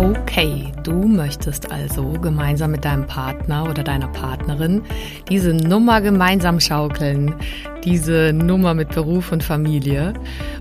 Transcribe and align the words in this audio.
Okay, 0.00 0.72
du 0.82 0.94
möchtest 0.94 1.70
also 1.70 2.12
gemeinsam 2.22 2.70
mit 2.70 2.86
deinem 2.86 3.06
Partner 3.06 3.68
oder 3.68 3.84
deiner 3.84 4.08
Partnerin 4.08 4.80
diese 5.28 5.52
Nummer 5.52 6.00
gemeinsam 6.00 6.58
schaukeln, 6.58 7.34
diese 7.84 8.32
Nummer 8.32 8.72
mit 8.72 8.94
Beruf 8.94 9.30
und 9.30 9.44
Familie. 9.44 10.14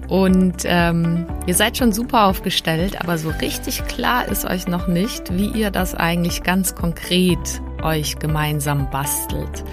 Und 0.10 0.64
ähm, 0.66 1.26
ihr 1.48 1.54
seid 1.54 1.78
schon 1.78 1.94
super 1.94 2.26
aufgestellt, 2.26 3.00
aber 3.00 3.18
so 3.18 3.30
richtig 3.30 3.86
klar 3.86 4.28
ist 4.28 4.44
euch 4.44 4.68
noch 4.68 4.90
nicht, 4.90 5.32
wie 5.32 5.48
ihr 5.58 5.72
das 5.72 5.96
eigentlich 5.96 6.44
ganz 6.44 6.76
konkret 6.76 7.62
euch 7.84 8.20
gemeinsam 8.20 8.90
bastelt. 8.90 9.64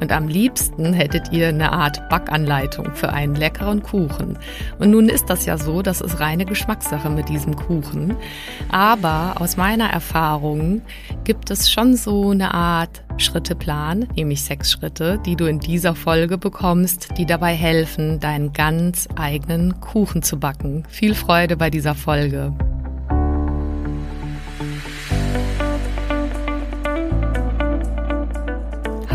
Und 0.00 0.12
am 0.12 0.28
liebsten 0.28 0.94
hättet 0.94 1.30
ihr 1.30 1.48
eine 1.48 1.72
Art 1.72 2.08
Backanleitung 2.08 2.94
für 2.94 3.12
einen 3.12 3.34
leckeren 3.34 3.82
Kuchen. 3.82 4.38
Und 4.78 4.90
nun 4.90 5.10
ist 5.10 5.28
das 5.28 5.44
ja 5.44 5.58
so, 5.58 5.82
das 5.82 6.00
ist 6.00 6.20
reine 6.20 6.46
Geschmackssache 6.46 7.10
mit 7.10 7.28
diesem 7.28 7.54
Kuchen. 7.54 8.16
Aber 8.70 9.34
aus 9.38 9.58
meiner 9.58 9.90
Erfahrung 9.90 10.80
gibt 11.24 11.50
es 11.50 11.70
schon 11.70 11.96
so 11.96 12.30
eine 12.30 12.54
Art 12.54 13.02
Schritteplan, 13.18 14.08
nämlich 14.16 14.42
sechs 14.42 14.70
Schritte, 14.70 15.20
die 15.26 15.36
du 15.36 15.44
in 15.44 15.60
dieser 15.60 15.94
Folge 15.94 16.38
bekommst, 16.38 17.10
die 17.18 17.26
dabei 17.26 17.54
helfen, 17.54 18.20
deinen 18.20 18.54
ganz 18.54 19.06
eigenen 19.16 19.80
Kuchen 19.80 20.22
zu 20.22 20.38
backen. 20.38 20.84
Viel 20.88 21.14
Freude 21.14 21.58
bei 21.58 21.68
dieser 21.68 21.94
Folge. 21.94 22.54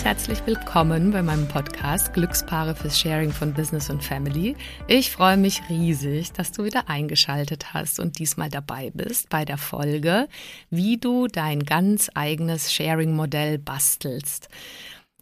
Ganz 0.00 0.18
herzlich 0.18 0.46
willkommen 0.46 1.10
bei 1.10 1.20
meinem 1.20 1.46
Podcast 1.46 2.14
Glückspaare 2.14 2.74
fürs 2.74 2.98
Sharing 2.98 3.32
von 3.32 3.52
Business 3.52 3.90
und 3.90 4.02
Family. 4.02 4.56
Ich 4.88 5.10
freue 5.10 5.36
mich 5.36 5.60
riesig, 5.68 6.32
dass 6.32 6.52
du 6.52 6.64
wieder 6.64 6.88
eingeschaltet 6.88 7.74
hast 7.74 8.00
und 8.00 8.18
diesmal 8.18 8.48
dabei 8.48 8.92
bist 8.94 9.28
bei 9.28 9.44
der 9.44 9.58
Folge, 9.58 10.26
wie 10.70 10.96
du 10.96 11.26
dein 11.26 11.66
ganz 11.66 12.08
eigenes 12.14 12.72
Sharing-Modell 12.72 13.58
bastelst. 13.58 14.48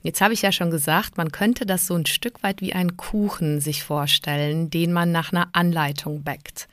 Jetzt 0.02 0.20
habe 0.20 0.34
ich 0.34 0.42
ja 0.42 0.52
schon 0.52 0.70
gesagt, 0.70 1.16
man 1.16 1.32
könnte 1.32 1.66
das 1.66 1.88
so 1.88 1.96
ein 1.96 2.06
Stück 2.06 2.44
weit 2.44 2.60
wie 2.60 2.72
einen 2.72 2.96
Kuchen 2.96 3.60
sich 3.60 3.82
vorstellen, 3.82 4.70
den 4.70 4.92
man 4.92 5.10
nach 5.10 5.32
einer 5.32 5.48
Anleitung 5.54 6.22
backt. 6.22 6.68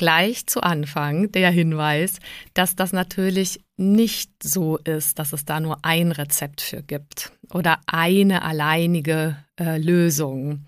Gleich 0.00 0.46
zu 0.46 0.62
Anfang 0.62 1.30
der 1.32 1.50
Hinweis, 1.50 2.20
dass 2.54 2.74
das 2.74 2.94
natürlich 2.94 3.60
nicht 3.76 4.30
so 4.42 4.78
ist, 4.78 5.18
dass 5.18 5.34
es 5.34 5.44
da 5.44 5.60
nur 5.60 5.84
ein 5.84 6.10
Rezept 6.10 6.62
für 6.62 6.82
gibt 6.82 7.32
oder 7.52 7.80
eine 7.84 8.40
alleinige 8.40 9.36
äh, 9.58 9.76
Lösung. 9.76 10.64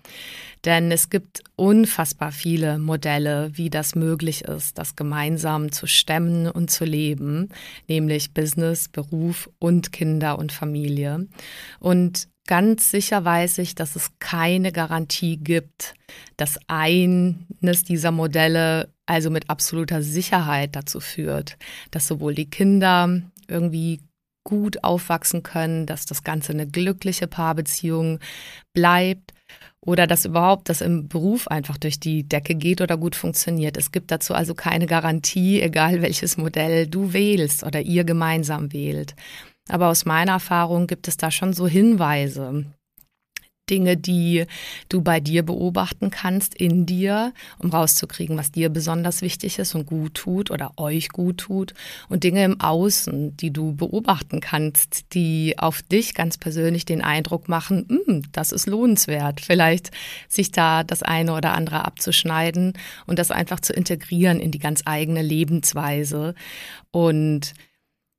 Denn 0.65 0.91
es 0.91 1.09
gibt 1.09 1.41
unfassbar 1.55 2.31
viele 2.31 2.77
Modelle, 2.77 3.49
wie 3.55 3.71
das 3.71 3.95
möglich 3.95 4.43
ist, 4.43 4.77
das 4.77 4.95
gemeinsam 4.95 5.71
zu 5.71 5.87
stemmen 5.87 6.47
und 6.47 6.69
zu 6.69 6.85
leben, 6.85 7.49
nämlich 7.87 8.35
Business, 8.35 8.87
Beruf 8.87 9.49
und 9.57 9.91
Kinder 9.91 10.37
und 10.37 10.51
Familie. 10.51 11.27
Und 11.79 12.27
ganz 12.45 12.91
sicher 12.91 13.25
weiß 13.25 13.57
ich, 13.57 13.73
dass 13.73 13.95
es 13.95 14.11
keine 14.19 14.71
Garantie 14.71 15.37
gibt, 15.37 15.95
dass 16.37 16.59
eines 16.67 17.83
dieser 17.83 18.11
Modelle 18.11 18.92
also 19.05 19.29
mit 19.29 19.49
absoluter 19.49 20.01
Sicherheit 20.01 20.75
dazu 20.75 20.99
führt, 20.99 21.57
dass 21.91 22.07
sowohl 22.07 22.33
die 22.33 22.49
Kinder 22.49 23.21
irgendwie 23.47 24.01
gut 24.43 24.83
aufwachsen 24.83 25.43
können, 25.43 25.85
dass 25.85 26.05
das 26.05 26.23
Ganze 26.23 26.51
eine 26.53 26.67
glückliche 26.67 27.27
Paarbeziehung 27.27 28.19
bleibt 28.73 29.33
oder 29.79 30.07
dass 30.07 30.25
überhaupt 30.25 30.69
das 30.69 30.81
im 30.81 31.07
Beruf 31.07 31.47
einfach 31.47 31.77
durch 31.77 31.99
die 31.99 32.27
Decke 32.27 32.55
geht 32.55 32.81
oder 32.81 32.97
gut 32.97 33.15
funktioniert. 33.15 33.77
Es 33.77 33.91
gibt 33.91 34.11
dazu 34.11 34.33
also 34.33 34.53
keine 34.53 34.85
Garantie, 34.85 35.61
egal 35.61 36.01
welches 36.01 36.37
Modell 36.37 36.87
du 36.87 37.13
wählst 37.13 37.63
oder 37.63 37.81
ihr 37.81 38.03
gemeinsam 38.03 38.71
wählt. 38.73 39.15
Aber 39.69 39.87
aus 39.89 40.05
meiner 40.05 40.33
Erfahrung 40.33 40.87
gibt 40.87 41.07
es 41.07 41.17
da 41.17 41.31
schon 41.31 41.53
so 41.53 41.67
Hinweise, 41.67 42.65
Dinge, 43.69 43.95
die 43.95 44.45
du 44.89 45.01
bei 45.01 45.21
dir 45.21 45.43
beobachten 45.43 46.09
kannst 46.09 46.53
in 46.53 46.85
dir, 46.85 47.33
um 47.59 47.69
rauszukriegen, 47.69 48.37
was 48.37 48.51
dir 48.51 48.69
besonders 48.69 49.21
wichtig 49.21 49.57
ist 49.57 49.73
und 49.73 49.85
gut 49.85 50.15
tut 50.15 50.51
oder 50.51 50.73
euch 50.77 51.09
gut 51.09 51.37
tut. 51.37 51.73
Und 52.09 52.25
Dinge 52.25 52.43
im 52.43 52.59
Außen, 52.59 53.37
die 53.37 53.51
du 53.51 53.73
beobachten 53.73 54.41
kannst, 54.41 55.13
die 55.13 55.57
auf 55.57 55.81
dich 55.81 56.13
ganz 56.13 56.37
persönlich 56.37 56.83
den 56.83 57.01
Eindruck 57.01 57.47
machen, 57.47 57.85
hm, 57.87 58.23
das 58.33 58.51
ist 58.51 58.67
lohnenswert, 58.67 59.39
vielleicht 59.39 59.91
sich 60.27 60.51
da 60.51 60.83
das 60.83 61.01
eine 61.01 61.33
oder 61.33 61.53
andere 61.53 61.85
abzuschneiden 61.85 62.73
und 63.05 63.17
das 63.17 63.31
einfach 63.31 63.61
zu 63.61 63.71
integrieren 63.71 64.41
in 64.41 64.51
die 64.51 64.59
ganz 64.59 64.81
eigene 64.85 65.21
Lebensweise. 65.21 66.35
Und 66.91 67.53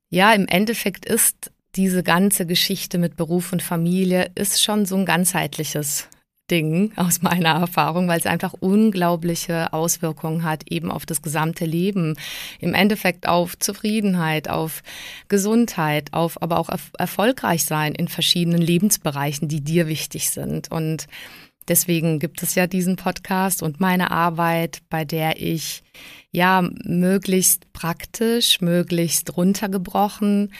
ja, 0.09 0.33
im 0.33 0.47
Endeffekt 0.47 1.05
ist 1.05 1.51
diese 1.77 2.03
ganze 2.03 2.47
Geschichte 2.47 2.99
mit 2.99 3.17
Beruf 3.17 3.53
und 3.53 3.63
Familie 3.63 4.31
ist 4.35 4.63
schon 4.63 4.87
so 4.87 4.97
ein 4.97 5.05
ganzheitliches 5.05 6.09
Ding 6.51 6.93
aus 6.97 7.23
meiner 7.23 7.51
Erfahrung, 7.51 8.07
weil 8.09 8.19
es 8.19 8.27
einfach 8.27 8.53
unglaubliche 8.53 9.73
Auswirkungen 9.73 10.45
hat 10.45 10.71
eben 10.71 10.91
auf 10.91 11.07
das 11.07 11.23
gesamte 11.23 11.65
Leben. 11.65 12.17
Im 12.61 12.75
Endeffekt 12.75 13.27
auf 13.27 13.59
Zufriedenheit, 13.59 14.49
auf 14.49 14.83
Gesundheit, 15.29 16.13
auf 16.13 16.41
aber 16.43 16.59
auch 16.59 16.69
erfolgreich 16.99 17.65
sein 17.65 17.95
in 17.95 18.09
verschiedenen 18.09 18.61
Lebensbereichen, 18.61 19.49
die 19.49 19.63
dir 19.63 19.89
wichtig 19.89 20.31
sind. 20.31 20.71
Und 20.71 21.07
deswegen 21.67 22.19
gibt 22.19 22.43
es 22.43 22.55
ja 22.55 22.67
diesen 22.67 22.97
Podcast 22.97 23.63
und 23.63 23.81
meine 23.81 24.11
Arbeit, 24.11 24.83
bei 24.91 25.07
der 25.07 25.41
ich 25.41 25.83
ja 26.31 26.69
möglichst 26.85 27.73
praktisch, 27.73 28.61
möglichst 28.61 29.35
runtergebrochen 29.37 30.51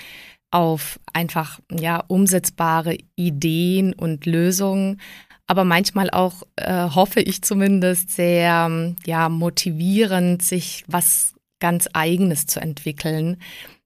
auf 0.55 1.01
einfach 1.13 1.59
ja 1.71 2.03
umsetzbare 2.07 2.97
Ideen 3.17 3.93
und 3.93 4.25
Lösungen, 4.25 5.01
aber 5.49 5.65
manchmal 5.65 6.11
auch 6.11 6.43
äh, 6.57 6.89
hoffe 6.91 7.21
ich 7.21 7.43
zumindest 7.43 8.11
sehr 8.11 8.95
ja 9.05 9.29
motivierend, 9.29 10.43
sich 10.43 10.85
was 10.87 11.35
ganz 11.59 11.89
Eigenes 11.93 12.47
zu 12.47 12.61
entwickeln. 12.61 13.39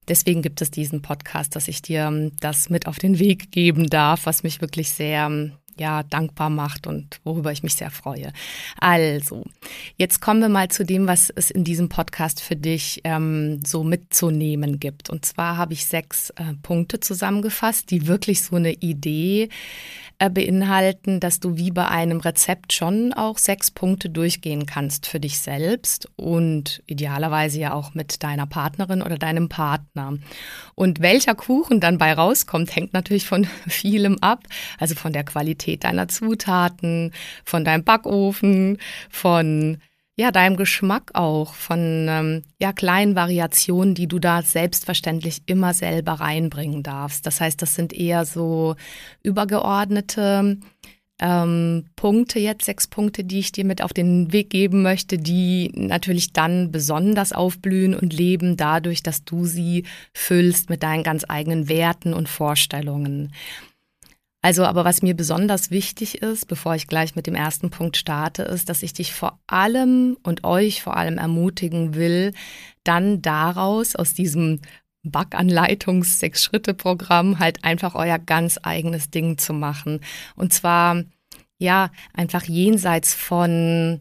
Deswegen 0.09 0.43
gibt 0.43 0.61
es 0.61 0.71
diesen 0.71 1.01
Podcast, 1.01 1.57
dass 1.57 1.69
ich 1.69 1.81
dir 1.81 2.07
ähm, 2.07 2.33
das 2.41 2.69
mit 2.69 2.87
auf 2.87 2.99
den 2.99 3.19
Weg 3.19 3.51
geben 3.51 3.89
darf, 3.89 4.27
was 4.27 4.43
mich 4.43 4.61
wirklich 4.61 4.91
sehr 4.91 5.51
ja, 5.79 6.03
dankbar 6.03 6.51
macht 6.51 6.87
und 6.87 7.21
worüber 7.25 7.53
ich 7.53 7.63
mich 7.63 7.75
sehr 7.75 7.91
freue. 7.91 8.33
Also, 8.81 9.45
jetzt 9.97 10.21
kommen 10.21 10.41
wir 10.41 10.49
mal 10.49 10.69
zu 10.69 10.85
dem, 10.85 11.07
was 11.07 11.31
es 11.31 11.51
in 11.51 11.65
diesem 11.65 11.89
Podcast 11.89 12.41
für 12.41 12.57
dich 12.57 13.01
ähm, 13.05 13.61
so 13.65 13.85
mitzunehmen 13.85 14.81
gibt. 14.81 15.11
Und 15.11 15.25
zwar 15.25 15.57
habe 15.57 15.73
ich 15.73 15.87
sechs 15.87 16.31
äh, 16.31 16.55
Punkte 16.63 17.01
zusammengefasst, 17.01 17.91
die 17.91 18.07
wirklich 18.07 18.43
so 18.43 18.57
eine 18.57 18.73
Idee 18.73 19.49
beinhalten, 20.19 21.21
dass 21.21 21.39
du 21.39 21.57
wie 21.57 21.71
bei 21.71 21.87
einem 21.87 22.19
Rezept 22.19 22.73
schon 22.73 23.13
auch 23.13 23.39
sechs 23.39 23.71
Punkte 23.71 24.11
durchgehen 24.11 24.67
kannst 24.67 25.07
für 25.07 25.21
dich 25.21 25.39
selbst 25.39 26.09
und 26.17 26.83
idealerweise 26.87 27.61
ja 27.61 27.73
auch 27.73 27.95
mit 27.95 28.25
deiner 28.25 28.47
Partnerin 28.47 29.03
oder 29.03 29.17
deinem 29.17 29.49
Partner. 29.49 30.19
Und 30.75 31.01
welcher 31.01 31.37
Kuchen 31.37 31.79
dann 31.79 31.99
bei 31.99 32.13
rauskommt, 32.13 32.75
hängt 32.75 32.95
natürlich 32.95 33.27
von 33.27 33.45
vielem 33.69 34.19
ab, 34.21 34.43
also 34.79 34.97
von 34.97 35.13
der 35.13 35.23
Qualität 35.23 35.85
deiner 35.85 36.09
Zutaten, 36.09 37.13
von 37.45 37.65
deinem 37.65 37.85
Backofen, 37.85 38.79
von 39.09 39.79
ja, 40.19 40.33
deinem 40.33 40.57
Geschmack 40.57 41.13
auch, 41.15 41.55
von 41.55 42.07
ähm, 42.09 42.43
ja, 42.61 42.73
kleinen 42.73 43.15
Variationen, 43.15 43.95
die 43.95 44.09
du 44.09 44.19
da 44.19 44.43
selbstverständlich 44.43 45.43
immer 45.47 45.75
selber 45.75 46.15
reinbringen 46.15 46.83
darfst. 46.83 47.25
Das 47.25 47.41
heißt, 47.41 47.63
das 47.63 47.77
sind 47.77 47.93
eher 47.93 48.25
so 48.25 48.75
übergeordnete 49.23 50.59
ähm, 51.21 51.85
Punkte 51.97 52.39
jetzt, 52.41 52.65
sechs 52.65 52.87
Punkte, 52.87 53.25
die 53.25 53.41
ich 53.41 53.53
dir 53.53 53.65
mit 53.65 53.83
auf 53.83 53.93
den 53.93 54.33
Weg 54.33 54.51
geben 54.51 54.83
möchte, 54.83 55.19
die 55.19 55.71
natürlich 55.75 56.33
dann 56.33 56.71
besonders 56.71 57.33
aufblühen 57.33 57.95
und 57.95 58.13
leben 58.13 58.57
dadurch, 58.57 59.03
dass 59.03 59.25
du 59.25 59.45
sie 59.45 59.85
füllst 60.13 60.69
mit 60.69 60.83
deinen 60.83 61.03
ganz 61.03 61.25
eigenen 61.29 61.69
Werten 61.69 62.13
und 62.13 62.29
Vorstellungen. 62.29 63.33
Also, 64.49 64.65
aber 64.65 64.87
was 64.87 65.03
mir 65.03 65.15
besonders 65.15 65.71
wichtig 65.71 66.23
ist, 66.23 66.49
bevor 66.49 66.75
ich 66.75 66.87
gleich 66.87 67.15
mit 67.15 67.27
dem 67.27 67.35
ersten 67.35 67.69
Punkt 67.69 67.99
starte, 67.99 68.45
ist, 68.45 68.71
dass 68.71 68.83
ich 68.83 68.95
dich 68.95 69.13
vor 69.13 69.39
allem 69.47 70.17
und 70.23 70.43
euch 70.43 70.83
vor 70.83 70.97
allem 70.97 71.19
ermutigen 71.19 71.95
will, 71.95 72.33
dann 72.83 73.21
daraus 73.21 73.95
aus 73.95 74.15
diesem 74.15 74.63
Backanleitungs-Sechs-Schritte-Programm 75.03 77.39
halt 77.39 77.63
einfach 77.63 77.95
euer 77.95 78.19
ganz 78.19 78.59
eigenes 78.63 79.11
Ding 79.11 79.37
zu 79.37 79.53
machen. 79.53 80.01
Und 80.35 80.55
zwar, 80.55 81.05
ja, 81.59 81.91
einfach 82.15 82.45
jenseits 82.45 83.13
von 83.13 84.01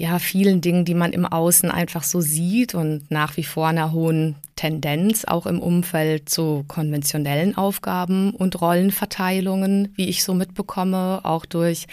ja, 0.00 0.20
vielen 0.20 0.60
Dingen, 0.60 0.84
die 0.84 0.94
man 0.94 1.12
im 1.12 1.26
Außen 1.26 1.72
einfach 1.72 2.04
so 2.04 2.20
sieht 2.20 2.72
und 2.72 3.10
nach 3.10 3.36
wie 3.36 3.42
vor 3.42 3.66
einer 3.66 3.90
hohen 3.92 4.36
Tendenz 4.54 5.24
auch 5.24 5.44
im 5.44 5.60
Umfeld 5.60 6.28
zu 6.28 6.64
konventionellen 6.68 7.56
Aufgaben 7.56 8.30
und 8.30 8.60
Rollenverteilungen, 8.60 9.92
wie 9.96 10.08
ich 10.08 10.22
so 10.22 10.34
mitbekomme, 10.34 11.20
auch 11.24 11.44
durch 11.44 11.86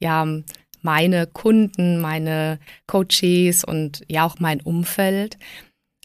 ja, 0.00 0.26
meine 0.80 1.26
Kunden, 1.26 2.00
meine 2.00 2.58
Coaches 2.86 3.62
und 3.62 4.02
ja 4.08 4.24
auch 4.24 4.38
mein 4.38 4.62
Umfeld. 4.62 5.36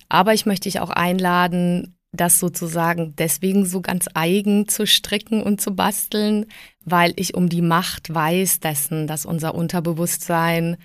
Aber 0.10 0.34
ich 0.34 0.46
möchte 0.46 0.68
dich 0.68 0.82
auch 0.82 0.90
einladen, 0.90 1.96
das 2.12 2.40
sozusagen 2.40 3.16
deswegen 3.18 3.66
so 3.66 3.80
ganz 3.80 4.10
eigen 4.14 4.68
zu 4.68 4.86
stricken 4.86 5.42
und 5.42 5.62
zu 5.62 5.74
basteln, 5.74 6.48
weil 6.84 7.14
ich 7.16 7.34
um 7.34 7.48
die 7.48 7.62
Macht 7.62 8.14
weiß 8.14 8.60
dessen, 8.60 9.08
dass 9.08 9.26
unser 9.26 9.56
Unterbewusstsein 9.56 10.78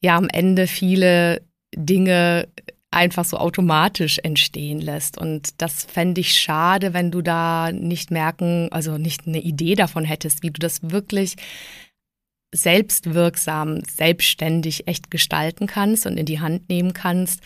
ja 0.00 0.16
am 0.16 0.28
Ende 0.28 0.66
viele 0.66 1.42
Dinge 1.74 2.48
einfach 2.90 3.24
so 3.24 3.36
automatisch 3.36 4.18
entstehen 4.22 4.80
lässt. 4.80 5.18
Und 5.18 5.60
das 5.60 5.84
fände 5.84 6.20
ich 6.20 6.38
schade, 6.38 6.94
wenn 6.94 7.10
du 7.10 7.20
da 7.20 7.70
nicht 7.70 8.10
merken, 8.10 8.68
also 8.70 8.96
nicht 8.96 9.26
eine 9.26 9.40
Idee 9.40 9.74
davon 9.74 10.04
hättest, 10.04 10.42
wie 10.42 10.50
du 10.50 10.58
das 10.58 10.90
wirklich 10.90 11.36
selbstwirksam, 12.54 13.82
selbstständig 13.84 14.88
echt 14.88 15.10
gestalten 15.10 15.66
kannst 15.66 16.06
und 16.06 16.16
in 16.16 16.24
die 16.24 16.40
Hand 16.40 16.70
nehmen 16.70 16.94
kannst, 16.94 17.42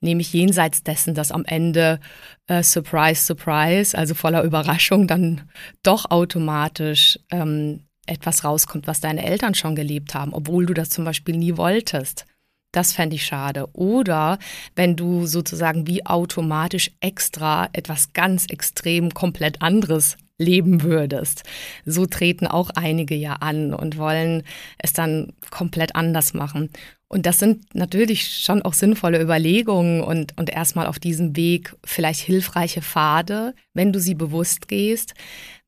nämlich 0.00 0.32
jenseits 0.32 0.82
dessen, 0.82 1.14
dass 1.14 1.30
am 1.30 1.44
Ende 1.44 2.00
äh, 2.46 2.62
Surprise, 2.62 3.22
Surprise, 3.22 3.96
also 3.96 4.14
voller 4.14 4.42
Überraschung, 4.44 5.06
dann 5.06 5.42
doch 5.82 6.10
automatisch 6.10 7.18
ähm, 7.30 7.85
etwas 8.06 8.44
rauskommt, 8.44 8.86
was 8.86 9.00
deine 9.00 9.24
Eltern 9.24 9.54
schon 9.54 9.74
gelebt 9.76 10.14
haben, 10.14 10.32
obwohl 10.32 10.66
du 10.66 10.74
das 10.74 10.90
zum 10.90 11.04
Beispiel 11.04 11.36
nie 11.36 11.56
wolltest. 11.56 12.26
Das 12.72 12.92
fände 12.92 13.16
ich 13.16 13.24
schade. 13.24 13.68
Oder 13.72 14.38
wenn 14.74 14.96
du 14.96 15.26
sozusagen 15.26 15.86
wie 15.86 16.04
automatisch 16.04 16.90
extra 17.00 17.68
etwas 17.72 18.12
ganz 18.12 18.46
extrem 18.46 19.14
komplett 19.14 19.62
anderes 19.62 20.16
leben 20.38 20.82
würdest. 20.82 21.44
So 21.84 22.06
treten 22.06 22.46
auch 22.46 22.70
einige 22.74 23.14
ja 23.14 23.34
an 23.34 23.72
und 23.72 23.96
wollen 23.96 24.42
es 24.78 24.92
dann 24.92 25.32
komplett 25.50 25.96
anders 25.96 26.34
machen. 26.34 26.70
Und 27.08 27.24
das 27.24 27.38
sind 27.38 27.74
natürlich 27.74 28.28
schon 28.28 28.62
auch 28.62 28.74
sinnvolle 28.74 29.22
Überlegungen 29.22 30.02
und, 30.02 30.36
und 30.36 30.50
erstmal 30.50 30.86
auf 30.86 30.98
diesem 30.98 31.36
Weg 31.36 31.74
vielleicht 31.84 32.20
hilfreiche 32.20 32.82
Pfade, 32.82 33.54
wenn 33.74 33.92
du 33.92 34.00
sie 34.00 34.14
bewusst 34.14 34.66
gehst. 34.66 35.14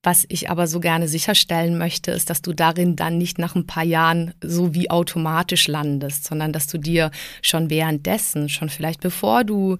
Was 0.02 0.24
ich 0.28 0.48
aber 0.48 0.68
so 0.68 0.78
gerne 0.78 1.08
sicherstellen 1.08 1.76
möchte, 1.76 2.12
ist, 2.12 2.30
dass 2.30 2.40
du 2.40 2.52
darin 2.52 2.94
dann 2.94 3.18
nicht 3.18 3.38
nach 3.38 3.56
ein 3.56 3.66
paar 3.66 3.82
Jahren 3.82 4.32
so 4.42 4.72
wie 4.72 4.90
automatisch 4.90 5.66
landest, 5.66 6.24
sondern 6.24 6.52
dass 6.52 6.68
du 6.68 6.78
dir 6.78 7.10
schon 7.42 7.68
währenddessen, 7.68 8.48
schon 8.48 8.68
vielleicht 8.68 9.00
bevor 9.00 9.42
du 9.42 9.76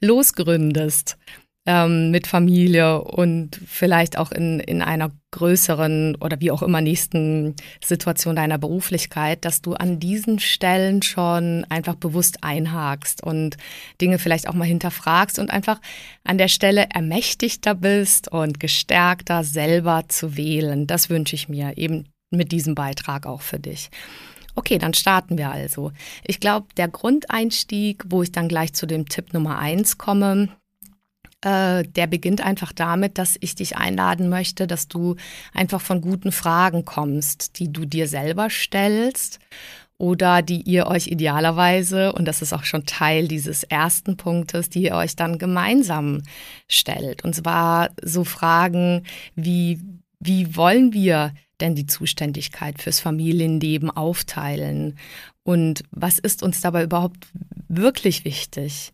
losgründest, 0.00 1.18
ähm, 1.68 2.10
mit 2.10 2.26
Familie 2.26 3.02
und 3.02 3.60
vielleicht 3.66 4.16
auch 4.16 4.32
in, 4.32 4.58
in 4.58 4.80
einer 4.80 5.10
größeren 5.32 6.16
oder 6.16 6.40
wie 6.40 6.50
auch 6.50 6.62
immer 6.62 6.80
nächsten 6.80 7.56
Situation 7.84 8.36
deiner 8.36 8.56
Beruflichkeit, 8.56 9.44
dass 9.44 9.60
du 9.60 9.74
an 9.74 10.00
diesen 10.00 10.38
Stellen 10.38 11.02
schon 11.02 11.66
einfach 11.68 11.96
bewusst 11.96 12.42
einhakst 12.42 13.22
und 13.22 13.58
Dinge 14.00 14.18
vielleicht 14.18 14.48
auch 14.48 14.54
mal 14.54 14.64
hinterfragst 14.64 15.38
und 15.38 15.50
einfach 15.50 15.78
an 16.24 16.38
der 16.38 16.48
Stelle 16.48 16.86
ermächtigter 16.94 17.74
bist 17.74 18.32
und 18.32 18.60
gestärkter 18.60 19.44
selber 19.44 20.04
zu 20.08 20.38
wählen. 20.38 20.86
Das 20.86 21.10
wünsche 21.10 21.34
ich 21.36 21.50
mir 21.50 21.76
eben 21.76 22.06
mit 22.30 22.50
diesem 22.50 22.74
Beitrag 22.74 23.26
auch 23.26 23.42
für 23.42 23.58
dich. 23.58 23.90
Okay, 24.54 24.78
dann 24.78 24.94
starten 24.94 25.36
wir 25.36 25.52
also. 25.52 25.92
Ich 26.24 26.40
glaube, 26.40 26.68
der 26.78 26.88
Grundeinstieg, 26.88 28.04
wo 28.08 28.22
ich 28.22 28.32
dann 28.32 28.48
gleich 28.48 28.72
zu 28.72 28.86
dem 28.86 29.06
Tipp 29.06 29.34
Nummer 29.34 29.58
eins 29.58 29.98
komme, 29.98 30.48
äh, 31.42 31.84
der 31.84 32.06
beginnt 32.06 32.40
einfach 32.40 32.72
damit, 32.72 33.18
dass 33.18 33.36
ich 33.40 33.54
dich 33.54 33.76
einladen 33.76 34.28
möchte, 34.28 34.66
dass 34.66 34.88
du 34.88 35.16
einfach 35.52 35.80
von 35.80 36.00
guten 36.00 36.32
Fragen 36.32 36.84
kommst, 36.84 37.58
die 37.58 37.72
du 37.72 37.84
dir 37.84 38.08
selber 38.08 38.50
stellst 38.50 39.38
oder 39.98 40.42
die 40.42 40.62
ihr 40.62 40.86
euch 40.86 41.08
idealerweise, 41.08 42.12
und 42.12 42.24
das 42.24 42.42
ist 42.42 42.52
auch 42.52 42.64
schon 42.64 42.86
Teil 42.86 43.28
dieses 43.28 43.64
ersten 43.64 44.16
Punktes, 44.16 44.70
die 44.70 44.84
ihr 44.84 44.94
euch 44.94 45.16
dann 45.16 45.38
gemeinsam 45.38 46.22
stellt. 46.68 47.24
Und 47.24 47.34
zwar 47.34 47.90
so 48.02 48.24
Fragen 48.24 49.04
wie, 49.34 49.80
wie 50.20 50.56
wollen 50.56 50.92
wir 50.92 51.34
denn 51.60 51.74
die 51.74 51.86
Zuständigkeit 51.86 52.80
fürs 52.80 53.00
Familienleben 53.00 53.90
aufteilen? 53.90 54.96
Und 55.42 55.82
was 55.90 56.20
ist 56.20 56.42
uns 56.44 56.60
dabei 56.60 56.84
überhaupt 56.84 57.26
wirklich 57.68 58.24
wichtig? 58.24 58.92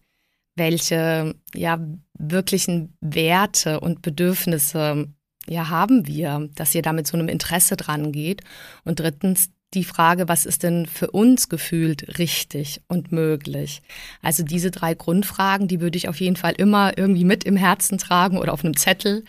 welche 0.57 1.35
ja 1.55 1.79
wirklichen 2.19 2.97
Werte 3.01 3.81
und 3.81 4.03
Bedürfnisse 4.03 5.09
ja 5.47 5.69
haben 5.69 6.07
wir, 6.07 6.49
dass 6.55 6.75
ihr 6.75 6.83
da 6.83 6.93
mit 6.93 7.07
so 7.07 7.17
einem 7.17 7.29
Interesse 7.29 7.77
dran 7.77 8.13
geht. 8.13 8.43
Und 8.85 9.01
drittens 9.01 9.51
die 9.75 9.85
Frage, 9.85 10.29
was 10.29 10.47
ist 10.47 10.63
denn 10.63 10.87
für 10.87 11.11
uns 11.11 11.49
gefühlt 11.49 12.19
richtig 12.19 12.81
und 12.89 13.13
möglich? 13.13 13.83
Also 14.23 14.43
diese 14.45 14.71
drei 14.71 14.95
Grundfragen, 14.95 15.69
die 15.69 15.81
würde 15.81 15.99
ich 15.99 16.09
auf 16.09 16.21
jeden 16.21 16.37
Fall 16.37 16.55
immer 16.57 16.97
irgendwie 16.97 17.25
mit 17.25 17.45
im 17.45 17.57
Herzen 17.57 17.99
tragen 17.99 18.39
oder 18.39 18.53
auf 18.53 18.65
einem 18.65 18.77
Zettel, 18.77 19.25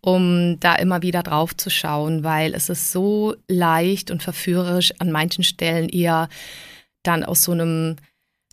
um 0.00 0.58
da 0.60 0.74
immer 0.74 1.02
wieder 1.02 1.22
drauf 1.22 1.54
zu 1.56 1.70
schauen, 1.70 2.24
weil 2.24 2.54
es 2.54 2.68
ist 2.68 2.92
so 2.92 3.34
leicht 3.48 4.10
und 4.10 4.22
verführerisch 4.22 4.92
an 4.98 5.12
manchen 5.12 5.44
Stellen 5.44 5.88
eher 5.88 6.28
dann 7.02 7.24
aus 7.24 7.42
so 7.42 7.52
einem 7.52 7.96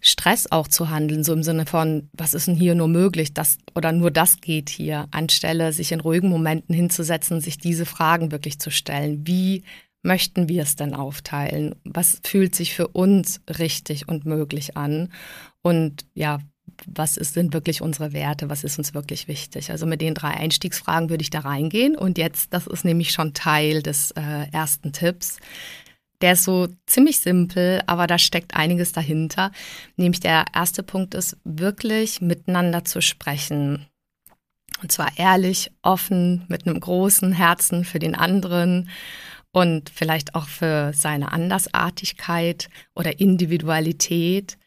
Stress 0.02 0.52
auch 0.52 0.68
zu 0.68 0.90
handeln, 0.90 1.24
so 1.24 1.34
im 1.34 1.44
Sinne 1.44 1.66
von, 1.66 2.10
was 2.14 2.34
ist 2.34 2.48
denn 2.48 2.56
hier 2.56 2.76
nur 2.76 2.88
möglich, 2.88 3.34
das 3.34 3.58
oder 3.76 3.92
nur 3.92 4.12
das 4.12 4.42
geht 4.42 4.70
hier, 4.70 5.08
anstelle 5.12 5.74
sich 5.74 5.92
in 5.92 6.02
ruhigen 6.02 6.30
Momenten 6.30 6.76
hinzusetzen, 6.76 7.42
sich 7.42 7.58
diese 7.58 7.86
Fragen 7.86 8.32
wirklich 8.32 8.60
zu 8.60 8.70
stellen. 8.70 9.26
Wie 9.26 9.64
möchten 10.04 10.50
wir 10.50 10.64
es 10.64 10.76
denn 10.76 10.94
aufteilen? 10.94 11.76
Was 11.84 12.22
fühlt 12.24 12.56
sich 12.56 12.74
für 12.74 12.88
uns 12.90 13.42
richtig 13.60 14.08
und 14.08 14.26
möglich 14.26 14.78
an? 14.78 15.12
Und 15.64 16.06
ja, 16.14 16.40
was 16.86 17.18
ist, 17.18 17.34
sind 17.34 17.54
wirklich 17.54 17.82
unsere 17.82 18.14
Werte? 18.14 18.50
Was 18.50 18.64
ist 18.64 18.78
uns 18.78 18.94
wirklich 18.94 19.28
wichtig? 19.28 19.72
Also 19.72 19.86
mit 19.86 20.02
den 20.02 20.14
drei 20.14 20.30
Einstiegsfragen 20.30 21.10
würde 21.10 21.24
ich 21.24 21.30
da 21.30 21.40
reingehen. 21.40 21.96
Und 21.96 22.18
jetzt, 22.18 22.54
das 22.54 22.68
ist 22.68 22.86
nämlich 22.86 23.12
schon 23.12 23.34
Teil 23.34 23.82
des 23.82 24.12
äh, 24.12 24.52
ersten 24.52 24.94
Tipps, 24.94 25.38
der 26.22 26.34
ist 26.34 26.44
so 26.44 26.68
ziemlich 26.86 27.20
simpel, 27.20 27.82
aber 27.86 28.08
da 28.08 28.18
steckt 28.18 28.56
einiges 28.56 28.92
dahinter. 28.92 29.52
Nämlich 29.96 30.20
der 30.20 30.46
erste 30.54 30.84
Punkt 30.84 31.14
ist, 31.14 31.38
wirklich 31.44 32.22
miteinander 32.22 32.86
zu 32.86 33.02
sprechen. 33.02 33.86
Und 34.82 34.92
zwar 34.92 35.18
ehrlich, 35.18 35.72
offen, 35.82 36.46
mit 36.48 36.68
einem 36.68 36.80
großen 36.80 37.32
Herzen 37.34 37.84
für 37.86 38.00
den 38.00 38.16
anderen 38.16 38.90
und 39.52 39.90
vielleicht 39.90 40.36
auch 40.36 40.48
für 40.48 40.92
seine 40.94 41.32
Andersartigkeit 41.32 42.70
oder 42.96 43.20
Individualität. 43.20 44.58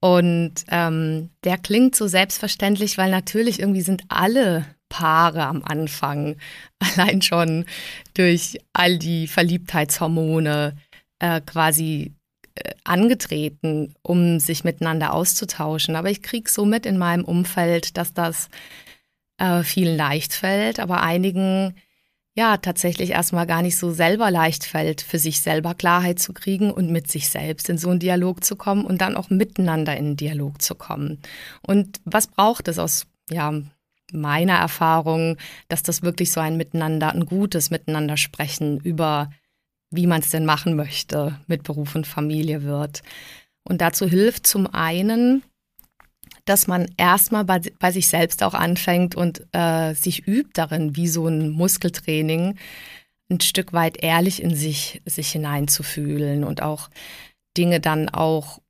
Und 0.00 0.64
ähm, 0.68 1.30
der 1.44 1.56
klingt 1.56 1.96
so 1.96 2.06
selbstverständlich, 2.08 2.98
weil 2.98 3.10
natürlich 3.10 3.60
irgendwie 3.60 3.82
sind 3.82 4.02
alle 4.08 4.66
Paare 4.88 5.44
am 5.46 5.62
Anfang 5.64 6.36
allein 6.78 7.22
schon 7.22 7.64
durch 8.14 8.58
all 8.72 8.98
die 8.98 9.26
Verliebtheitshormone 9.26 10.76
äh, 11.24 11.40
quasi 11.40 12.12
äh, 12.54 12.74
angetreten, 12.84 13.94
um 14.02 14.38
sich 14.40 14.62
miteinander 14.62 15.14
auszutauschen. 15.14 15.96
Aber 15.96 16.10
ich 16.10 16.22
kriege 16.22 16.50
so 16.50 16.66
mit 16.66 16.84
in 16.84 16.98
meinem 16.98 17.24
Umfeld, 17.24 17.96
dass 17.96 18.12
das 18.12 18.50
äh, 19.38 19.62
vielen 19.62 19.96
leicht 19.96 20.34
fällt, 20.34 20.80
aber 20.80 21.02
einigen 21.02 21.74
ja 22.36 22.58
tatsächlich 22.58 23.10
erstmal 23.10 23.46
gar 23.46 23.62
nicht 23.62 23.78
so 23.78 23.92
selber 23.92 24.30
leicht 24.30 24.64
fällt, 24.64 25.00
für 25.00 25.18
sich 25.18 25.40
selber 25.40 25.74
Klarheit 25.74 26.18
zu 26.18 26.34
kriegen 26.34 26.70
und 26.70 26.90
mit 26.90 27.10
sich 27.10 27.30
selbst 27.30 27.70
in 27.70 27.78
so 27.78 27.88
einen 27.88 28.00
Dialog 28.00 28.44
zu 28.44 28.56
kommen 28.56 28.84
und 28.84 29.00
dann 29.00 29.16
auch 29.16 29.30
miteinander 29.30 29.96
in 29.96 30.06
einen 30.06 30.16
Dialog 30.16 30.60
zu 30.60 30.74
kommen. 30.74 31.20
Und 31.62 32.00
was 32.04 32.26
braucht 32.26 32.68
es 32.68 32.78
aus 32.78 33.06
ja, 33.30 33.52
meiner 34.12 34.58
Erfahrung, 34.58 35.38
dass 35.68 35.82
das 35.82 36.02
wirklich 36.02 36.32
so 36.32 36.40
ein 36.40 36.56
Miteinander, 36.56 37.12
ein 37.12 37.24
gutes 37.24 37.70
Miteinander 37.70 38.16
sprechen 38.16 38.78
über 38.80 39.30
wie 39.96 40.06
man 40.06 40.20
es 40.20 40.30
denn 40.30 40.44
machen 40.44 40.76
möchte 40.76 41.38
mit 41.46 41.62
Beruf 41.62 41.94
und 41.94 42.06
Familie 42.06 42.62
wird. 42.62 43.02
Und 43.62 43.80
dazu 43.80 44.06
hilft 44.06 44.46
zum 44.46 44.66
einen, 44.66 45.42
dass 46.44 46.66
man 46.66 46.86
erstmal 46.96 47.44
bei, 47.44 47.60
bei 47.78 47.90
sich 47.90 48.08
selbst 48.08 48.42
auch 48.42 48.54
anfängt 48.54 49.14
und 49.14 49.46
äh, 49.52 49.94
sich 49.94 50.26
übt 50.26 50.50
darin, 50.54 50.96
wie 50.96 51.08
so 51.08 51.26
ein 51.26 51.50
Muskeltraining, 51.50 52.56
ein 53.30 53.40
Stück 53.40 53.72
weit 53.72 54.02
ehrlich 54.02 54.42
in 54.42 54.54
sich, 54.54 55.00
sich 55.06 55.32
hineinzufühlen 55.32 56.44
und 56.44 56.62
auch 56.62 56.90
Dinge 57.56 57.80
dann 57.80 58.08
auch 58.08 58.60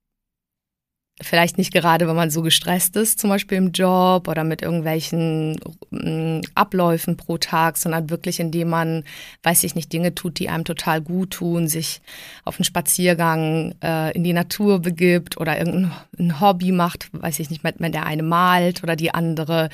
vielleicht 1.21 1.59
nicht 1.59 1.73
gerade, 1.73 2.09
wenn 2.09 2.16
man 2.16 2.30
so 2.30 2.42
gestresst 2.42 2.97
ist, 2.97 3.21
zum 3.21 3.30
Beispiel 3.30 3.59
im 3.59 3.71
Job 3.71 4.26
oder 4.26 4.42
mit 4.42 4.62
irgendwelchen 4.62 5.61
äh, 5.92 6.40
Abläufen 6.56 7.16
pro 7.16 7.38
Tag, 7.38 7.76
sondern 7.76 8.11
wirklich, 8.11 8.40
indem 8.40 8.71
man, 8.71 9.04
weiß 9.44 9.62
ich 9.62 9.76
nicht, 9.76 9.92
Dinge 9.92 10.14
tut, 10.14 10.40
die 10.40 10.49
einem 10.49 10.64
total 10.64 11.00
gut 11.00 11.30
tun, 11.30 11.68
sich 11.68 12.00
auf 12.44 12.59
einen 12.59 12.64
Spaziergang 12.64 13.75
äh, 13.80 14.12
in 14.12 14.25
die 14.25 14.33
Natur 14.33 14.80
begibt 14.80 15.38
oder 15.38 15.56
irgendein 15.56 16.40
Hobby 16.40 16.73
macht, 16.73 17.09
weiß 17.12 17.38
ich 17.38 17.49
nicht, 17.49 17.62
wenn 17.62 17.92
der 17.92 18.06
eine 18.06 18.25
malt 18.25 18.83
oder 18.83 18.97
die 18.97 19.14
andere 19.14 19.68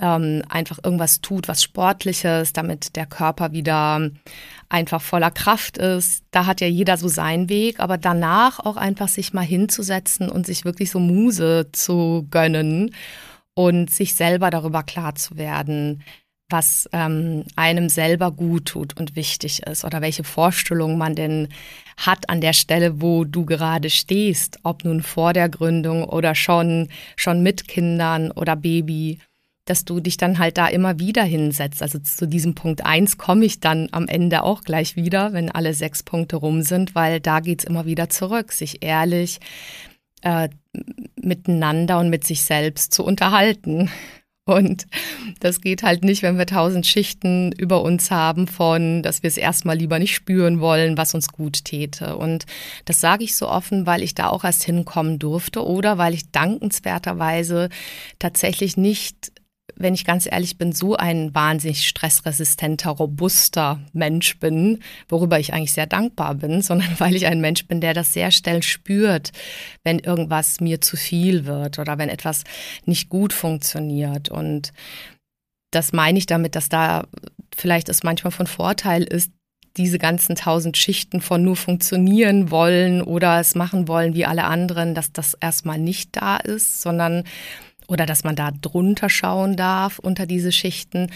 ähm, 0.00 0.42
einfach 0.48 0.78
irgendwas 0.82 1.20
tut, 1.20 1.48
was 1.48 1.62
Sportliches, 1.62 2.52
damit 2.52 2.94
der 2.96 3.06
Körper 3.06 3.52
wieder 3.52 4.10
einfach 4.68 5.02
voller 5.02 5.30
Kraft 5.30 5.78
ist. 5.78 6.24
Da 6.30 6.46
hat 6.46 6.60
ja 6.60 6.68
jeder 6.68 6.96
so 6.96 7.08
seinen 7.08 7.48
Weg, 7.48 7.80
aber 7.80 7.98
danach 7.98 8.60
auch 8.60 8.76
einfach 8.76 9.08
sich 9.08 9.32
mal 9.32 9.42
hinzusetzen 9.44 10.28
und 10.28 10.46
sich 10.46 10.64
wirklich 10.64 10.90
so 10.90 11.00
Muse 11.00 11.68
zu 11.72 12.26
gönnen 12.30 12.94
und 13.54 13.90
sich 13.90 14.14
selber 14.14 14.50
darüber 14.50 14.84
klar 14.84 15.16
zu 15.16 15.36
werden, 15.36 16.04
was 16.50 16.88
ähm, 16.92 17.44
einem 17.56 17.88
selber 17.88 18.30
gut 18.30 18.66
tut 18.66 18.96
und 18.96 19.16
wichtig 19.16 19.64
ist 19.64 19.84
oder 19.84 20.00
welche 20.00 20.24
Vorstellungen 20.24 20.96
man 20.96 21.14
denn 21.14 21.48
hat 21.98 22.30
an 22.30 22.40
der 22.40 22.52
Stelle, 22.52 23.02
wo 23.02 23.24
du 23.24 23.44
gerade 23.44 23.90
stehst, 23.90 24.60
ob 24.62 24.84
nun 24.84 25.02
vor 25.02 25.32
der 25.32 25.48
Gründung 25.48 26.04
oder 26.04 26.34
schon 26.34 26.88
schon 27.16 27.42
mit 27.42 27.68
Kindern 27.68 28.30
oder 28.30 28.56
Baby 28.56 29.18
dass 29.68 29.84
du 29.84 30.00
dich 30.00 30.16
dann 30.16 30.38
halt 30.38 30.56
da 30.56 30.66
immer 30.66 30.98
wieder 30.98 31.22
hinsetzt. 31.22 31.82
Also 31.82 31.98
zu 31.98 32.26
diesem 32.26 32.54
Punkt 32.54 32.86
eins 32.86 33.18
komme 33.18 33.44
ich 33.44 33.60
dann 33.60 33.88
am 33.92 34.08
Ende 34.08 34.42
auch 34.42 34.62
gleich 34.62 34.96
wieder, 34.96 35.34
wenn 35.34 35.50
alle 35.50 35.74
sechs 35.74 36.02
Punkte 36.02 36.36
rum 36.36 36.62
sind, 36.62 36.94
weil 36.94 37.20
da 37.20 37.40
geht's 37.40 37.64
immer 37.64 37.84
wieder 37.84 38.08
zurück, 38.08 38.52
sich 38.52 38.82
ehrlich 38.82 39.40
äh, 40.22 40.48
miteinander 41.16 41.98
und 41.98 42.08
mit 42.08 42.24
sich 42.24 42.42
selbst 42.42 42.94
zu 42.94 43.04
unterhalten. 43.04 43.90
Und 44.46 44.86
das 45.40 45.60
geht 45.60 45.82
halt 45.82 46.02
nicht, 46.02 46.22
wenn 46.22 46.38
wir 46.38 46.46
tausend 46.46 46.86
Schichten 46.86 47.52
über 47.52 47.82
uns 47.82 48.10
haben 48.10 48.46
von, 48.46 49.02
dass 49.02 49.22
wir 49.22 49.28
es 49.28 49.36
erstmal 49.36 49.76
lieber 49.76 49.98
nicht 49.98 50.14
spüren 50.14 50.60
wollen, 50.60 50.96
was 50.96 51.14
uns 51.14 51.28
gut 51.28 51.66
täte. 51.66 52.16
Und 52.16 52.46
das 52.86 52.98
sage 53.02 53.24
ich 53.24 53.36
so 53.36 53.46
offen, 53.46 53.84
weil 53.84 54.02
ich 54.02 54.14
da 54.14 54.28
auch 54.28 54.44
erst 54.44 54.64
hinkommen 54.64 55.18
durfte 55.18 55.66
oder 55.66 55.98
weil 55.98 56.14
ich 56.14 56.30
dankenswerterweise 56.30 57.68
tatsächlich 58.18 58.78
nicht 58.78 59.32
wenn 59.78 59.94
ich 59.94 60.04
ganz 60.04 60.26
ehrlich 60.30 60.58
bin, 60.58 60.72
so 60.72 60.96
ein 60.96 61.34
wahnsinnig 61.34 61.86
stressresistenter, 61.86 62.90
robuster 62.90 63.80
Mensch 63.92 64.38
bin, 64.38 64.80
worüber 65.08 65.38
ich 65.38 65.54
eigentlich 65.54 65.72
sehr 65.72 65.86
dankbar 65.86 66.34
bin, 66.34 66.62
sondern 66.68 66.98
weil 66.98 67.14
ich 67.14 67.26
ein 67.26 67.40
Mensch 67.40 67.66
bin, 67.66 67.80
der 67.80 67.94
das 67.94 68.12
sehr 68.12 68.30
schnell 68.30 68.62
spürt, 68.62 69.32
wenn 69.84 69.98
irgendwas 70.00 70.60
mir 70.60 70.80
zu 70.80 70.96
viel 70.96 71.46
wird 71.46 71.78
oder 71.78 71.96
wenn 71.98 72.08
etwas 72.08 72.44
nicht 72.84 73.08
gut 73.08 73.32
funktioniert. 73.32 74.30
Und 74.30 74.72
das 75.70 75.92
meine 75.92 76.18
ich 76.18 76.26
damit, 76.26 76.56
dass 76.56 76.68
da 76.68 77.06
vielleicht 77.54 77.88
es 77.88 78.02
manchmal 78.02 78.32
von 78.32 78.46
Vorteil 78.46 79.04
ist, 79.04 79.30
diese 79.76 79.98
ganzen 79.98 80.34
tausend 80.34 80.76
Schichten 80.76 81.20
von 81.20 81.42
nur 81.42 81.54
funktionieren 81.54 82.50
wollen 82.50 83.00
oder 83.00 83.38
es 83.38 83.54
machen 83.54 83.86
wollen 83.86 84.12
wie 84.14 84.26
alle 84.26 84.44
anderen, 84.44 84.94
dass 84.94 85.12
das 85.12 85.34
erstmal 85.34 85.78
nicht 85.78 86.16
da 86.16 86.36
ist, 86.36 86.82
sondern 86.82 87.22
oder 87.88 88.06
dass 88.06 88.22
man 88.22 88.36
da 88.36 88.50
drunter 88.52 89.10
schauen 89.10 89.56
darf 89.56 89.98
unter 89.98 90.26
diese 90.26 90.52
Schichten, 90.52 91.10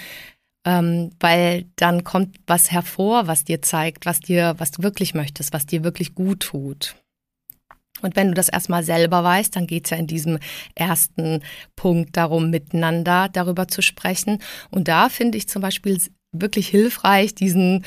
ähm, 0.67 1.11
weil 1.21 1.67
dann 1.77 2.03
kommt 2.03 2.37
was 2.47 2.71
hervor, 2.71 3.27
was 3.27 3.45
dir 3.45 3.63
zeigt, 3.63 4.07
was 4.07 4.21
dir, 4.21 4.55
was 4.59 4.71
du 4.71 4.83
wirklich 4.83 5.15
möchtest, 5.15 5.53
was 5.53 5.67
dir 5.67 5.85
wirklich 5.85 6.15
gut 6.15 6.41
tut. 6.41 6.97
Und 8.01 8.17
wenn 8.17 8.29
du 8.29 8.35
das 8.35 8.49
erstmal 8.49 8.83
selber 8.83 9.23
weißt, 9.23 9.55
dann 9.55 9.67
geht 9.67 9.85
es 9.85 9.91
ja 9.91 9.97
in 9.97 10.07
diesem 10.07 10.39
ersten 10.75 11.41
Punkt 11.77 12.17
darum, 12.17 12.51
miteinander 12.51 13.29
darüber 13.29 13.69
zu 13.69 13.81
sprechen. 13.81 14.39
Und 14.71 14.89
da 14.89 15.09
finde 15.09 15.39
ich 15.39 15.49
zum 15.49 15.63
Beispiel 15.63 16.01
wirklich 16.33 16.69
hilfreich, 16.69 17.35
diesen 17.35 17.85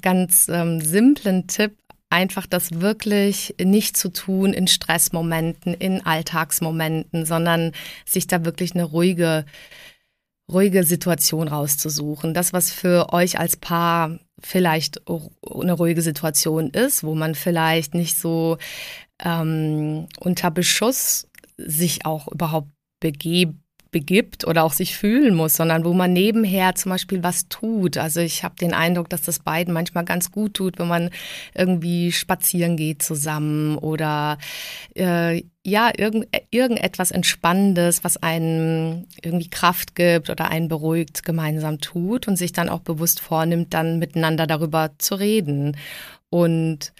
ganz 0.00 0.48
ähm, 0.48 0.80
simplen 0.80 1.48
Tipp, 1.48 1.76
einfach 2.10 2.46
das 2.46 2.80
wirklich 2.80 3.54
nicht 3.62 3.96
zu 3.96 4.10
tun 4.10 4.52
in 4.52 4.66
Stressmomenten, 4.66 5.74
in 5.74 6.04
Alltagsmomenten, 6.04 7.26
sondern 7.26 7.72
sich 8.06 8.26
da 8.26 8.44
wirklich 8.44 8.74
eine 8.74 8.84
ruhige, 8.84 9.44
ruhige 10.50 10.84
Situation 10.84 11.48
rauszusuchen. 11.48 12.34
Das, 12.34 12.52
was 12.52 12.72
für 12.72 13.12
euch 13.12 13.38
als 13.38 13.56
Paar 13.56 14.18
vielleicht 14.40 15.02
eine 15.08 15.72
ruhige 15.72 16.02
Situation 16.02 16.70
ist, 16.70 17.04
wo 17.04 17.14
man 17.14 17.34
vielleicht 17.34 17.94
nicht 17.94 18.16
so 18.16 18.56
ähm, 19.22 20.06
unter 20.18 20.50
Beschuss 20.50 21.28
sich 21.58 22.06
auch 22.06 22.28
überhaupt 22.28 22.68
begebt 23.00 23.54
begibt 23.90 24.46
oder 24.46 24.64
auch 24.64 24.72
sich 24.72 24.96
fühlen 24.96 25.34
muss, 25.34 25.54
sondern 25.54 25.84
wo 25.84 25.94
man 25.94 26.12
nebenher 26.12 26.74
zum 26.74 26.90
Beispiel 26.90 27.22
was 27.22 27.48
tut. 27.48 27.96
Also 27.96 28.20
ich 28.20 28.44
habe 28.44 28.54
den 28.56 28.74
Eindruck, 28.74 29.08
dass 29.08 29.22
das 29.22 29.38
beiden 29.38 29.72
manchmal 29.72 30.04
ganz 30.04 30.30
gut 30.30 30.54
tut, 30.54 30.78
wenn 30.78 30.88
man 30.88 31.10
irgendwie 31.54 32.12
spazieren 32.12 32.76
geht 32.76 33.02
zusammen 33.02 33.78
oder 33.78 34.38
äh, 34.94 35.42
ja, 35.64 35.90
irgend, 35.96 36.28
irgendetwas 36.50 37.10
Entspannendes, 37.10 38.04
was 38.04 38.16
einen 38.16 39.06
irgendwie 39.22 39.50
Kraft 39.50 39.94
gibt 39.94 40.30
oder 40.30 40.50
einen 40.50 40.68
beruhigt, 40.68 41.24
gemeinsam 41.24 41.80
tut 41.80 42.28
und 42.28 42.36
sich 42.36 42.52
dann 42.52 42.68
auch 42.68 42.80
bewusst 42.80 43.20
vornimmt, 43.20 43.74
dann 43.74 43.98
miteinander 43.98 44.46
darüber 44.46 44.92
zu 44.98 45.14
reden. 45.14 45.76
Und 46.30 46.92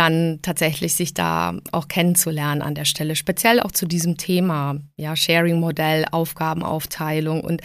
dann 0.00 0.38
tatsächlich 0.40 0.94
sich 0.94 1.12
da 1.12 1.58
auch 1.72 1.86
kennenzulernen 1.86 2.62
an 2.62 2.74
der 2.74 2.86
Stelle, 2.86 3.14
speziell 3.16 3.60
auch 3.60 3.70
zu 3.70 3.86
diesem 3.86 4.16
Thema, 4.16 4.76
ja, 4.96 5.14
Sharing-Modell, 5.14 6.06
Aufgabenaufteilung. 6.10 7.42
Und 7.42 7.60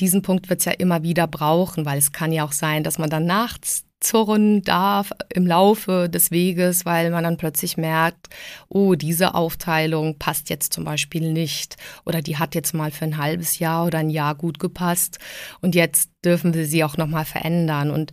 diesen 0.00 0.22
Punkt 0.22 0.48
wird 0.48 0.60
es 0.60 0.64
ja 0.64 0.72
immer 0.72 1.02
wieder 1.02 1.26
brauchen, 1.26 1.84
weil 1.84 1.98
es 1.98 2.10
kann 2.10 2.32
ja 2.32 2.42
auch 2.42 2.52
sein, 2.52 2.84
dass 2.84 2.96
man 2.96 3.10
dann 3.10 3.26
nachts 3.26 3.84
zurren 4.00 4.62
darf 4.62 5.10
im 5.28 5.46
Laufe 5.46 6.08
des 6.08 6.30
Weges, 6.30 6.86
weil 6.86 7.10
man 7.10 7.24
dann 7.24 7.36
plötzlich 7.36 7.76
merkt, 7.76 8.28
oh, 8.70 8.94
diese 8.94 9.34
Aufteilung 9.34 10.18
passt 10.18 10.48
jetzt 10.48 10.72
zum 10.72 10.84
Beispiel 10.84 11.34
nicht 11.34 11.76
oder 12.06 12.22
die 12.22 12.38
hat 12.38 12.54
jetzt 12.54 12.72
mal 12.72 12.92
für 12.92 13.04
ein 13.04 13.18
halbes 13.18 13.58
Jahr 13.58 13.84
oder 13.84 13.98
ein 13.98 14.10
Jahr 14.10 14.34
gut 14.34 14.58
gepasst 14.58 15.18
und 15.60 15.74
jetzt 15.74 16.10
dürfen 16.24 16.54
wir 16.54 16.64
sie 16.64 16.82
auch 16.82 16.96
nochmal 16.96 17.26
verändern. 17.26 17.90
Und 17.90 18.10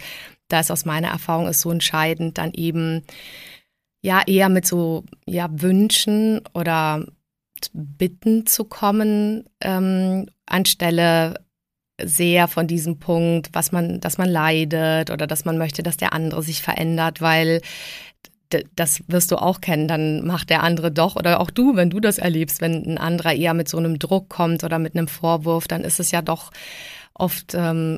da 0.49 0.59
ist 0.59 0.71
aus 0.71 0.83
meiner 0.83 1.07
Erfahrung 1.07 1.47
ist 1.47 1.61
so 1.61 1.71
entscheidend, 1.71 2.37
dann 2.37 2.51
eben 2.51 3.03
ja 4.01 4.21
eher 4.25 4.49
mit 4.49 4.65
so 4.65 5.05
ja 5.25 5.49
Wünschen 5.51 6.41
oder 6.53 7.05
Bitten 7.73 8.45
zu 8.47 8.65
kommen, 8.65 9.45
ähm, 9.61 10.27
anstelle 10.47 11.35
sehr 12.03 12.47
von 12.47 12.67
diesem 12.67 12.97
Punkt, 12.97 13.49
was 13.53 13.71
man, 13.71 13.99
dass 13.99 14.17
man 14.17 14.29
leidet 14.29 15.11
oder 15.11 15.27
dass 15.27 15.45
man 15.45 15.57
möchte, 15.57 15.83
dass 15.83 15.97
der 15.97 16.13
andere 16.13 16.41
sich 16.41 16.61
verändert, 16.61 17.21
weil 17.21 17.61
das 18.75 19.01
wirst 19.07 19.31
du 19.31 19.37
auch 19.37 19.61
kennen, 19.61 19.87
dann 19.87 20.25
macht 20.25 20.49
der 20.49 20.63
andere 20.63 20.91
doch 20.91 21.15
oder 21.15 21.39
auch 21.39 21.51
du, 21.51 21.75
wenn 21.77 21.89
du 21.89 22.01
das 22.01 22.17
erlebst, 22.17 22.59
wenn 22.59 22.83
ein 22.83 22.97
anderer 22.97 23.33
eher 23.33 23.53
mit 23.53 23.69
so 23.69 23.77
einem 23.77 23.97
Druck 23.97 24.27
kommt 24.27 24.63
oder 24.63 24.77
mit 24.77 24.95
einem 24.95 25.07
Vorwurf, 25.07 25.67
dann 25.67 25.85
ist 25.85 26.01
es 26.01 26.11
ja 26.11 26.21
doch 26.21 26.51
oft 27.13 27.53
ähm, 27.55 27.97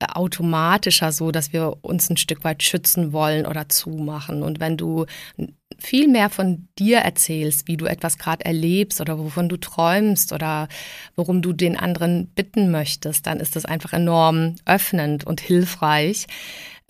automatischer 0.00 1.12
so, 1.12 1.32
dass 1.32 1.52
wir 1.52 1.78
uns 1.82 2.08
ein 2.08 2.16
Stück 2.16 2.44
weit 2.44 2.62
schützen 2.62 3.12
wollen 3.12 3.46
oder 3.46 3.68
zumachen. 3.68 4.42
Und 4.42 4.60
wenn 4.60 4.76
du 4.76 5.06
viel 5.78 6.08
mehr 6.08 6.30
von 6.30 6.68
dir 6.78 6.98
erzählst, 6.98 7.68
wie 7.68 7.76
du 7.76 7.86
etwas 7.86 8.18
gerade 8.18 8.44
erlebst 8.44 9.00
oder 9.00 9.18
wovon 9.18 9.48
du 9.48 9.56
träumst 9.56 10.32
oder 10.32 10.68
worum 11.16 11.42
du 11.42 11.52
den 11.52 11.76
anderen 11.76 12.28
bitten 12.28 12.70
möchtest, 12.70 13.26
dann 13.26 13.40
ist 13.40 13.56
das 13.56 13.64
einfach 13.64 13.92
enorm 13.92 14.56
öffnend 14.66 15.26
und 15.26 15.40
hilfreich. 15.40 16.26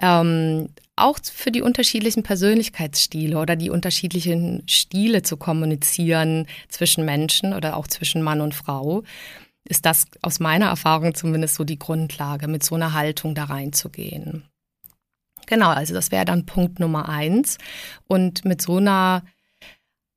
Ähm, 0.01 0.69
auch 0.97 1.19
für 1.23 1.51
die 1.51 1.63
unterschiedlichen 1.63 2.23
Persönlichkeitsstile 2.23 3.39
oder 3.39 3.57
die 3.57 3.71
unterschiedlichen 3.71 4.63
Stile 4.67 5.23
zu 5.23 5.37
kommunizieren 5.37 6.47
zwischen 6.69 7.05
Menschen 7.05 7.55
oder 7.55 7.77
auch 7.77 7.87
zwischen 7.87 8.23
Mann 8.23 8.41
und 8.41 8.55
Frau 8.55 9.05
ist 9.69 9.85
das 9.87 10.07
aus 10.23 10.41
meiner 10.41 10.67
Erfahrung 10.67 11.15
zumindest 11.15 11.55
so 11.55 11.65
die 11.65 11.79
Grundlage, 11.79 12.49
mit 12.49 12.65
so 12.65 12.75
einer 12.75 12.95
Haltung 12.95 13.35
da 13.35 13.45
reinzugehen. 13.45 14.45
Genau, 15.47 15.69
also 15.69 15.95
das 15.95 16.11
wäre 16.11 16.25
dann 16.25 16.47
Punkt 16.47 16.81
Nummer 16.81 17.09
eins. 17.09 17.59
Und 18.07 18.45
mit 18.45 18.61
so 18.61 18.79
einer 18.79 19.23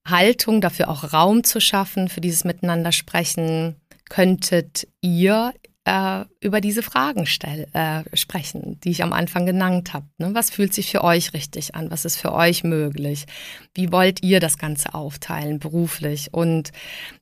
Haltung 0.08 0.62
dafür 0.62 0.89
auch 0.89 1.13
Raum 1.13 1.43
zu 1.43 1.60
schaffen 1.62 2.10
für 2.10 2.22
dieses 2.22 2.43
Miteinander 2.43 2.91
sprechen, 2.91 3.75
könntet 4.10 4.88
ihr 5.01 5.53
äh, 5.86 6.26
über 6.40 6.62
diese 6.62 6.84
Fragen 6.84 7.26
stell, 7.26 7.68
äh, 7.74 8.04
sprechen, 8.16 8.80
die 8.82 8.92
ich 8.92 9.04
am 9.04 9.14
Anfang 9.14 9.46
genannt 9.46 9.94
habe. 9.94 10.06
Ne? 10.18 10.30
Was 10.34 10.52
fühlt 10.52 10.74
sich 10.74 10.92
für 10.92 11.04
euch 11.04 11.34
richtig 11.34 11.74
an? 11.74 11.90
Was 11.90 12.06
ist 12.06 12.18
für 12.18 12.34
euch 12.34 12.64
möglich? 12.64 13.26
Wie 13.74 13.92
wollt 13.92 14.24
ihr 14.24 14.40
das 14.40 14.58
Ganze 14.60 14.94
aufteilen, 14.94 15.60
beruflich 15.60 16.34
und 16.34 16.72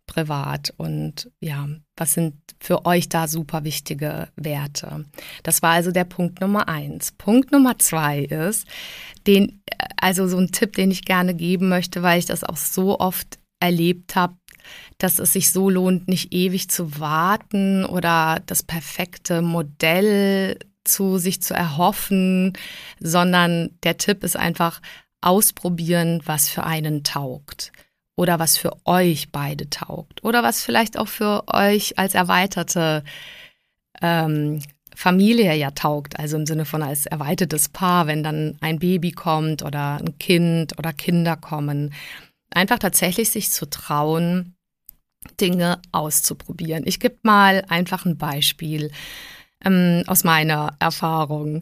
privat? 0.08 0.74
Und 0.76 1.32
ja, 1.40 1.70
was 1.96 2.14
sind 2.14 2.36
für 2.60 2.86
euch 2.86 3.08
da 3.08 3.30
super 3.30 3.64
wichtige 3.64 4.28
Werte? 4.36 5.06
Das 5.44 5.62
war 5.62 5.72
also 5.72 5.92
der 5.92 6.06
Punkt 6.06 6.42
Nummer 6.42 6.68
eins. 6.68 7.14
Punkt 7.14 7.54
Nummer 7.54 7.80
zwei 7.80 8.20
ist, 8.20 8.68
den, 9.26 9.64
also 9.96 10.28
so 10.28 10.38
ein 10.38 10.52
Tipp, 10.52 10.74
den 10.74 10.92
ich 10.92 11.06
gerne 11.06 11.34
geben 11.34 11.70
möchte, 11.70 12.04
weil 12.04 12.20
ich 12.20 12.26
das 12.26 12.44
auch 12.44 12.58
so 12.58 13.00
oft 13.00 13.40
erlebt 13.62 14.16
habe, 14.16 14.36
dass 14.98 15.20
es 15.20 15.34
sich 15.34 15.52
so 15.52 15.70
lohnt, 15.70 16.08
nicht 16.08 16.34
ewig 16.34 16.70
zu 16.70 17.00
warten 17.00 17.86
oder 17.86 18.42
das 18.46 18.64
perfekte 18.64 19.42
Modell 19.42 20.58
zu 20.84 21.18
sich 21.18 21.42
zu 21.42 21.54
erhoffen, 21.54 22.54
sondern 23.00 23.72
der 23.84 23.98
Tipp 23.98 24.24
ist 24.24 24.36
einfach 24.36 24.82
ausprobieren, 25.22 26.22
was 26.26 26.50
für 26.50 26.64
einen 26.64 27.04
taugt 27.04 27.72
oder 28.16 28.40
was 28.40 28.58
für 28.58 28.74
euch 28.86 29.32
beide 29.32 29.70
taugt 29.70 30.24
oder 30.24 30.44
was 30.44 30.64
vielleicht 30.64 30.98
auch 30.98 31.08
für 31.08 31.44
euch 31.48 31.98
als 31.98 32.16
erweiterte 32.16 33.04
ähm, 34.02 34.62
Familie 34.96 35.56
ja 35.56 35.72
taugt, 35.72 36.20
also 36.20 36.36
im 36.36 36.46
Sinne 36.46 36.66
von 36.66 36.84
als 36.84 37.06
erweitertes 37.06 37.70
Paar, 37.70 38.08
wenn 38.08 38.24
dann 38.24 38.58
ein 38.60 38.80
Baby 38.80 39.12
kommt 39.12 39.64
oder 39.64 39.98
ein 39.98 40.18
Kind 40.18 40.78
oder 40.78 40.92
Kinder 40.92 41.38
kommen. 41.38 41.94
Einfach 42.52 42.80
tatsächlich 42.80 43.30
sich 43.30 43.52
zu 43.52 43.70
trauen, 43.70 44.56
Dinge 45.40 45.82
auszuprobieren. 45.92 46.84
Ich 46.86 47.00
gebe 47.00 47.18
mal 47.24 47.66
einfach 47.68 48.06
ein 48.06 48.18
Beispiel 48.18 48.92
ähm, 49.64 50.04
aus 50.08 50.24
meiner 50.24 50.76
Erfahrung. 50.80 51.60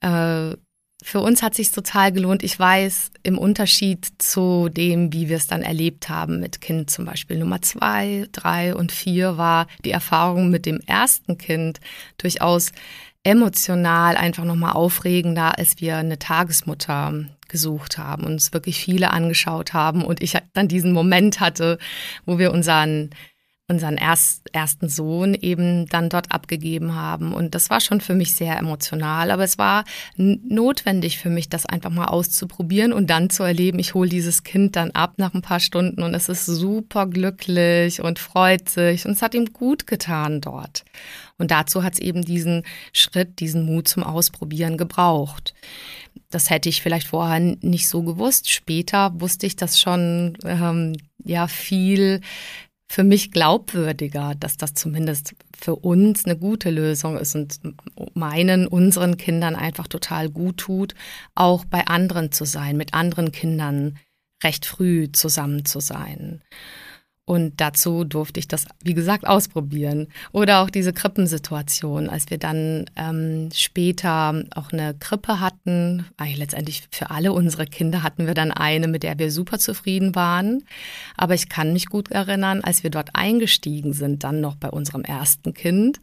Äh, 0.00 0.56
für 1.02 1.20
uns 1.20 1.42
hat 1.42 1.54
sich 1.54 1.70
total 1.70 2.10
gelohnt. 2.10 2.42
Ich 2.42 2.58
weiß, 2.58 3.10
im 3.22 3.38
Unterschied 3.38 4.08
zu 4.18 4.68
dem, 4.68 5.12
wie 5.12 5.28
wir 5.28 5.36
es 5.36 5.46
dann 5.46 5.62
erlebt 5.62 6.08
haben 6.08 6.40
mit 6.40 6.60
Kind 6.60 6.90
zum 6.90 7.04
Beispiel 7.04 7.38
Nummer 7.38 7.62
zwei, 7.62 8.26
drei 8.32 8.74
und 8.74 8.92
vier, 8.92 9.36
war 9.36 9.66
die 9.84 9.90
Erfahrung 9.90 10.50
mit 10.50 10.66
dem 10.66 10.80
ersten 10.80 11.38
Kind 11.38 11.80
durchaus 12.18 12.72
emotional 13.22 14.16
einfach 14.16 14.44
nochmal 14.44 14.72
aufregender, 14.72 15.58
als 15.58 15.80
wir 15.80 15.96
eine 15.96 16.18
Tagesmutter 16.18 17.26
gesucht 17.48 17.98
haben 17.98 18.24
uns 18.24 18.52
wirklich 18.52 18.78
viele 18.78 19.10
angeschaut 19.10 19.72
haben 19.72 20.04
und 20.04 20.22
ich 20.22 20.36
dann 20.52 20.68
diesen 20.68 20.92
Moment 20.92 21.40
hatte, 21.40 21.78
wo 22.24 22.38
wir 22.38 22.52
unseren 22.52 23.10
unseren 23.68 23.96
erst, 23.96 24.42
ersten 24.54 24.88
Sohn 24.88 25.34
eben 25.34 25.86
dann 25.86 26.08
dort 26.08 26.30
abgegeben 26.30 26.94
haben. 26.94 27.32
Und 27.34 27.54
das 27.54 27.68
war 27.68 27.80
schon 27.80 28.00
für 28.00 28.14
mich 28.14 28.34
sehr 28.34 28.56
emotional. 28.56 29.32
Aber 29.32 29.42
es 29.42 29.58
war 29.58 29.84
notwendig 30.16 31.18
für 31.18 31.30
mich, 31.30 31.48
das 31.48 31.66
einfach 31.66 31.90
mal 31.90 32.06
auszuprobieren 32.06 32.92
und 32.92 33.10
dann 33.10 33.28
zu 33.28 33.42
erleben, 33.42 33.80
ich 33.80 33.94
hole 33.94 34.08
dieses 34.08 34.44
Kind 34.44 34.76
dann 34.76 34.92
ab 34.92 35.14
nach 35.16 35.34
ein 35.34 35.42
paar 35.42 35.60
Stunden 35.60 36.02
und 36.02 36.14
es 36.14 36.28
ist 36.28 36.46
super 36.46 37.06
glücklich 37.06 38.00
und 38.00 38.20
freut 38.20 38.68
sich 38.68 39.04
und 39.04 39.12
es 39.12 39.22
hat 39.22 39.34
ihm 39.34 39.52
gut 39.52 39.86
getan 39.88 40.40
dort. 40.40 40.84
Und 41.38 41.50
dazu 41.50 41.82
hat 41.82 41.94
es 41.94 41.98
eben 41.98 42.22
diesen 42.22 42.62
Schritt, 42.92 43.40
diesen 43.40 43.64
Mut 43.66 43.88
zum 43.88 44.02
Ausprobieren 44.02 44.76
gebraucht. 44.76 45.54
Das 46.30 46.50
hätte 46.50 46.68
ich 46.68 46.82
vielleicht 46.82 47.08
vorher 47.08 47.40
nicht 47.40 47.88
so 47.88 48.02
gewusst. 48.02 48.50
Später 48.50 49.12
wusste 49.20 49.46
ich 49.46 49.56
das 49.56 49.80
schon 49.80 50.38
ähm, 50.44 50.96
ja 51.22 51.46
viel 51.46 52.20
für 52.88 53.04
mich 53.04 53.32
glaubwürdiger, 53.32 54.34
dass 54.38 54.56
das 54.56 54.74
zumindest 54.74 55.34
für 55.58 55.74
uns 55.74 56.24
eine 56.24 56.36
gute 56.36 56.70
Lösung 56.70 57.18
ist 57.18 57.34
und 57.34 57.58
meinen, 58.14 58.66
unseren 58.66 59.16
Kindern 59.16 59.56
einfach 59.56 59.88
total 59.88 60.30
gut 60.30 60.58
tut, 60.58 60.94
auch 61.34 61.64
bei 61.64 61.86
anderen 61.86 62.30
zu 62.30 62.44
sein, 62.44 62.76
mit 62.76 62.94
anderen 62.94 63.32
Kindern 63.32 63.98
recht 64.44 64.66
früh 64.66 65.10
zusammen 65.10 65.64
zu 65.64 65.80
sein. 65.80 66.42
Und 67.28 67.60
dazu 67.60 68.04
durfte 68.04 68.38
ich 68.38 68.46
das, 68.46 68.66
wie 68.84 68.94
gesagt, 68.94 69.26
ausprobieren. 69.26 70.06
Oder 70.30 70.60
auch 70.60 70.70
diese 70.70 70.92
Krippensituation, 70.92 72.08
als 72.08 72.30
wir 72.30 72.38
dann 72.38 72.84
ähm, 72.94 73.48
später 73.52 74.44
auch 74.54 74.72
eine 74.72 74.94
Krippe 74.94 75.40
hatten. 75.40 76.06
Eigentlich 76.16 76.38
letztendlich 76.38 76.84
für 76.92 77.10
alle 77.10 77.32
unsere 77.32 77.66
Kinder 77.66 78.04
hatten 78.04 78.28
wir 78.28 78.34
dann 78.34 78.52
eine, 78.52 78.86
mit 78.86 79.02
der 79.02 79.18
wir 79.18 79.32
super 79.32 79.58
zufrieden 79.58 80.14
waren. 80.14 80.62
Aber 81.16 81.34
ich 81.34 81.48
kann 81.48 81.72
mich 81.72 81.86
gut 81.86 82.12
erinnern, 82.12 82.60
als 82.60 82.84
wir 82.84 82.90
dort 82.90 83.16
eingestiegen 83.16 83.92
sind, 83.92 84.22
dann 84.22 84.40
noch 84.40 84.54
bei 84.54 84.70
unserem 84.70 85.02
ersten 85.02 85.52
Kind, 85.52 85.98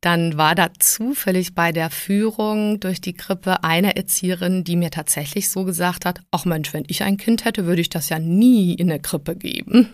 dann 0.00 0.38
war 0.38 0.54
da 0.54 0.70
zufällig 0.78 1.54
bei 1.54 1.72
der 1.72 1.90
Führung 1.90 2.80
durch 2.80 3.00
die 3.00 3.12
Krippe 3.12 3.64
eine 3.64 3.96
Erzieherin, 3.96 4.64
die 4.64 4.76
mir 4.76 4.90
tatsächlich 4.90 5.50
so 5.50 5.64
gesagt 5.64 6.06
hat, 6.06 6.20
ach 6.30 6.44
Mensch, 6.44 6.72
wenn 6.72 6.84
ich 6.86 7.02
ein 7.02 7.16
Kind 7.16 7.44
hätte, 7.44 7.66
würde 7.66 7.82
ich 7.82 7.90
das 7.90 8.08
ja 8.08 8.18
nie 8.18 8.72
in 8.72 8.90
eine 8.90 9.00
Krippe 9.00 9.36
geben. 9.36 9.88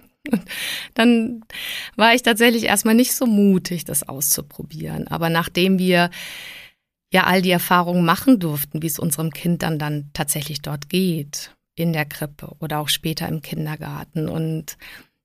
Dann 0.95 1.43
war 1.97 2.15
ich 2.15 2.23
tatsächlich 2.23 2.65
erstmal 2.65 2.95
nicht 2.95 3.15
so 3.15 3.27
mutig, 3.27 3.85
das 3.85 4.09
auszuprobieren. 4.09 5.09
Aber 5.09 5.31
nachdem 5.31 5.79
wir 5.79 6.11
ja 7.12 7.25
all 7.25 7.43
die 7.43 7.51
Erfahrungen 7.51 8.05
machen 8.05 8.39
durften, 8.41 8.83
wie 8.83 8.87
es 8.87 8.99
unserem 8.99 9.31
Kind 9.31 9.62
dann, 9.62 9.79
dann 9.79 10.11
tatsächlich 10.12 10.62
dort 10.62 10.89
geht, 10.89 11.53
in 11.75 11.93
der 11.93 12.07
Krippe 12.07 12.57
oder 12.59 12.81
auch 12.81 12.89
später 12.89 13.29
im 13.29 13.43
Kindergarten 13.43 14.29
und 14.29 14.79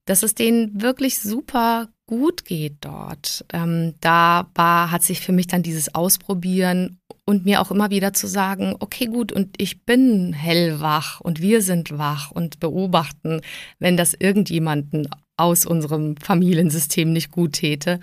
dass 0.05 0.23
es 0.23 0.35
denen 0.35 0.81
wirklich 0.81 1.19
super 1.19 1.89
gut 2.05 2.43
geht 2.43 2.77
dort. 2.81 3.45
Ähm, 3.53 3.95
da 4.01 4.49
war, 4.55 4.91
hat 4.91 5.03
sich 5.03 5.21
für 5.21 5.31
mich 5.31 5.47
dann 5.47 5.63
dieses 5.63 5.95
Ausprobieren 5.95 6.99
und 7.25 7.45
mir 7.45 7.61
auch 7.61 7.71
immer 7.71 7.89
wieder 7.89 8.13
zu 8.13 8.27
sagen, 8.27 8.75
okay, 8.79 9.05
gut, 9.05 9.31
und 9.31 9.61
ich 9.61 9.85
bin 9.85 10.33
hellwach 10.33 11.21
und 11.21 11.41
wir 11.41 11.61
sind 11.61 11.97
wach 11.97 12.31
und 12.31 12.59
beobachten, 12.59 13.41
wenn 13.79 13.97
das 13.97 14.13
irgendjemanden 14.13 15.07
aus 15.37 15.65
unserem 15.65 16.17
Familiensystem 16.17 17.11
nicht 17.11 17.31
gut 17.31 17.53
täte. 17.53 17.99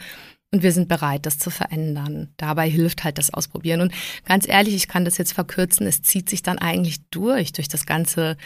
Und 0.50 0.62
wir 0.62 0.72
sind 0.72 0.88
bereit, 0.88 1.26
das 1.26 1.38
zu 1.38 1.50
verändern. 1.50 2.32
Dabei 2.38 2.70
hilft 2.70 3.04
halt 3.04 3.18
das 3.18 3.34
Ausprobieren. 3.34 3.82
Und 3.82 3.92
ganz 4.24 4.48
ehrlich, 4.48 4.74
ich 4.74 4.88
kann 4.88 5.04
das 5.04 5.18
jetzt 5.18 5.34
verkürzen, 5.34 5.86
es 5.86 6.00
zieht 6.00 6.30
sich 6.30 6.42
dann 6.42 6.56
eigentlich 6.56 7.02
durch, 7.10 7.52
durch 7.52 7.68
das 7.68 7.84
ganze 7.84 8.38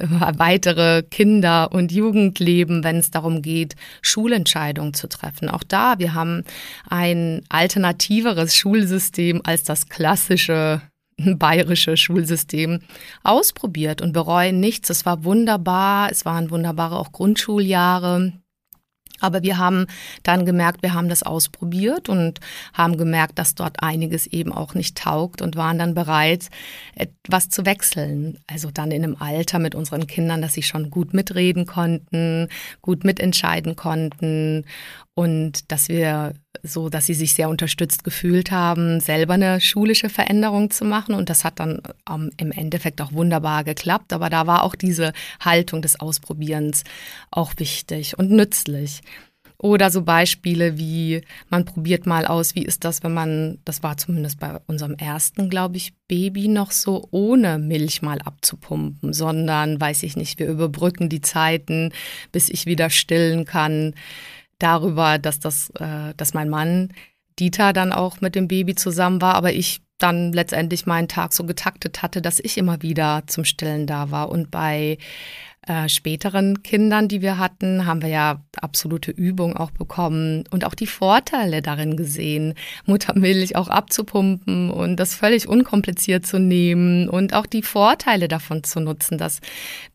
äh, 0.00 0.06
weitere 0.08 1.04
Kinder- 1.04 1.70
und 1.70 1.92
Jugendleben, 1.92 2.82
wenn 2.82 2.96
es 2.96 3.12
darum 3.12 3.40
geht, 3.40 3.76
Schulentscheidungen 4.02 4.94
zu 4.94 5.08
treffen. 5.08 5.48
Auch 5.48 5.62
da, 5.62 6.00
wir 6.00 6.12
haben 6.14 6.42
ein 6.88 7.42
alternativeres 7.50 8.56
Schulsystem 8.56 9.40
als 9.44 9.62
das 9.62 9.88
klassische 9.88 10.82
bayerische 11.18 11.96
Schulsystem 11.96 12.80
ausprobiert 13.22 14.02
und 14.02 14.12
bereuen 14.12 14.58
nichts. 14.58 14.90
Es 14.90 15.06
war 15.06 15.22
wunderbar, 15.22 16.10
es 16.10 16.24
waren 16.24 16.50
wunderbare 16.50 16.98
auch 16.98 17.12
Grundschuljahre. 17.12 18.32
Aber 19.20 19.42
wir 19.42 19.58
haben 19.58 19.86
dann 20.22 20.46
gemerkt, 20.46 20.82
wir 20.82 20.94
haben 20.94 21.08
das 21.08 21.22
ausprobiert 21.22 22.08
und 22.08 22.40
haben 22.72 22.96
gemerkt, 22.96 23.38
dass 23.38 23.54
dort 23.54 23.82
einiges 23.82 24.26
eben 24.26 24.52
auch 24.52 24.74
nicht 24.74 24.96
taugt 24.96 25.42
und 25.42 25.56
waren 25.56 25.78
dann 25.78 25.94
bereit, 25.94 26.48
etwas 26.94 27.48
zu 27.48 27.66
wechseln. 27.66 28.38
Also 28.46 28.70
dann 28.70 28.90
in 28.90 29.04
einem 29.04 29.16
Alter 29.18 29.58
mit 29.58 29.74
unseren 29.74 30.06
Kindern, 30.06 30.42
dass 30.42 30.54
sie 30.54 30.62
schon 30.62 30.90
gut 30.90 31.14
mitreden 31.14 31.66
konnten, 31.66 32.48
gut 32.82 33.04
mitentscheiden 33.04 33.76
konnten 33.76 34.64
und 35.18 35.72
dass 35.72 35.88
wir 35.88 36.34
so, 36.62 36.88
dass 36.88 37.06
sie 37.06 37.14
sich 37.14 37.34
sehr 37.34 37.48
unterstützt 37.48 38.04
gefühlt 38.04 38.52
haben, 38.52 39.00
selber 39.00 39.34
eine 39.34 39.60
schulische 39.60 40.10
Veränderung 40.10 40.70
zu 40.70 40.84
machen. 40.84 41.16
Und 41.16 41.28
das 41.28 41.42
hat 41.42 41.58
dann 41.58 41.82
ähm, 42.08 42.30
im 42.36 42.52
Endeffekt 42.52 43.00
auch 43.00 43.10
wunderbar 43.10 43.64
geklappt. 43.64 44.12
Aber 44.12 44.30
da 44.30 44.46
war 44.46 44.62
auch 44.62 44.76
diese 44.76 45.12
Haltung 45.40 45.82
des 45.82 45.98
Ausprobierens 45.98 46.84
auch 47.32 47.52
wichtig 47.56 48.16
und 48.16 48.30
nützlich. 48.30 49.00
Oder 49.60 49.90
so 49.90 50.02
Beispiele 50.02 50.78
wie, 50.78 51.22
man 51.48 51.64
probiert 51.64 52.06
mal 52.06 52.24
aus, 52.24 52.54
wie 52.54 52.62
ist 52.62 52.84
das, 52.84 53.02
wenn 53.02 53.12
man, 53.12 53.58
das 53.64 53.82
war 53.82 53.96
zumindest 53.96 54.38
bei 54.38 54.56
unserem 54.68 54.94
ersten, 54.94 55.50
glaube 55.50 55.78
ich, 55.78 55.94
Baby 56.06 56.46
noch 56.46 56.70
so, 56.70 57.08
ohne 57.10 57.58
Milch 57.58 58.02
mal 58.02 58.20
abzupumpen, 58.20 59.12
sondern, 59.12 59.80
weiß 59.80 60.04
ich 60.04 60.16
nicht, 60.16 60.38
wir 60.38 60.46
überbrücken 60.46 61.08
die 61.08 61.22
Zeiten, 61.22 61.90
bis 62.30 62.48
ich 62.48 62.66
wieder 62.66 62.88
stillen 62.88 63.46
kann 63.46 63.94
darüber, 64.58 65.18
dass 65.18 65.40
das, 65.40 65.70
äh, 65.78 66.14
dass 66.16 66.34
mein 66.34 66.48
Mann 66.48 66.92
Dieter 67.38 67.72
dann 67.72 67.92
auch 67.92 68.20
mit 68.20 68.34
dem 68.34 68.48
Baby 68.48 68.74
zusammen 68.74 69.20
war, 69.20 69.34
aber 69.34 69.52
ich 69.52 69.80
dann 69.98 70.32
letztendlich 70.32 70.86
meinen 70.86 71.08
Tag 71.08 71.32
so 71.32 71.44
getaktet 71.44 72.02
hatte, 72.02 72.22
dass 72.22 72.38
ich 72.38 72.56
immer 72.56 72.82
wieder 72.82 73.24
zum 73.26 73.44
Stillen 73.44 73.86
da 73.86 74.10
war. 74.10 74.30
Und 74.30 74.50
bei 74.50 74.98
äh, 75.66 75.88
späteren 75.88 76.62
Kindern, 76.62 77.08
die 77.08 77.20
wir 77.20 77.38
hatten, 77.38 77.84
haben 77.84 78.00
wir 78.00 78.08
ja 78.08 78.40
absolute 78.60 79.10
Übung 79.10 79.56
auch 79.56 79.72
bekommen 79.72 80.44
und 80.50 80.64
auch 80.64 80.74
die 80.74 80.86
Vorteile 80.86 81.62
darin 81.62 81.96
gesehen, 81.96 82.54
Muttermilch 82.86 83.56
auch 83.56 83.68
abzupumpen 83.68 84.70
und 84.70 84.96
das 84.96 85.14
völlig 85.14 85.48
unkompliziert 85.48 86.24
zu 86.24 86.38
nehmen 86.38 87.08
und 87.08 87.34
auch 87.34 87.46
die 87.46 87.62
Vorteile 87.62 88.28
davon 88.28 88.62
zu 88.62 88.80
nutzen, 88.80 89.18
dass 89.18 89.40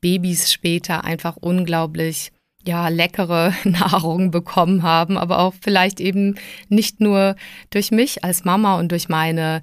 Babys 0.02 0.52
später 0.52 1.06
einfach 1.06 1.38
unglaublich 1.38 2.32
ja, 2.66 2.88
leckere 2.88 3.54
Nahrung 3.64 4.32
bekommen 4.32 4.84
haben, 4.84 5.18
aber 5.18 5.40
auch 5.40 5.54
vielleicht 5.62 6.00
eben 6.00 6.36
nicht 6.70 7.00
nur 7.00 7.36
durch 7.70 7.92
mich 7.92 8.24
als 8.24 8.46
Mama 8.46 8.78
und 8.80 8.92
durch 8.92 9.10
meine 9.10 9.62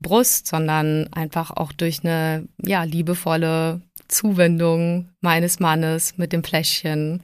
Brust, 0.00 0.46
sondern 0.46 1.12
einfach 1.12 1.50
auch 1.50 1.72
durch 1.72 2.04
eine, 2.04 2.48
ja, 2.62 2.84
liebevolle 2.84 3.80
Zuwendung 4.08 5.08
meines 5.20 5.60
Mannes 5.60 6.16
mit 6.16 6.32
dem 6.32 6.44
Fläschchen. 6.44 7.22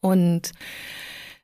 Und 0.00 0.52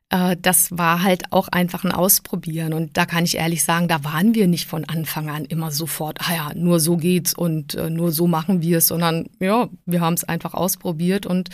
äh, 0.09 0.35
das 0.39 0.77
war 0.77 1.03
halt 1.03 1.31
auch 1.31 1.47
einfach 1.47 1.83
ein 1.83 1.91
Ausprobieren. 1.91 2.73
Und 2.73 2.97
da 2.97 3.05
kann 3.05 3.23
ich 3.23 3.37
ehrlich 3.37 3.63
sagen, 3.63 3.87
da 3.87 4.03
waren 4.03 4.35
wir 4.35 4.47
nicht 4.47 4.67
von 4.67 4.85
Anfang 4.85 5.29
an 5.29 5.45
immer 5.45 5.71
sofort, 5.71 6.19
ah 6.21 6.33
ja, 6.33 6.51
nur 6.55 6.79
so 6.79 6.97
geht's 6.97 7.33
und 7.33 7.75
äh, 7.75 7.89
nur 7.89 8.11
so 8.11 8.27
machen 8.27 8.61
wir 8.61 8.77
es, 8.77 8.87
sondern 8.87 9.27
ja, 9.39 9.69
wir 9.85 10.01
haben 10.01 10.13
es 10.13 10.23
einfach 10.23 10.53
ausprobiert 10.53 11.25
und 11.25 11.49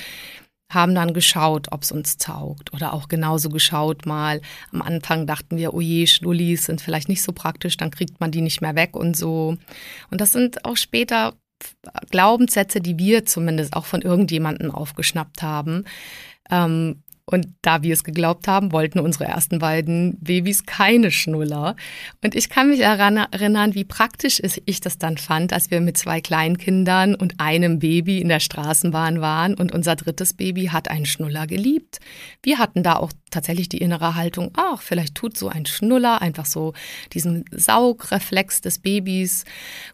haben 0.74 0.96
dann 0.96 1.14
geschaut, 1.14 1.68
ob 1.72 1.84
es 1.84 1.92
uns 1.92 2.18
taugt. 2.18 2.74
Oder 2.74 2.94
auch 2.94 3.08
genauso 3.08 3.50
geschaut 3.50 4.06
mal. 4.06 4.42
Am 4.72 4.82
Anfang 4.82 5.28
dachten 5.28 5.58
wir, 5.58 5.74
oh 5.74 5.82
je, 5.82 6.08
Schnullis 6.08 6.66
sind 6.66 6.82
vielleicht 6.82 7.10
nicht 7.10 7.22
so 7.22 7.32
praktisch, 7.32 7.78
dann 7.78 7.92
kriegt 7.92 8.20
man 8.20 8.32
die 8.32 8.42
nicht 8.42 8.62
mehr 8.62 8.76
weg 8.76 8.96
und 8.96 9.16
so. 9.16 9.58
Und 10.10 10.22
das 10.22 10.32
sind 10.32 10.66
auch 10.66 10.78
später 10.78 11.34
Glaubenssätze, 12.10 12.82
die 12.82 12.98
wir 12.98 13.26
zumindest 13.26 13.74
auch 13.76 13.86
von 13.86 14.02
irgendjemandem 14.02 14.72
aufgeschnappt 14.72 15.44
haben. 15.44 15.86
Ähm, 16.50 17.04
und 17.26 17.48
da 17.62 17.84
wir 17.84 17.94
es 17.94 18.04
geglaubt 18.04 18.48
haben, 18.48 18.72
wollten 18.72 19.00
unsere 19.00 19.26
ersten 19.26 19.60
beiden 19.60 20.18
Babys 20.20 20.66
keine 20.66 21.12
Schnuller. 21.12 21.76
Und 22.24 22.36
ich 22.36 22.50
kann 22.50 22.70
mich 22.70 22.82
erinnern, 22.82 23.76
wie 23.76 23.84
praktisch 23.84 24.42
ich 24.66 24.82
das 24.82 24.98
dann 24.98 25.18
fand, 25.18 25.54
als 25.54 25.72
wir 25.72 25.82
mit 25.82 25.98
zwei 25.98 26.22
kleinen 26.22 26.58
Kindern 26.58 27.16
und 27.16 27.40
einem 27.40 27.80
Baby 27.80 28.20
in 28.20 28.30
der 28.30 28.40
Straßenbahn 28.40 29.22
waren 29.22 29.54
und 29.54 29.72
unser 29.72 29.96
drittes 29.96 30.34
Baby 30.34 30.66
hat 30.66 30.90
einen 30.90 31.06
Schnuller 31.06 31.48
geliebt. 31.48 32.00
Wir 32.44 32.58
hatten 32.58 32.84
da 32.84 32.96
auch 32.98 33.12
tatsächlich 33.30 33.70
die 33.70 33.80
innere 33.80 34.16
Haltung, 34.16 34.52
ach, 34.56 34.82
vielleicht 34.82 35.16
tut 35.16 35.38
so 35.38 35.48
ein 35.48 35.66
Schnuller 35.66 36.22
einfach 36.22 36.46
so 36.46 36.74
diesen 37.14 37.46
Saugreflex 37.52 38.62
des 38.62 38.80
Babys 38.80 39.46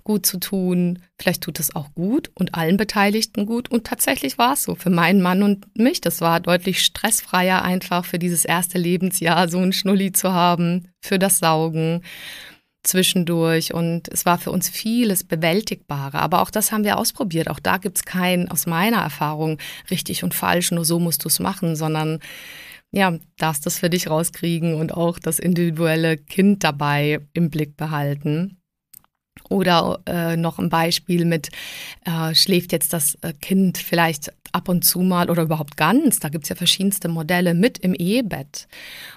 gut 0.04 0.26
zu 0.26 0.40
tun. 0.40 1.00
Vielleicht 1.20 1.44
tut 1.44 1.60
es 1.60 1.76
auch 1.76 1.94
gut 1.96 2.30
und 2.36 2.54
allen 2.54 2.78
Beteiligten 2.78 3.48
gut. 3.48 3.72
Und 3.72 3.88
tatsächlich 3.88 4.38
war 4.38 4.54
es 4.54 4.64
so 4.64 4.76
für 4.76 4.92
meinen 4.92 5.22
Mann 5.22 5.42
und 5.42 5.66
mich. 5.76 6.00
Das 6.00 6.22
war 6.22 6.40
deutlich 6.40 6.82
stressfrei 6.82 7.28
stressfreier 7.28 7.64
einfach 7.64 8.06
für 8.06 8.20
dieses 8.20 8.46
erste 8.46 8.78
Lebensjahr 8.78 9.50
so 9.50 9.60
ein 9.60 9.74
Schnulli 9.74 10.12
zu 10.12 10.34
haben, 10.34 10.90
für 11.02 11.20
das 11.20 11.40
Saugen 11.40 12.04
zwischendurch. 12.84 13.74
Und 13.74 14.08
es 14.10 14.26
war 14.26 14.38
für 14.38 14.52
uns 14.52 14.70
vieles 14.70 15.24
bewältigbarer. 15.24 16.20
Aber 16.20 16.42
auch 16.42 16.52
das 16.52 16.72
haben 16.72 16.84
wir 16.84 16.98
ausprobiert. 16.98 17.50
Auch 17.50 17.60
da 17.60 17.78
gibt 17.78 17.98
es 17.98 18.06
kein, 18.06 18.50
aus 18.50 18.68
meiner 18.68 19.02
Erfahrung, 19.02 19.58
richtig 19.90 20.24
und 20.24 20.34
falsch, 20.34 20.72
nur 20.72 20.86
so 20.86 21.00
musst 21.00 21.24
du 21.24 21.28
es 21.28 21.40
machen, 21.40 21.76
sondern 21.76 22.20
ja, 22.92 23.18
darfst 23.38 23.66
das 23.66 23.80
für 23.80 23.90
dich 23.90 24.10
rauskriegen 24.10 24.76
und 24.76 24.94
auch 24.94 25.20
das 25.20 25.40
individuelle 25.40 26.18
Kind 26.18 26.64
dabei 26.64 27.20
im 27.34 27.50
Blick 27.50 27.76
behalten. 27.76 28.58
Oder 29.50 30.00
äh, 30.06 30.36
noch 30.36 30.60
ein 30.60 30.70
Beispiel 30.70 31.26
mit, 31.26 31.50
äh, 32.06 32.36
schläft 32.36 32.72
jetzt 32.72 32.94
das 32.94 33.16
äh, 33.22 33.34
Kind 33.34 33.78
vielleicht 33.78 34.32
ab 34.52 34.70
und 34.70 34.84
zu 34.84 35.00
mal 35.00 35.30
oder 35.30 35.44
überhaupt 35.44 35.78
ganz. 35.78 36.20
Da 36.20 36.30
gibt 36.30 36.46
es 36.46 36.50
ja 36.50 36.56
verschiedenste 36.56 37.08
Modelle 37.08 37.54
mit 37.54 37.78
im 37.78 37.94
Ehebett. 37.94 38.68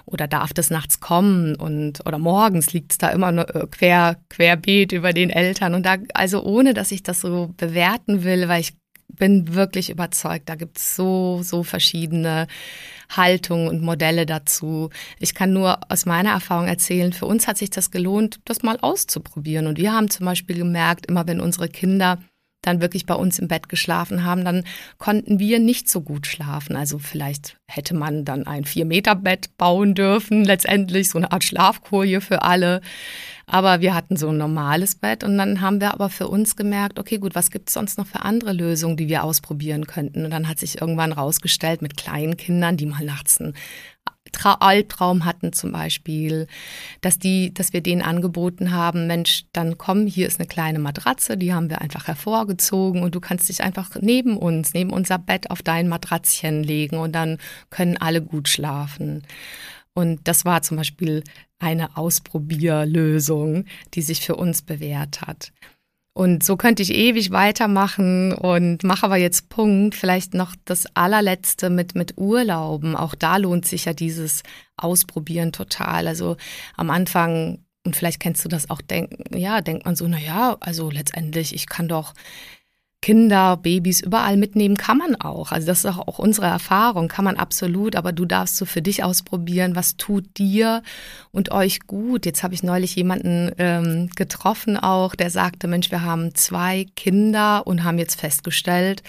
Oder 0.05 0.27
darf 0.27 0.53
das 0.53 0.69
nachts 0.69 0.99
kommen 0.99 1.55
und 1.55 2.05
oder 2.05 2.17
morgens 2.17 2.73
liegt 2.73 2.93
es 2.93 2.97
da 2.97 3.09
immer 3.09 3.31
nur 3.31 3.55
äh, 3.55 3.67
quer, 3.67 4.17
querbeet 4.29 4.91
über 4.91 5.13
den 5.13 5.29
Eltern. 5.29 5.73
Und 5.73 5.85
da, 5.85 5.97
also 6.13 6.43
ohne 6.43 6.73
dass 6.73 6.91
ich 6.91 7.03
das 7.03 7.21
so 7.21 7.53
bewerten 7.57 8.23
will, 8.23 8.47
weil 8.47 8.61
ich 8.61 8.73
bin 9.07 9.53
wirklich 9.53 9.89
überzeugt, 9.89 10.47
da 10.49 10.55
gibt 10.55 10.77
es 10.77 10.95
so, 10.95 11.41
so 11.43 11.63
verschiedene 11.63 12.47
Haltungen 13.17 13.67
und 13.67 13.81
Modelle 13.81 14.25
dazu. 14.25 14.89
Ich 15.19 15.33
kann 15.33 15.53
nur 15.53 15.79
aus 15.89 16.05
meiner 16.05 16.31
Erfahrung 16.31 16.67
erzählen, 16.67 17.13
für 17.13 17.25
uns 17.25 17.47
hat 17.47 17.57
sich 17.57 17.69
das 17.69 17.91
gelohnt, 17.91 18.39
das 18.45 18.63
mal 18.63 18.77
auszuprobieren. 18.81 19.67
Und 19.67 19.77
wir 19.77 19.93
haben 19.93 20.09
zum 20.09 20.25
Beispiel 20.25 20.57
gemerkt, 20.57 21.05
immer 21.07 21.27
wenn 21.27 21.41
unsere 21.41 21.69
Kinder 21.69 22.19
dann 22.61 22.81
wirklich 22.81 23.05
bei 23.05 23.15
uns 23.15 23.39
im 23.39 23.47
Bett 23.47 23.69
geschlafen 23.69 24.23
haben, 24.23 24.45
dann 24.45 24.63
konnten 24.97 25.39
wir 25.39 25.59
nicht 25.59 25.89
so 25.89 26.01
gut 26.01 26.27
schlafen. 26.27 26.75
Also 26.75 26.99
vielleicht 26.99 27.57
hätte 27.67 27.95
man 27.95 28.23
dann 28.23 28.45
ein 28.45 28.65
Vier-Meter-Bett 28.65 29.57
bauen 29.57 29.95
dürfen, 29.95 30.45
letztendlich 30.45 31.09
so 31.09 31.17
eine 31.17 31.31
Art 31.31 31.43
Schlafkoje 31.43 32.21
für 32.21 32.43
alle. 32.43 32.81
Aber 33.51 33.81
wir 33.81 33.93
hatten 33.93 34.15
so 34.15 34.29
ein 34.29 34.37
normales 34.37 34.95
Bett 34.95 35.25
und 35.25 35.37
dann 35.37 35.59
haben 35.59 35.81
wir 35.81 35.93
aber 35.93 36.09
für 36.09 36.29
uns 36.29 36.55
gemerkt, 36.55 36.97
okay, 36.97 37.17
gut, 37.17 37.35
was 37.35 37.51
gibt 37.51 37.67
es 37.67 37.73
sonst 37.73 37.97
noch 37.97 38.07
für 38.07 38.21
andere 38.21 38.53
Lösungen, 38.53 38.95
die 38.95 39.09
wir 39.09 39.25
ausprobieren 39.25 39.87
könnten? 39.87 40.23
Und 40.23 40.31
dann 40.31 40.47
hat 40.47 40.57
sich 40.57 40.79
irgendwann 40.79 41.11
rausgestellt 41.11 41.81
mit 41.81 41.97
kleinen 41.97 42.37
Kindern, 42.37 42.77
die 42.77 42.85
mal 42.85 43.03
nachts 43.03 43.41
einen 43.41 43.53
Tra 44.31 44.53
Albtraum 44.53 45.25
hatten 45.25 45.51
zum 45.51 45.73
Beispiel, 45.73 46.47
dass 47.01 47.19
die, 47.19 47.53
dass 47.53 47.73
wir 47.73 47.81
denen 47.81 48.01
angeboten 48.01 48.71
haben, 48.71 49.05
Mensch, 49.05 49.43
dann 49.51 49.77
komm, 49.77 50.07
hier 50.07 50.27
ist 50.27 50.39
eine 50.39 50.47
kleine 50.47 50.79
Matratze, 50.79 51.35
die 51.35 51.53
haben 51.53 51.69
wir 51.69 51.81
einfach 51.81 52.07
hervorgezogen 52.07 53.03
und 53.03 53.13
du 53.15 53.19
kannst 53.19 53.49
dich 53.49 53.61
einfach 53.61 53.89
neben 53.99 54.37
uns, 54.37 54.73
neben 54.73 54.91
unser 54.93 55.17
Bett 55.17 55.51
auf 55.51 55.61
dein 55.61 55.89
Matratzchen 55.89 56.63
legen 56.63 56.95
und 56.99 57.13
dann 57.13 57.37
können 57.69 57.97
alle 57.97 58.21
gut 58.21 58.47
schlafen. 58.47 59.23
Und 59.93 60.21
das 60.25 60.45
war 60.45 60.61
zum 60.61 60.77
Beispiel 60.77 61.23
eine 61.59 61.97
Ausprobierlösung, 61.97 63.65
die 63.93 64.01
sich 64.01 64.21
für 64.21 64.35
uns 64.35 64.61
bewährt 64.61 65.21
hat. 65.21 65.51
Und 66.13 66.43
so 66.43 66.57
könnte 66.57 66.83
ich 66.83 66.93
ewig 66.93 67.31
weitermachen 67.31 68.33
und 68.33 68.83
mache 68.83 69.05
aber 69.05 69.15
jetzt 69.15 69.47
Punkt. 69.47 69.95
Vielleicht 69.95 70.33
noch 70.33 70.55
das 70.65 70.85
allerletzte 70.93 71.69
mit, 71.69 71.95
mit 71.95 72.17
Urlauben. 72.17 72.95
Auch 72.97 73.15
da 73.15 73.37
lohnt 73.37 73.65
sich 73.65 73.85
ja 73.85 73.93
dieses 73.93 74.43
Ausprobieren 74.75 75.53
total. 75.53 76.07
Also 76.07 76.35
am 76.75 76.89
Anfang, 76.89 77.63
und 77.85 77.95
vielleicht 77.95 78.19
kennst 78.19 78.43
du 78.43 78.49
das 78.49 78.69
auch, 78.69 78.81
denk, 78.81 79.11
ja, 79.33 79.61
denkt 79.61 79.85
man 79.85 79.95
so, 79.95 80.05
na 80.07 80.19
ja, 80.19 80.57
also 80.59 80.89
letztendlich, 80.89 81.55
ich 81.55 81.67
kann 81.67 81.87
doch 81.87 82.13
Kinder, 83.01 83.57
Babys 83.57 83.99
überall 83.99 84.37
mitnehmen 84.37 84.77
kann 84.77 84.99
man 84.99 85.15
auch. 85.15 85.51
Also 85.51 85.65
das 85.65 85.79
ist 85.79 85.85
auch 85.87 86.19
unsere 86.19 86.45
Erfahrung, 86.45 87.07
kann 87.07 87.25
man 87.25 87.35
absolut, 87.35 87.95
aber 87.95 88.11
du 88.11 88.25
darfst 88.25 88.57
so 88.57 88.65
für 88.65 88.83
dich 88.83 89.03
ausprobieren, 89.03 89.75
was 89.75 89.97
tut 89.97 90.37
dir 90.37 90.83
und 91.31 91.51
euch 91.51 91.79
gut. 91.87 92.27
Jetzt 92.27 92.43
habe 92.43 92.53
ich 92.53 92.61
neulich 92.61 92.95
jemanden 92.95 93.51
ähm, 93.57 94.09
getroffen 94.15 94.77
auch, 94.77 95.15
der 95.15 95.31
sagte, 95.31 95.67
Mensch, 95.67 95.89
wir 95.89 96.03
haben 96.03 96.35
zwei 96.35 96.85
Kinder 96.95 97.65
und 97.65 97.83
haben 97.83 97.97
jetzt 97.97 98.19
festgestellt, 98.19 99.01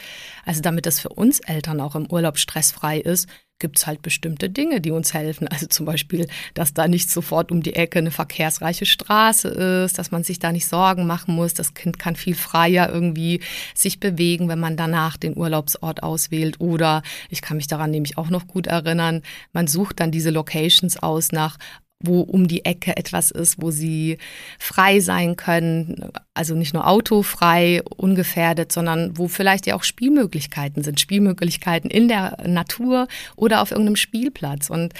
also 0.47 0.63
damit 0.63 0.87
das 0.87 0.99
für 0.99 1.11
uns 1.11 1.41
Eltern 1.41 1.79
auch 1.79 1.95
im 1.95 2.11
Urlaub 2.11 2.39
stressfrei 2.39 2.99
ist, 2.99 3.29
gibt 3.63 3.79
es 3.79 3.87
halt 3.87 4.03
bestimmte 4.03 4.51
Dinge, 4.51 4.81
die 4.81 4.91
uns 4.91 5.15
helfen. 5.15 5.49
Also 5.49 5.67
zum 5.67 5.87
Beispiel, 5.87 6.27
dass 6.53 6.75
da 6.75 6.89
nicht 6.89 7.09
sofort 7.09 7.53
um 7.53 7.63
die 7.63 7.75
Ecke 7.75 8.01
eine 8.01 8.11
verkehrsreiche 8.11 8.87
Straße 8.87 9.49
ist, 9.49 9.99
dass 9.99 10.11
man 10.11 10.25
sich 10.25 10.41
da 10.41 10.51
nicht 10.51 10.67
Sorgen 10.67 11.07
machen 11.07 11.35
muss. 11.35 11.55
Das 11.55 11.73
Kind 11.73 11.99
kann 11.99 12.17
viel 12.17 12.35
freier 12.35 12.91
irgendwie 12.93 13.41
sich 13.75 14.01
bewegen, 14.01 14.49
wenn 14.49 14.59
man 14.59 14.77
danach 14.77 15.17
den 15.17 15.37
Urlaubsort 15.37 16.03
auswählt. 16.03 16.61
Oder 16.61 17.03
ich 17.31 17.41
kann 17.41 17.57
mich 17.57 17.69
daran 17.69 17.93
nämlich 17.93 18.19
auch 18.19 18.31
noch 18.31 18.49
gut 18.49 18.67
erinnern, 18.67 19.23
man 19.53 19.69
sucht 19.69 20.01
dann 20.01 20.11
diese 20.11 20.31
Locations 20.31 20.97
aus 21.01 21.31
nach 21.31 21.57
wo 22.03 22.21
um 22.21 22.49
die 22.49 22.65
Ecke 22.65 22.97
etwas 22.97 23.31
ist, 23.31 23.61
wo 23.61 23.71
sie 23.71 24.19
frei 24.59 25.01
sein 25.01 25.37
können, 25.37 26.11
also 26.35 26.55
nicht 26.55 26.75
nur 26.75 26.87
autofrei, 26.87 27.83
ungefährdet, 27.97 28.73
sondern 28.73 29.17
wo 29.19 29.29
vielleicht 29.29 29.67
ja 29.67 29.75
auch 29.75 29.85
Spielmöglichkeiten 29.85 30.83
sind, 30.83 31.01
Spielmöglichkeiten 31.01 31.91
in 31.91 32.09
der 32.09 32.39
Natur 32.47 33.09
oder 33.37 33.63
auf 33.63 33.71
irgendeinem 33.71 33.97
Spielplatz. 33.97 34.71
Und 34.71 34.95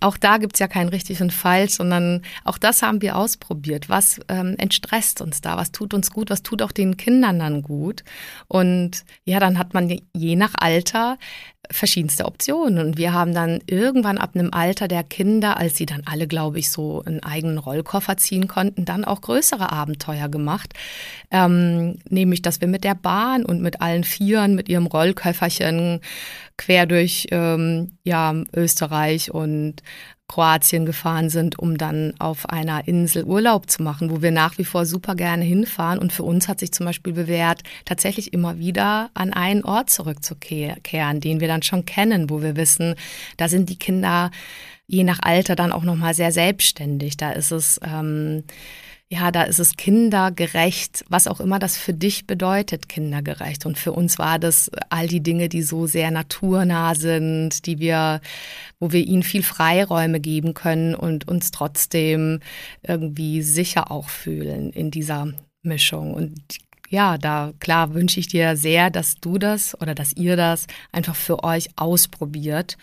auch 0.00 0.16
da 0.16 0.36
gibt's 0.36 0.58
ja 0.58 0.68
kein 0.68 0.88
richtig 0.88 1.20
und 1.22 1.32
falsch, 1.32 1.72
sondern 1.72 2.22
auch 2.44 2.58
das 2.58 2.82
haben 2.82 3.00
wir 3.00 3.16
ausprobiert. 3.16 3.88
Was 3.88 4.20
ähm, 4.28 4.54
entstresst 4.58 5.20
uns 5.20 5.40
da? 5.40 5.56
Was 5.56 5.72
tut 5.72 5.94
uns 5.94 6.10
gut? 6.10 6.30
Was 6.30 6.42
tut 6.42 6.62
auch 6.62 6.72
den 6.72 6.96
Kindern 6.96 7.38
dann 7.38 7.62
gut? 7.62 8.04
Und 8.48 9.04
ja, 9.24 9.40
dann 9.40 9.58
hat 9.58 9.74
man 9.74 10.00
je 10.12 10.36
nach 10.36 10.54
Alter 10.58 11.18
verschiedenste 11.70 12.24
Optionen. 12.24 12.78
Und 12.78 12.98
wir 12.98 13.12
haben 13.12 13.34
dann 13.34 13.60
irgendwann 13.66 14.18
ab 14.18 14.30
einem 14.34 14.52
Alter 14.52 14.88
der 14.88 15.02
Kinder, 15.02 15.56
als 15.56 15.76
sie 15.76 15.86
dann 15.86 16.02
alle, 16.04 16.26
glaube 16.26 16.58
ich, 16.58 16.70
so 16.70 17.02
einen 17.04 17.22
eigenen 17.22 17.58
Rollkoffer 17.58 18.16
ziehen 18.16 18.48
konnten, 18.48 18.84
dann 18.84 19.04
auch 19.04 19.20
größere 19.20 19.72
Abenteuer 19.72 20.28
gemacht. 20.28 20.74
Ähm, 21.30 21.98
nämlich, 22.08 22.42
dass 22.42 22.60
wir 22.60 22.68
mit 22.68 22.84
der 22.84 22.94
Bahn 22.94 23.44
und 23.44 23.62
mit 23.62 23.80
allen 23.80 24.04
Vieren, 24.04 24.54
mit 24.54 24.68
ihrem 24.68 24.86
Rollköfferchen 24.86 26.00
quer 26.56 26.86
durch 26.86 27.26
ähm, 27.30 27.92
ja, 28.04 28.34
Österreich 28.54 29.30
und 29.30 29.82
Kroatien 30.28 30.86
gefahren 30.86 31.30
sind, 31.30 31.58
um 31.58 31.78
dann 31.78 32.14
auf 32.18 32.48
einer 32.48 32.88
Insel 32.88 33.24
Urlaub 33.24 33.70
zu 33.70 33.82
machen, 33.82 34.10
wo 34.10 34.22
wir 34.22 34.32
nach 34.32 34.58
wie 34.58 34.64
vor 34.64 34.84
super 34.84 35.14
gerne 35.14 35.44
hinfahren. 35.44 35.98
Und 35.98 36.12
für 36.12 36.24
uns 36.24 36.48
hat 36.48 36.60
sich 36.60 36.72
zum 36.72 36.86
Beispiel 36.86 37.12
bewährt, 37.12 37.62
tatsächlich 37.84 38.32
immer 38.32 38.58
wieder 38.58 39.10
an 39.14 39.32
einen 39.32 39.64
Ort 39.64 39.90
zurückzukehren, 39.90 41.20
den 41.20 41.40
wir 41.40 41.48
dann 41.48 41.62
schon 41.62 41.84
kennen, 41.86 42.28
wo 42.28 42.42
wir 42.42 42.56
wissen, 42.56 42.96
da 43.36 43.48
sind 43.48 43.70
die 43.70 43.78
Kinder 43.78 44.30
je 44.88 45.04
nach 45.04 45.18
Alter 45.20 45.56
dann 45.56 45.72
auch 45.72 45.82
nochmal 45.82 46.14
sehr 46.14 46.32
selbstständig. 46.32 47.16
Da 47.16 47.32
ist 47.32 47.50
es, 47.50 47.80
ähm, 47.84 48.44
ja, 49.08 49.30
da 49.30 49.44
ist 49.44 49.60
es 49.60 49.76
kindergerecht, 49.76 51.04
was 51.08 51.28
auch 51.28 51.38
immer 51.38 51.60
das 51.60 51.76
für 51.76 51.92
dich 51.92 52.26
bedeutet, 52.26 52.88
kindergerecht. 52.88 53.64
Und 53.64 53.78
für 53.78 53.92
uns 53.92 54.18
war 54.18 54.40
das 54.40 54.68
all 54.90 55.06
die 55.06 55.22
Dinge, 55.22 55.48
die 55.48 55.62
so 55.62 55.86
sehr 55.86 56.10
naturnah 56.10 56.96
sind, 56.96 57.66
die 57.66 57.78
wir, 57.78 58.20
wo 58.80 58.90
wir 58.90 59.06
ihnen 59.06 59.22
viel 59.22 59.44
Freiräume 59.44 60.18
geben 60.18 60.54
können 60.54 60.96
und 60.96 61.28
uns 61.28 61.52
trotzdem 61.52 62.40
irgendwie 62.82 63.42
sicher 63.42 63.92
auch 63.92 64.08
fühlen 64.08 64.72
in 64.72 64.90
dieser 64.90 65.28
Mischung. 65.62 66.12
Und 66.14 66.40
ja, 66.88 67.16
da 67.16 67.52
klar 67.60 67.94
wünsche 67.94 68.18
ich 68.18 68.26
dir 68.26 68.56
sehr, 68.56 68.90
dass 68.90 69.16
du 69.20 69.38
das 69.38 69.80
oder 69.80 69.94
dass 69.94 70.14
ihr 70.14 70.36
das 70.36 70.66
einfach 70.90 71.16
für 71.16 71.44
euch 71.44 71.68
ausprobiert 71.76 72.76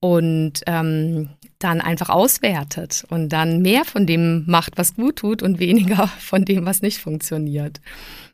und 0.00 0.62
ähm, 0.66 1.30
dann 1.58 1.80
einfach 1.80 2.08
auswertet 2.08 3.04
und 3.08 3.30
dann 3.30 3.62
mehr 3.62 3.84
von 3.84 4.06
dem 4.06 4.44
macht, 4.46 4.78
was 4.78 4.94
gut 4.94 5.16
tut 5.16 5.42
und 5.42 5.58
weniger 5.58 6.06
von 6.18 6.44
dem, 6.44 6.66
was 6.66 6.82
nicht 6.82 6.98
funktioniert. 6.98 7.80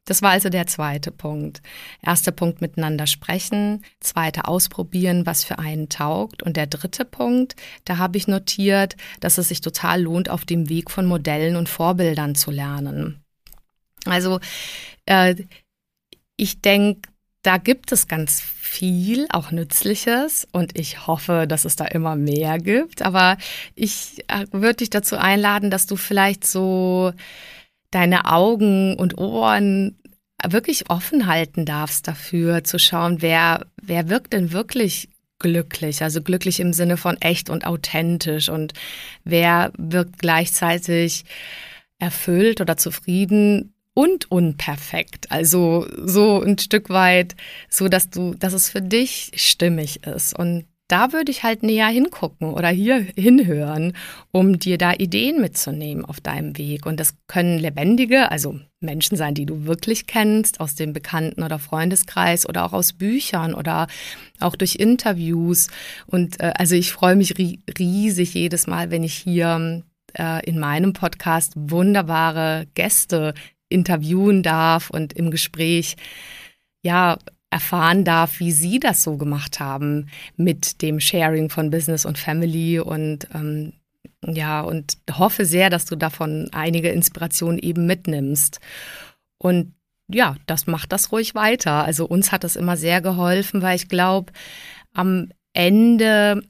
Das 0.05 0.20
war 0.20 0.33
also 0.33 0.50
der 0.50 0.66
zweite 0.66 1.11
Punkt. 1.11 1.62
Erster 2.03 2.33
Punkt 2.33 2.61
miteinander 2.61 3.07
sprechen, 3.07 3.83
zweiter 4.00 4.48
ausprobieren, 4.48 5.24
was 5.24 5.44
für 5.44 5.59
einen 5.59 5.88
taugt 5.88 6.42
und 6.42 6.59
der 6.59 6.66
dritte 6.66 7.07
Punkt, 7.07 7.57
da 7.87 7.96
habe 7.96 8.18
ich 8.18 8.29
notiert, 8.29 8.96
dass 9.20 9.38
es 9.38 9.48
sich 9.48 9.62
total 9.62 10.03
lohnt, 10.03 10.29
auf 10.29 10.44
dem 10.44 10.68
Weg 10.68 10.90
von 10.90 11.07
Modellen 11.07 11.57
und 11.57 11.70
Vorbildern 11.70 12.35
zu 12.35 12.50
lernen. 12.50 13.24
Also 14.05 14.40
äh, 15.07 15.35
ich 16.37 16.61
denke, 16.61 17.09
da 17.44 17.59
gibt 17.59 17.92
es 17.92 18.09
ganz 18.09 18.40
viel, 18.40 19.26
auch 19.30 19.50
Nützliches. 19.52 20.48
Und 20.50 20.76
ich 20.78 21.07
hoffe, 21.07 21.46
dass 21.46 21.64
es 21.64 21.76
da 21.76 21.85
immer 21.85 22.16
mehr 22.16 22.59
gibt. 22.59 23.02
Aber 23.02 23.37
ich 23.74 24.24
äh, 24.28 24.46
würde 24.50 24.76
dich 24.76 24.90
dazu 24.90 25.16
einladen, 25.16 25.70
dass 25.70 25.87
du 25.87 25.96
vielleicht 25.96 26.46
so 26.46 27.12
deine 27.90 28.24
Augen 28.33 28.96
und 28.96 29.18
Ohren 29.18 29.98
wirklich 30.42 30.90
offen 30.90 31.26
halten 31.26 31.64
darfst 31.66 32.09
dafür, 32.09 32.64
zu 32.64 32.78
schauen, 32.78 33.22
wer, 33.22 33.66
wer 33.80 34.09
wirkt 34.09 34.33
denn 34.33 34.52
wirklich 34.52 35.11
glücklich, 35.38 36.02
also 36.02 36.22
glücklich 36.22 36.61
im 36.61 36.72
Sinne 36.72 36.96
von 36.96 37.18
echt 37.20 37.50
und 37.50 37.66
authentisch. 37.66 38.48
Und 38.48 38.72
wer 39.22 39.70
wirkt 39.76 40.18
gleichzeitig 40.18 41.24
erfüllt 41.98 42.62
oder 42.62 42.78
zufrieden 42.78 43.73
und 43.94 44.30
unperfekt. 44.30 45.30
Also 45.30 45.87
so 46.04 46.42
ein 46.42 46.59
Stück 46.59 46.90
weit, 46.90 47.37
so 47.68 47.88
dass 47.88 48.11
du, 48.11 48.35
dass 48.35 48.52
es 48.52 48.68
für 48.68 48.83
dich 48.83 49.30
stimmig 49.37 50.04
ist. 50.07 50.37
Und 50.38 50.66
da 50.88 51.12
würde 51.12 51.30
ich 51.30 51.42
halt 51.42 51.62
näher 51.62 51.88
hingucken 51.88 52.52
oder 52.52 52.68
hier 52.68 53.07
hinhören, 53.16 53.94
um 54.33 54.59
dir 54.59 54.76
da 54.76 54.92
Ideen 54.92 55.40
mitzunehmen 55.40 56.04
auf 56.04 56.20
deinem 56.20 56.59
Weg. 56.59 56.85
Und 56.85 57.00
das 57.00 57.14
können 57.26 57.59
lebendige, 57.59 58.30
also 58.30 58.61
Menschen 58.80 59.16
sein, 59.16 59.35
die 59.35 59.46
du 59.46 59.64
wirklich 59.64 60.07
kennst, 60.07 60.61
aus 60.61 60.74
dem 60.74 60.92
Bekannten- 60.92 61.42
oder 61.42 61.59
Freundeskreis 61.59 62.46
oder 62.46 62.66
auch 62.66 62.74
aus 62.74 62.92
Büchern 62.92 63.54
oder 63.54 63.87
auch 64.40 64.57
durch 64.57 64.76
Interviews. 64.76 65.68
Und 66.07 66.40
äh, 66.40 66.52
also 66.57 66.74
ich 66.74 66.92
freue 66.92 67.16
mich 67.16 67.35
riesig 67.78 68.35
jedes 68.35 68.66
Mal, 68.66 68.90
wenn 68.90 69.04
ich 69.04 69.14
hier 69.14 69.83
äh, 70.18 70.44
in 70.46 70.59
meinem 70.59 70.92
Podcast 70.92 71.54
wunderbare 71.57 72.66
Gäste 72.74 73.35
interviewen 73.74 74.42
darf 74.42 74.88
und 74.88 75.12
im 75.12 75.30
Gespräch 75.30 75.96
ja 76.82 77.18
erfahren 77.50 78.04
darf, 78.04 78.40
wie 78.40 78.52
Sie 78.52 78.80
das 78.80 79.02
so 79.02 79.16
gemacht 79.16 79.60
haben 79.60 80.08
mit 80.37 80.82
dem 80.82 80.98
Sharing 80.98 81.50
von 81.50 81.70
Business 81.70 82.04
und 82.04 82.18
Family 82.18 82.80
und 82.80 83.28
ähm, 83.34 83.74
ja, 84.26 84.62
und 84.62 84.96
hoffe 85.12 85.44
sehr, 85.44 85.70
dass 85.70 85.84
du 85.84 85.96
davon 85.96 86.48
einige 86.52 86.88
Inspirationen 86.88 87.58
eben 87.58 87.87
mitnimmst. 87.87 88.58
Und 89.38 89.74
ja, 90.08 90.37
das 90.46 90.66
macht 90.66 90.92
das 90.92 91.12
ruhig 91.12 91.34
weiter. 91.34 91.84
Also 91.84 92.06
uns 92.06 92.32
hat 92.32 92.42
das 92.42 92.56
immer 92.56 92.76
sehr 92.76 93.00
geholfen, 93.00 93.62
weil 93.62 93.76
ich 93.76 93.88
glaube, 93.88 94.32
am 94.92 95.30
Ende 95.52 96.42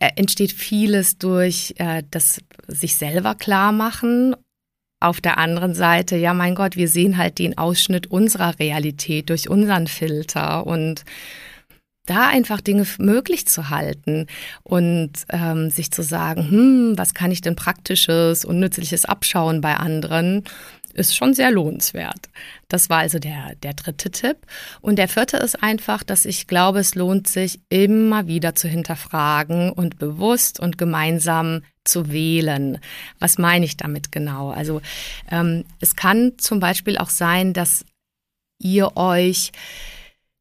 äh, 0.00 0.10
entsteht 0.16 0.52
vieles 0.52 1.18
durch 1.18 1.74
äh, 1.78 2.02
das 2.10 2.40
sich 2.66 2.96
selber 2.96 3.34
klar 3.34 3.72
machen 3.72 4.34
auf 5.00 5.20
der 5.20 5.38
anderen 5.38 5.74
Seite, 5.74 6.16
ja, 6.16 6.34
mein 6.34 6.54
Gott, 6.54 6.76
wir 6.76 6.88
sehen 6.88 7.18
halt 7.18 7.38
den 7.38 7.56
Ausschnitt 7.56 8.08
unserer 8.08 8.58
Realität 8.58 9.30
durch 9.30 9.48
unseren 9.48 9.86
Filter 9.86 10.66
und 10.66 11.04
da 12.06 12.26
einfach 12.28 12.60
Dinge 12.60 12.86
möglich 12.98 13.46
zu 13.46 13.68
halten 13.68 14.26
und 14.62 15.12
ähm, 15.28 15.70
sich 15.70 15.90
zu 15.90 16.02
sagen, 16.02 16.50
hm, 16.50 16.92
was 16.96 17.14
kann 17.14 17.30
ich 17.30 17.42
denn 17.42 17.54
praktisches 17.54 18.44
und 18.44 18.58
nützliches 18.58 19.04
abschauen 19.04 19.60
bei 19.60 19.76
anderen, 19.76 20.44
ist 20.98 21.16
schon 21.16 21.34
sehr 21.34 21.50
lohnenswert. 21.50 22.28
Das 22.68 22.90
war 22.90 22.98
also 22.98 23.18
der, 23.18 23.54
der 23.62 23.74
dritte 23.74 24.10
Tipp. 24.10 24.36
Und 24.80 24.96
der 24.96 25.08
vierte 25.08 25.36
ist 25.38 25.62
einfach, 25.62 26.02
dass 26.02 26.24
ich 26.24 26.46
glaube, 26.46 26.80
es 26.80 26.94
lohnt 26.94 27.28
sich 27.28 27.60
immer 27.68 28.26
wieder 28.26 28.54
zu 28.54 28.68
hinterfragen 28.68 29.70
und 29.70 29.98
bewusst 29.98 30.60
und 30.60 30.76
gemeinsam 30.76 31.62
zu 31.84 32.12
wählen. 32.12 32.78
Was 33.18 33.38
meine 33.38 33.64
ich 33.64 33.76
damit 33.76 34.12
genau? 34.12 34.50
Also 34.50 34.82
ähm, 35.30 35.64
es 35.80 35.96
kann 35.96 36.32
zum 36.38 36.60
Beispiel 36.60 36.98
auch 36.98 37.10
sein, 37.10 37.52
dass 37.52 37.84
ihr 38.58 38.96
euch 38.96 39.52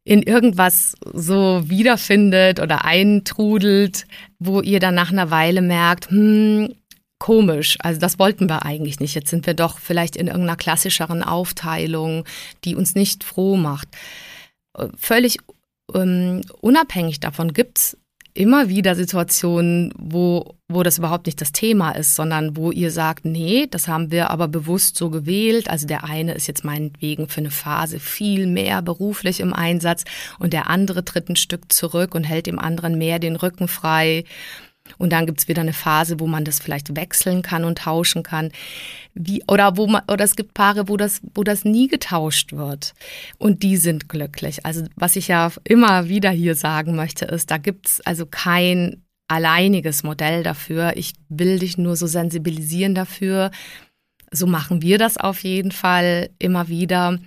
in 0.04 0.22
irgendwas 0.22 0.96
so 1.14 1.70
wiederfindet 1.70 2.62
oder 2.62 2.86
eintrudelt, 2.86 4.06
wo 4.40 4.62
ihr 4.62 4.80
dann 4.80 4.96
nach 4.96 5.12
einer 5.12 5.32
Weile 5.32 5.62
merkt, 5.62 6.10
hm, 6.10 6.74
komisch, 7.20 7.78
also 7.80 8.00
das 8.00 8.20
wollten 8.20 8.48
wir 8.48 8.66
eigentlich 8.66 9.00
nicht. 9.00 9.16
Jetzt 9.16 9.30
sind 9.30 9.46
wir 9.46 9.54
doch 9.54 9.80
vielleicht 9.80 10.16
in 10.16 10.28
irgendeiner 10.28 10.56
klassischeren 10.56 11.24
Aufteilung, 11.24 12.26
die 12.64 12.76
uns 12.76 12.96
nicht 12.96 13.24
froh 13.24 13.58
macht. 13.58 13.88
Äh, 14.78 14.88
völlig 14.98 15.38
ähm, 15.94 16.42
unabhängig 16.62 17.20
davon 17.20 17.54
gibt 17.54 17.80
es 17.80 17.98
immer 18.38 18.70
wieder 18.70 18.94
Situationen, 18.96 19.92
wo, 19.98 20.56
wo 20.68 20.84
das 20.84 21.00
überhaupt 21.00 21.26
nicht 21.26 21.42
das 21.42 21.52
Thema 21.52 21.92
ist, 21.92 22.16
sondern 22.16 22.56
wo 22.56 22.72
ihr 22.72 22.92
sagt, 22.92 23.26
nee, 23.26 23.66
das 23.70 23.88
haben 23.88 24.12
wir 24.12 24.30
aber 24.30 24.48
bewusst 24.48 24.96
so 24.96 25.10
gewählt. 25.10 25.70
Also 25.70 25.88
der 25.88 26.04
eine 26.04 26.34
ist 26.34 26.48
jetzt 26.48 26.64
meinetwegen 26.64 27.28
für 27.30 27.40
eine 27.40 27.50
Phase 27.50 28.00
viel 28.00 28.46
mehr 28.46 28.84
beruflich 28.84 29.40
im 29.40 29.54
Einsatz 29.54 30.04
und 30.38 30.54
der 30.54 30.70
andere 30.70 31.04
tritt 31.04 31.30
ein 31.30 31.36
Stück 31.36 31.74
zurück 31.74 32.14
und 32.14 32.26
hält 32.26 32.46
dem 32.46 32.60
anderen 32.60 32.98
mehr 32.98 33.18
den 33.18 33.36
Rücken 33.36 33.68
frei. 33.68 34.24
Und 34.98 35.12
dann 35.12 35.26
gibt's 35.26 35.48
wieder 35.48 35.62
eine 35.62 35.74
Phase, 35.74 36.20
wo 36.20 36.28
man 36.28 36.46
das 36.46 36.60
vielleicht 36.60 36.96
wechseln 36.96 37.42
kann 37.42 37.64
und 37.64 37.80
tauschen 37.80 38.24
kann. 38.24 38.52
Wie, 39.14 39.44
oder 39.48 39.78
wo 39.78 39.88
man, 39.88 40.04
oder 40.08 40.24
es 40.24 40.36
gibt 40.36 40.54
Paare, 40.54 40.88
wo 40.88 40.98
das, 40.98 41.22
wo 41.34 41.44
das 41.44 41.66
nie 41.66 41.88
getauscht 41.88 42.54
wird. 42.54 42.94
Und 43.38 43.64
die 43.64 43.78
sind 43.78 44.10
glücklich. 44.10 44.66
Also, 44.66 44.86
was 44.96 45.16
ich 45.16 45.28
ja 45.28 45.52
immer 45.64 46.08
wieder 46.08 46.30
hier 46.30 46.56
sagen 46.56 46.96
möchte, 46.96 47.26
ist, 47.26 47.52
da 47.52 47.58
gibt's 47.58 48.02
also 48.02 48.26
kein 48.26 49.04
alleiniges 49.28 50.04
Modell 50.04 50.44
dafür. 50.44 50.94
Ich 50.96 51.14
will 51.30 51.60
dich 51.60 51.78
nur 51.78 51.96
so 51.96 52.08
sensibilisieren 52.08 52.96
dafür. 52.96 53.52
So 54.32 54.48
machen 54.48 54.82
wir 54.82 54.98
das 54.98 55.18
auf 55.18 55.44
jeden 55.44 55.72
Fall 55.72 56.30
immer 56.40 56.68
wieder 56.68 57.18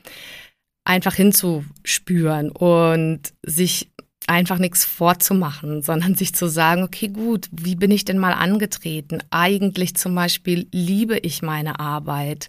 einfach 0.85 1.14
hinzuspüren 1.14 2.51
und 2.51 3.20
sich 3.42 3.89
einfach 4.31 4.59
nichts 4.59 4.85
vorzumachen, 4.85 5.83
sondern 5.83 6.14
sich 6.14 6.35
zu 6.35 6.47
sagen, 6.47 6.85
okay, 6.85 7.09
gut, 7.09 7.49
wie 7.51 7.75
bin 7.75 7.90
ich 7.90 8.05
denn 8.05 8.19
mal 8.19 8.33
angetreten? 8.33 9.19
Eigentlich 9.31 9.97
zum 9.97 10.14
Beispiel 10.14 10.69
liebe 10.73 11.19
ich 11.19 11.43
meine 11.43 11.81
Arbeit 11.81 12.49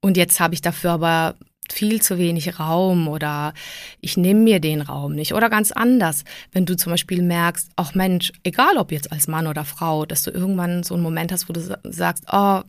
und 0.00 0.16
jetzt 0.16 0.40
habe 0.40 0.54
ich 0.54 0.62
dafür 0.62 0.92
aber 0.92 1.34
viel 1.72 2.00
zu 2.02 2.18
wenig 2.18 2.58
Raum 2.58 3.08
oder 3.08 3.54
ich 4.00 4.16
nehme 4.16 4.40
mir 4.40 4.60
den 4.60 4.80
Raum 4.80 5.14
nicht. 5.14 5.34
Oder 5.34 5.48
ganz 5.50 5.70
anders, 5.70 6.24
wenn 6.52 6.66
du 6.66 6.76
zum 6.76 6.92
Beispiel 6.92 7.22
merkst, 7.22 7.70
ach 7.76 7.94
Mensch, 7.94 8.32
egal 8.42 8.76
ob 8.76 8.90
jetzt 8.90 9.12
als 9.12 9.28
Mann 9.28 9.46
oder 9.46 9.64
Frau, 9.64 10.06
dass 10.06 10.22
du 10.22 10.30
irgendwann 10.30 10.82
so 10.82 10.94
einen 10.94 11.02
Moment 11.02 11.32
hast, 11.32 11.48
wo 11.48 11.52
du 11.52 11.60
sagst, 11.84 12.24
oh, 12.32 12.62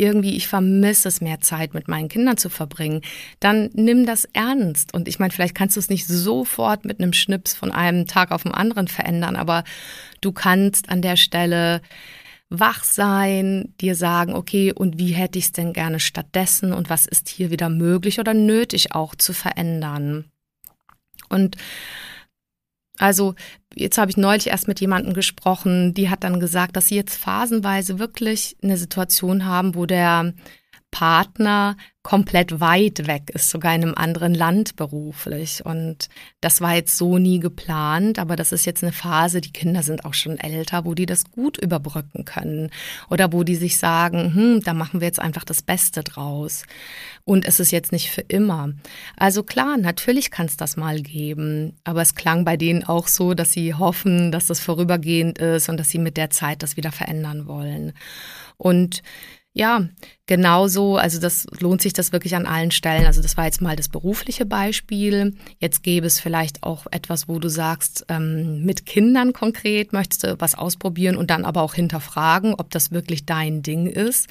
irgendwie, 0.00 0.36
ich 0.36 0.48
vermisse 0.48 1.08
es, 1.08 1.20
mehr 1.20 1.40
Zeit 1.40 1.74
mit 1.74 1.88
meinen 1.88 2.08
Kindern 2.08 2.36
zu 2.36 2.48
verbringen, 2.48 3.02
dann 3.40 3.70
nimm 3.74 4.06
das 4.06 4.24
ernst. 4.32 4.94
Und 4.94 5.08
ich 5.08 5.18
meine, 5.18 5.32
vielleicht 5.32 5.54
kannst 5.54 5.76
du 5.76 5.80
es 5.80 5.90
nicht 5.90 6.06
sofort 6.06 6.84
mit 6.84 7.00
einem 7.00 7.12
Schnips 7.12 7.54
von 7.54 7.72
einem 7.72 8.06
Tag 8.06 8.30
auf 8.30 8.42
den 8.42 8.52
anderen 8.52 8.88
verändern, 8.88 9.36
aber 9.36 9.64
du 10.20 10.32
kannst 10.32 10.88
an 10.88 11.02
der 11.02 11.16
Stelle 11.16 11.80
wach 12.50 12.82
sein, 12.84 13.74
dir 13.80 13.94
sagen, 13.94 14.34
okay, 14.34 14.72
und 14.72 14.98
wie 14.98 15.12
hätte 15.12 15.38
ich 15.38 15.46
es 15.46 15.52
denn 15.52 15.72
gerne 15.72 16.00
stattdessen 16.00 16.72
und 16.72 16.88
was 16.88 17.06
ist 17.06 17.28
hier 17.28 17.50
wieder 17.50 17.68
möglich 17.68 18.20
oder 18.20 18.32
nötig 18.32 18.94
auch 18.94 19.14
zu 19.14 19.34
verändern. 19.34 20.24
Und 21.28 21.56
also 22.98 23.34
jetzt 23.78 23.98
habe 23.98 24.10
ich 24.10 24.16
neulich 24.16 24.48
erst 24.48 24.68
mit 24.68 24.80
jemandem 24.80 25.14
gesprochen, 25.14 25.94
die 25.94 26.10
hat 26.10 26.24
dann 26.24 26.40
gesagt, 26.40 26.76
dass 26.76 26.88
sie 26.88 26.96
jetzt 26.96 27.16
phasenweise 27.16 27.98
wirklich 27.98 28.56
eine 28.62 28.76
Situation 28.76 29.44
haben, 29.44 29.74
wo 29.74 29.86
der 29.86 30.34
Partner 30.98 31.76
komplett 32.02 32.58
weit 32.58 33.06
weg 33.06 33.30
ist, 33.32 33.50
sogar 33.50 33.72
in 33.72 33.84
einem 33.84 33.94
anderen 33.94 34.34
Land 34.34 34.74
beruflich. 34.74 35.64
Und 35.64 36.08
das 36.40 36.60
war 36.60 36.74
jetzt 36.74 36.96
so 36.96 37.18
nie 37.18 37.38
geplant, 37.38 38.18
aber 38.18 38.34
das 38.34 38.50
ist 38.50 38.64
jetzt 38.64 38.82
eine 38.82 38.90
Phase, 38.90 39.40
die 39.40 39.52
Kinder 39.52 39.84
sind 39.84 40.04
auch 40.04 40.14
schon 40.14 40.38
älter, 40.38 40.84
wo 40.84 40.94
die 40.94 41.06
das 41.06 41.30
gut 41.30 41.56
überbrücken 41.56 42.24
können 42.24 42.70
oder 43.10 43.32
wo 43.32 43.44
die 43.44 43.54
sich 43.54 43.78
sagen, 43.78 44.34
hm, 44.34 44.62
da 44.64 44.74
machen 44.74 45.00
wir 45.00 45.06
jetzt 45.06 45.20
einfach 45.20 45.44
das 45.44 45.62
Beste 45.62 46.02
draus. 46.02 46.64
Und 47.22 47.46
es 47.46 47.60
ist 47.60 47.70
jetzt 47.70 47.92
nicht 47.92 48.10
für 48.10 48.22
immer. 48.22 48.72
Also 49.16 49.44
klar, 49.44 49.76
natürlich 49.76 50.32
kann 50.32 50.46
es 50.46 50.56
das 50.56 50.76
mal 50.76 51.00
geben, 51.00 51.76
aber 51.84 52.02
es 52.02 52.16
klang 52.16 52.44
bei 52.44 52.56
denen 52.56 52.82
auch 52.82 53.06
so, 53.06 53.34
dass 53.34 53.52
sie 53.52 53.74
hoffen, 53.74 54.32
dass 54.32 54.46
das 54.46 54.58
vorübergehend 54.58 55.38
ist 55.38 55.68
und 55.68 55.76
dass 55.78 55.90
sie 55.90 55.98
mit 55.98 56.16
der 56.16 56.30
Zeit 56.30 56.64
das 56.64 56.76
wieder 56.76 56.90
verändern 56.90 57.46
wollen. 57.46 57.92
Und 58.56 59.02
ja, 59.58 59.88
genauso, 60.26 60.98
also 60.98 61.18
das 61.20 61.48
lohnt 61.58 61.82
sich 61.82 61.92
das 61.92 62.12
wirklich 62.12 62.36
an 62.36 62.46
allen 62.46 62.70
Stellen. 62.70 63.06
Also 63.06 63.20
das 63.20 63.36
war 63.36 63.46
jetzt 63.46 63.60
mal 63.60 63.74
das 63.74 63.88
berufliche 63.88 64.46
Beispiel. 64.46 65.34
Jetzt 65.58 65.82
gäbe 65.82 66.06
es 66.06 66.20
vielleicht 66.20 66.62
auch 66.62 66.86
etwas, 66.92 67.26
wo 67.26 67.40
du 67.40 67.48
sagst, 67.48 68.06
ähm, 68.08 68.64
mit 68.64 68.86
Kindern 68.86 69.32
konkret 69.32 69.92
möchtest 69.92 70.22
du 70.22 70.36
was 70.38 70.54
ausprobieren 70.54 71.16
und 71.16 71.30
dann 71.30 71.44
aber 71.44 71.62
auch 71.62 71.74
hinterfragen, 71.74 72.54
ob 72.54 72.70
das 72.70 72.92
wirklich 72.92 73.26
dein 73.26 73.62
Ding 73.62 73.88
ist. 73.88 74.28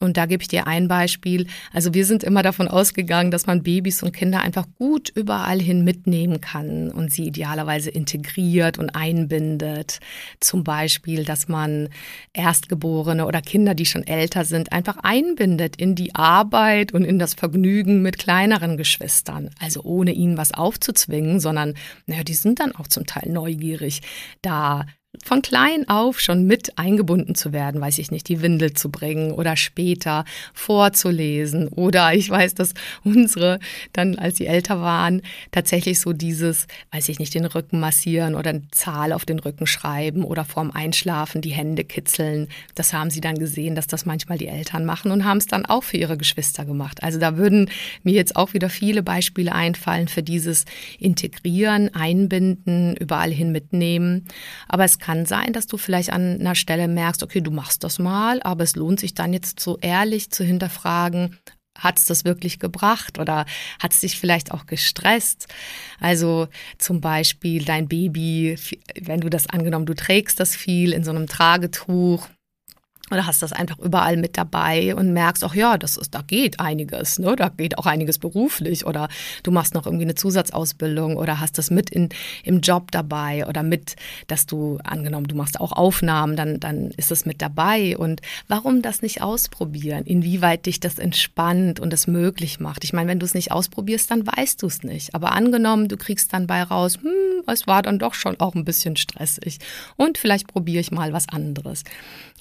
Und 0.00 0.16
da 0.16 0.26
gebe 0.26 0.42
ich 0.42 0.48
dir 0.48 0.68
ein 0.68 0.86
Beispiel. 0.86 1.48
Also 1.72 1.92
wir 1.92 2.04
sind 2.04 2.22
immer 2.22 2.44
davon 2.44 2.68
ausgegangen, 2.68 3.32
dass 3.32 3.46
man 3.48 3.64
Babys 3.64 4.04
und 4.04 4.12
Kinder 4.12 4.40
einfach 4.40 4.66
gut 4.76 5.08
überall 5.08 5.60
hin 5.60 5.82
mitnehmen 5.82 6.40
kann 6.40 6.92
und 6.92 7.10
sie 7.12 7.26
idealerweise 7.26 7.90
integriert 7.90 8.78
und 8.78 8.90
einbindet. 8.90 9.98
Zum 10.38 10.62
Beispiel, 10.62 11.24
dass 11.24 11.48
man 11.48 11.88
Erstgeborene 12.32 13.26
oder 13.26 13.42
Kinder, 13.42 13.74
die 13.74 13.86
schon 13.86 14.06
älter 14.06 14.44
sind, 14.44 14.70
einfach 14.70 14.98
einbindet 15.02 15.74
in 15.74 15.96
die 15.96 16.14
Arbeit 16.14 16.92
und 16.92 17.02
in 17.02 17.18
das 17.18 17.34
Vergnügen 17.34 18.00
mit 18.00 18.18
kleineren 18.18 18.76
Geschwistern. 18.76 19.50
Also 19.58 19.82
ohne 19.82 20.12
ihnen 20.12 20.36
was 20.36 20.54
aufzuzwingen, 20.54 21.40
sondern 21.40 21.74
naja, 22.06 22.22
die 22.22 22.34
sind 22.34 22.60
dann 22.60 22.72
auch 22.72 22.86
zum 22.86 23.04
Teil 23.04 23.32
neugierig, 23.32 24.02
da 24.42 24.86
von 25.24 25.40
klein 25.40 25.88
auf 25.88 26.20
schon 26.20 26.46
mit 26.46 26.78
eingebunden 26.78 27.34
zu 27.34 27.52
werden, 27.54 27.80
weiß 27.80 27.98
ich 27.98 28.10
nicht, 28.10 28.28
die 28.28 28.42
Windel 28.42 28.74
zu 28.74 28.90
bringen 28.90 29.32
oder 29.32 29.56
später 29.56 30.26
vorzulesen. 30.52 31.68
Oder 31.68 32.12
ich 32.14 32.28
weiß, 32.28 32.54
dass 32.54 32.74
unsere 33.04 33.58
dann, 33.92 34.18
als 34.18 34.36
sie 34.36 34.46
älter 34.46 34.80
waren, 34.80 35.22
tatsächlich 35.50 36.00
so 36.00 36.12
dieses, 36.12 36.66
weiß 36.92 37.08
ich 37.08 37.18
nicht, 37.18 37.34
den 37.34 37.46
Rücken 37.46 37.80
massieren 37.80 38.34
oder 38.34 38.50
eine 38.50 38.68
Zahl 38.70 39.12
auf 39.12 39.24
den 39.24 39.38
Rücken 39.38 39.66
schreiben 39.66 40.24
oder 40.24 40.44
vorm 40.44 40.70
Einschlafen 40.70 41.40
die 41.40 41.50
Hände 41.50 41.84
kitzeln. 41.84 42.48
Das 42.74 42.92
haben 42.92 43.10
sie 43.10 43.22
dann 43.22 43.38
gesehen, 43.38 43.74
dass 43.74 43.86
das 43.86 44.04
manchmal 44.04 44.36
die 44.36 44.48
Eltern 44.48 44.84
machen 44.84 45.10
und 45.10 45.24
haben 45.24 45.38
es 45.38 45.46
dann 45.46 45.64
auch 45.64 45.84
für 45.84 45.96
ihre 45.96 46.18
Geschwister 46.18 46.66
gemacht. 46.66 47.02
Also 47.02 47.18
da 47.18 47.38
würden 47.38 47.70
mir 48.02 48.12
jetzt 48.12 48.36
auch 48.36 48.52
wieder 48.52 48.68
viele 48.68 49.02
Beispiele 49.02 49.54
einfallen 49.54 50.08
für 50.08 50.22
dieses 50.22 50.66
Integrieren, 50.98 51.94
Einbinden, 51.94 52.94
überall 52.96 53.30
hin 53.30 53.52
mitnehmen. 53.52 54.26
Aber 54.68 54.84
es 54.84 54.97
kann 54.98 55.26
sein, 55.26 55.52
dass 55.52 55.66
du 55.66 55.76
vielleicht 55.76 56.10
an 56.12 56.40
einer 56.40 56.54
Stelle 56.54 56.88
merkst, 56.88 57.22
okay, 57.22 57.40
du 57.40 57.50
machst 57.50 57.84
das 57.84 57.98
mal, 57.98 58.42
aber 58.42 58.64
es 58.64 58.76
lohnt 58.76 59.00
sich 59.00 59.14
dann 59.14 59.32
jetzt 59.32 59.60
so 59.60 59.78
ehrlich 59.80 60.30
zu 60.30 60.44
hinterfragen, 60.44 61.38
hat 61.78 61.98
es 61.98 62.06
das 62.06 62.24
wirklich 62.24 62.58
gebracht 62.58 63.18
oder 63.18 63.46
hat 63.80 63.92
es 63.92 64.00
dich 64.00 64.18
vielleicht 64.18 64.50
auch 64.52 64.66
gestresst? 64.66 65.46
Also 66.00 66.48
zum 66.76 67.00
Beispiel 67.00 67.64
dein 67.64 67.88
Baby, 67.88 68.56
wenn 69.00 69.20
du 69.20 69.30
das 69.30 69.48
angenommen, 69.48 69.86
du 69.86 69.94
trägst 69.94 70.40
das 70.40 70.56
viel 70.56 70.92
in 70.92 71.04
so 71.04 71.10
einem 71.10 71.28
Tragetuch 71.28 72.28
oder 73.10 73.26
hast 73.26 73.42
das 73.42 73.52
einfach 73.52 73.78
überall 73.78 74.16
mit 74.16 74.36
dabei 74.36 74.94
und 74.94 75.12
merkst 75.12 75.44
auch, 75.44 75.54
ja, 75.54 75.78
das 75.78 75.96
ist, 75.96 76.14
da 76.14 76.22
geht 76.22 76.60
einiges, 76.60 77.18
ne? 77.18 77.36
Da 77.36 77.48
geht 77.48 77.78
auch 77.78 77.86
einiges 77.86 78.18
beruflich 78.18 78.86
oder 78.86 79.08
du 79.42 79.50
machst 79.50 79.74
noch 79.74 79.86
irgendwie 79.86 80.04
eine 80.04 80.14
Zusatzausbildung 80.14 81.16
oder 81.16 81.40
hast 81.40 81.58
das 81.58 81.70
mit 81.70 81.90
in, 81.90 82.08
im 82.44 82.60
Job 82.60 82.90
dabei 82.90 83.46
oder 83.46 83.62
mit, 83.62 83.96
dass 84.26 84.46
du, 84.46 84.78
angenommen, 84.84 85.26
du 85.26 85.34
machst 85.34 85.60
auch 85.60 85.72
Aufnahmen, 85.72 86.36
dann, 86.36 86.60
dann 86.60 86.90
ist 86.92 87.10
es 87.10 87.24
mit 87.26 87.40
dabei. 87.40 87.96
Und 87.96 88.20
warum 88.48 88.82
das 88.82 89.02
nicht 89.02 89.22
ausprobieren? 89.22 90.04
Inwieweit 90.04 90.66
dich 90.66 90.80
das 90.80 90.98
entspannt 90.98 91.80
und 91.80 91.92
es 91.92 92.06
möglich 92.06 92.60
macht? 92.60 92.84
Ich 92.84 92.92
meine, 92.92 93.08
wenn 93.08 93.18
du 93.18 93.26
es 93.26 93.34
nicht 93.34 93.52
ausprobierst, 93.52 94.10
dann 94.10 94.26
weißt 94.26 94.62
du 94.62 94.66
es 94.66 94.82
nicht. 94.82 95.14
Aber 95.14 95.32
angenommen, 95.32 95.88
du 95.88 95.96
kriegst 95.96 96.32
dann 96.32 96.46
bei 96.46 96.62
raus, 96.62 96.98
hm, 97.00 97.44
es 97.46 97.66
war 97.66 97.82
dann 97.82 97.98
doch 97.98 98.14
schon 98.14 98.38
auch 98.40 98.54
ein 98.54 98.64
bisschen 98.64 98.96
stressig. 98.96 99.58
Und 99.96 100.18
vielleicht 100.18 100.46
probiere 100.48 100.80
ich 100.80 100.90
mal 100.90 101.12
was 101.12 101.28
anderes. 101.28 101.84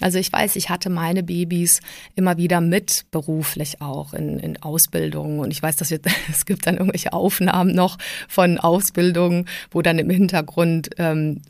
Also 0.02 0.20
ich 0.20 0.32
weiß, 0.32 0.56
ich 0.58 0.70
hatte 0.70 0.90
meine 0.90 1.24
Babys 1.24 1.80
immer 2.16 2.38
wieder 2.38 2.60
mit 2.60 3.06
beruflich 3.12 3.82
auch 3.82 4.14
in, 4.14 4.40
in 4.40 4.62
Ausbildungen. 4.62 5.40
Und 5.40 5.52
ich 5.52 5.62
weiß, 5.62 5.76
dass 5.78 5.92
wir, 5.92 6.00
es 6.30 6.46
gibt 6.46 6.68
dann 6.68 6.78
irgendwelche 6.78 7.14
Aufnahmen 7.14 7.74
noch 7.74 7.98
von 8.28 8.58
Ausbildungen, 8.58 9.48
wo 9.72 9.82
dann 9.82 10.00
im 10.00 10.10
Hintergrund 10.10 10.90
ähm, 10.98 11.42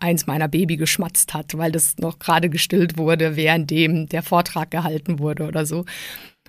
eins 0.00 0.26
meiner 0.26 0.48
Baby 0.48 0.76
geschmatzt 0.76 1.34
hat, 1.34 1.56
weil 1.58 1.72
das 1.72 1.98
noch 1.98 2.18
gerade 2.18 2.48
gestillt 2.48 2.96
wurde, 2.96 3.36
währenddem 3.36 4.08
der 4.08 4.22
Vortrag 4.22 4.70
gehalten 4.70 5.18
wurde 5.18 5.46
oder 5.46 5.66
so. 5.66 5.84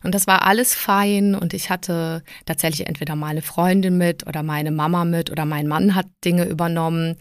Und 0.04 0.14
das 0.14 0.28
war 0.28 0.46
alles 0.46 0.76
fein 0.76 1.34
und 1.34 1.54
ich 1.54 1.70
hatte 1.70 2.24
tatsächlich 2.46 2.88
entweder 2.88 3.16
meine 3.16 3.42
Freundin 3.42 3.98
mit 3.98 4.28
oder 4.28 4.44
meine 4.44 4.72
Mama 4.72 5.06
mit 5.06 5.32
oder 5.32 5.46
mein 5.46 5.68
Mann 5.68 5.96
hat 5.96 6.08
Dinge 6.26 6.44
übernommen, 6.44 7.16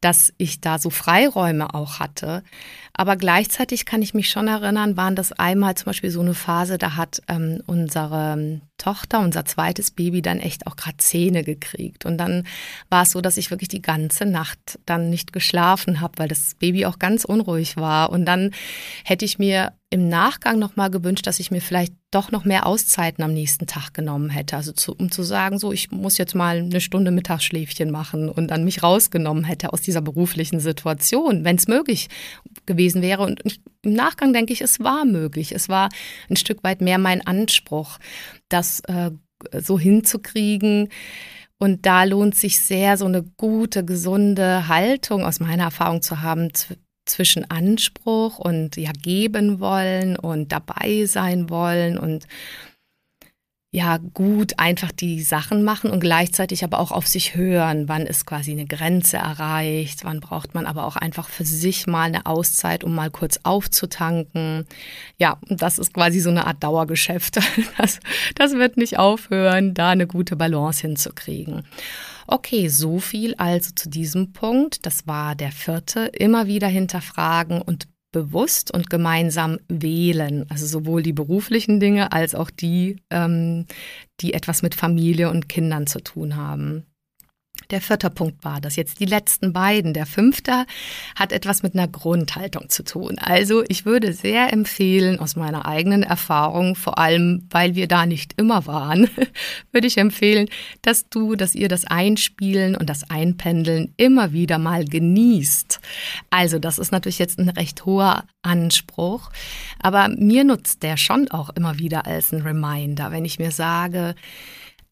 dass 0.00 0.32
ich 0.36 0.60
da 0.60 0.80
so 0.80 0.90
Freiräume 0.90 1.74
auch 1.74 2.00
hatte. 2.00 2.42
Aber 2.96 3.16
gleichzeitig 3.16 3.86
kann 3.86 4.02
ich 4.02 4.14
mich 4.14 4.30
schon 4.30 4.46
erinnern, 4.46 4.96
waren 4.96 5.16
das 5.16 5.32
einmal 5.32 5.74
zum 5.74 5.86
Beispiel 5.86 6.10
so 6.10 6.20
eine 6.20 6.32
Phase, 6.32 6.78
da 6.78 6.94
hat 6.94 7.20
ähm, 7.26 7.60
unsere 7.66 8.60
Tochter, 8.78 9.20
unser 9.20 9.44
zweites 9.44 9.90
Baby, 9.90 10.22
dann 10.22 10.38
echt 10.38 10.66
auch 10.66 10.76
gerade 10.76 10.96
Zähne 10.98 11.42
gekriegt. 11.42 12.06
Und 12.06 12.18
dann 12.18 12.46
war 12.90 13.02
es 13.02 13.10
so, 13.10 13.20
dass 13.20 13.36
ich 13.36 13.50
wirklich 13.50 13.68
die 13.68 13.82
ganze 13.82 14.26
Nacht 14.26 14.78
dann 14.86 15.10
nicht 15.10 15.32
geschlafen 15.32 16.00
habe, 16.00 16.18
weil 16.18 16.28
das 16.28 16.54
Baby 16.54 16.86
auch 16.86 16.98
ganz 16.98 17.24
unruhig 17.24 17.76
war. 17.76 18.10
Und 18.10 18.26
dann 18.26 18.52
hätte 19.04 19.24
ich 19.24 19.38
mir 19.38 19.72
im 19.90 20.08
Nachgang 20.08 20.58
nochmal 20.58 20.90
gewünscht, 20.90 21.26
dass 21.26 21.38
ich 21.38 21.52
mir 21.52 21.60
vielleicht 21.60 21.94
doch 22.10 22.32
noch 22.32 22.44
mehr 22.44 22.66
Auszeiten 22.66 23.22
am 23.22 23.32
nächsten 23.32 23.66
Tag 23.66 23.94
genommen 23.94 24.28
hätte. 24.28 24.56
Also 24.56 24.72
zu, 24.72 24.92
um 24.92 25.10
zu 25.10 25.22
sagen, 25.22 25.58
so, 25.58 25.72
ich 25.72 25.92
muss 25.92 26.18
jetzt 26.18 26.34
mal 26.34 26.58
eine 26.58 26.80
Stunde 26.80 27.12
Mittagsschläfchen 27.12 27.90
machen 27.90 28.28
und 28.28 28.48
dann 28.48 28.64
mich 28.64 28.82
rausgenommen 28.82 29.44
hätte 29.44 29.72
aus 29.72 29.82
dieser 29.82 30.00
beruflichen 30.00 30.58
Situation, 30.58 31.44
wenn 31.44 31.56
es 31.56 31.68
möglich 31.68 32.08
gewesen 32.66 32.83
wäre. 32.92 33.22
Und 33.22 33.42
im 33.82 33.92
Nachgang 33.92 34.32
denke 34.32 34.52
ich, 34.52 34.60
es 34.60 34.80
war 34.80 35.04
möglich. 35.04 35.52
Es 35.52 35.68
war 35.68 35.88
ein 36.28 36.36
Stück 36.36 36.62
weit 36.64 36.80
mehr 36.80 36.98
mein 36.98 37.26
Anspruch, 37.26 37.98
das 38.48 38.80
äh, 38.80 39.10
so 39.58 39.78
hinzukriegen. 39.78 40.88
Und 41.58 41.86
da 41.86 42.04
lohnt 42.04 42.34
sich 42.34 42.60
sehr, 42.60 42.96
so 42.96 43.06
eine 43.06 43.22
gute, 43.22 43.84
gesunde 43.84 44.68
Haltung 44.68 45.24
aus 45.24 45.40
meiner 45.40 45.64
Erfahrung 45.64 46.02
zu 46.02 46.20
haben 46.20 46.50
zwischen 47.06 47.50
Anspruch 47.50 48.38
und 48.38 48.76
ja 48.76 48.92
geben 48.92 49.60
wollen 49.60 50.16
und 50.16 50.52
dabei 50.52 51.04
sein 51.06 51.50
wollen 51.50 51.98
und 51.98 52.26
ja 53.74 53.98
gut 53.98 54.60
einfach 54.60 54.92
die 54.92 55.20
Sachen 55.20 55.64
machen 55.64 55.90
und 55.90 55.98
gleichzeitig 55.98 56.62
aber 56.62 56.78
auch 56.78 56.92
auf 56.92 57.08
sich 57.08 57.34
hören, 57.34 57.88
wann 57.88 58.06
ist 58.06 58.24
quasi 58.24 58.52
eine 58.52 58.66
Grenze 58.66 59.16
erreicht, 59.16 60.04
wann 60.04 60.20
braucht 60.20 60.54
man 60.54 60.66
aber 60.66 60.86
auch 60.86 60.94
einfach 60.94 61.28
für 61.28 61.44
sich 61.44 61.88
mal 61.88 62.04
eine 62.04 62.24
Auszeit, 62.24 62.84
um 62.84 62.94
mal 62.94 63.10
kurz 63.10 63.40
aufzutanken. 63.42 64.64
Ja, 65.18 65.38
das 65.48 65.80
ist 65.80 65.92
quasi 65.92 66.20
so 66.20 66.30
eine 66.30 66.46
Art 66.46 66.62
Dauergeschäft. 66.62 67.40
Das, 67.76 67.98
das 68.36 68.52
wird 68.52 68.76
nicht 68.76 68.98
aufhören, 68.98 69.74
da 69.74 69.90
eine 69.90 70.06
gute 70.06 70.36
Balance 70.36 70.82
hinzukriegen. 70.82 71.64
Okay, 72.26 72.68
so 72.68 73.00
viel 73.00 73.34
also 73.34 73.72
zu 73.74 73.88
diesem 73.88 74.32
Punkt. 74.32 74.86
Das 74.86 75.06
war 75.06 75.34
der 75.34 75.50
vierte. 75.50 76.06
Immer 76.06 76.46
wieder 76.46 76.68
hinterfragen 76.68 77.60
und 77.60 77.88
bewusst 78.14 78.72
und 78.72 78.88
gemeinsam 78.90 79.58
wählen. 79.68 80.46
Also 80.48 80.66
sowohl 80.66 81.02
die 81.02 81.12
beruflichen 81.12 81.80
Dinge 81.80 82.12
als 82.12 82.36
auch 82.36 82.48
die, 82.48 82.96
ähm, 83.10 83.66
die 84.20 84.34
etwas 84.34 84.62
mit 84.62 84.76
Familie 84.76 85.30
und 85.30 85.48
Kindern 85.48 85.88
zu 85.88 86.00
tun 86.00 86.36
haben. 86.36 86.86
Der 87.70 87.80
vierte 87.80 88.10
Punkt 88.10 88.44
war 88.44 88.60
das. 88.60 88.76
Jetzt 88.76 89.00
die 89.00 89.06
letzten 89.06 89.52
beiden. 89.52 89.94
Der 89.94 90.06
fünfte 90.06 90.66
hat 91.16 91.32
etwas 91.32 91.62
mit 91.62 91.74
einer 91.74 91.88
Grundhaltung 91.88 92.68
zu 92.68 92.84
tun. 92.84 93.16
Also 93.18 93.64
ich 93.68 93.86
würde 93.86 94.12
sehr 94.12 94.52
empfehlen, 94.52 95.18
aus 95.18 95.34
meiner 95.36 95.64
eigenen 95.64 96.02
Erfahrung, 96.02 96.76
vor 96.76 96.98
allem 96.98 97.46
weil 97.50 97.74
wir 97.74 97.88
da 97.88 98.06
nicht 98.06 98.34
immer 98.36 98.66
waren, 98.66 99.08
würde 99.72 99.86
ich 99.86 99.98
empfehlen, 99.98 100.48
dass 100.82 101.08
du, 101.08 101.36
dass 101.36 101.54
ihr 101.54 101.68
das 101.68 101.84
Einspielen 101.84 102.76
und 102.76 102.90
das 102.90 103.08
Einpendeln 103.08 103.94
immer 103.96 104.32
wieder 104.32 104.58
mal 104.58 104.84
genießt. 104.84 105.80
Also 106.30 106.58
das 106.58 106.78
ist 106.78 106.92
natürlich 106.92 107.18
jetzt 107.18 107.38
ein 107.38 107.48
recht 107.48 107.86
hoher 107.86 108.24
Anspruch, 108.42 109.30
aber 109.80 110.08
mir 110.08 110.44
nutzt 110.44 110.82
der 110.82 110.96
schon 110.96 111.30
auch 111.30 111.50
immer 111.50 111.78
wieder 111.78 112.06
als 112.06 112.32
ein 112.32 112.42
Reminder, 112.42 113.10
wenn 113.10 113.24
ich 113.24 113.38
mir 113.38 113.52
sage, 113.52 114.14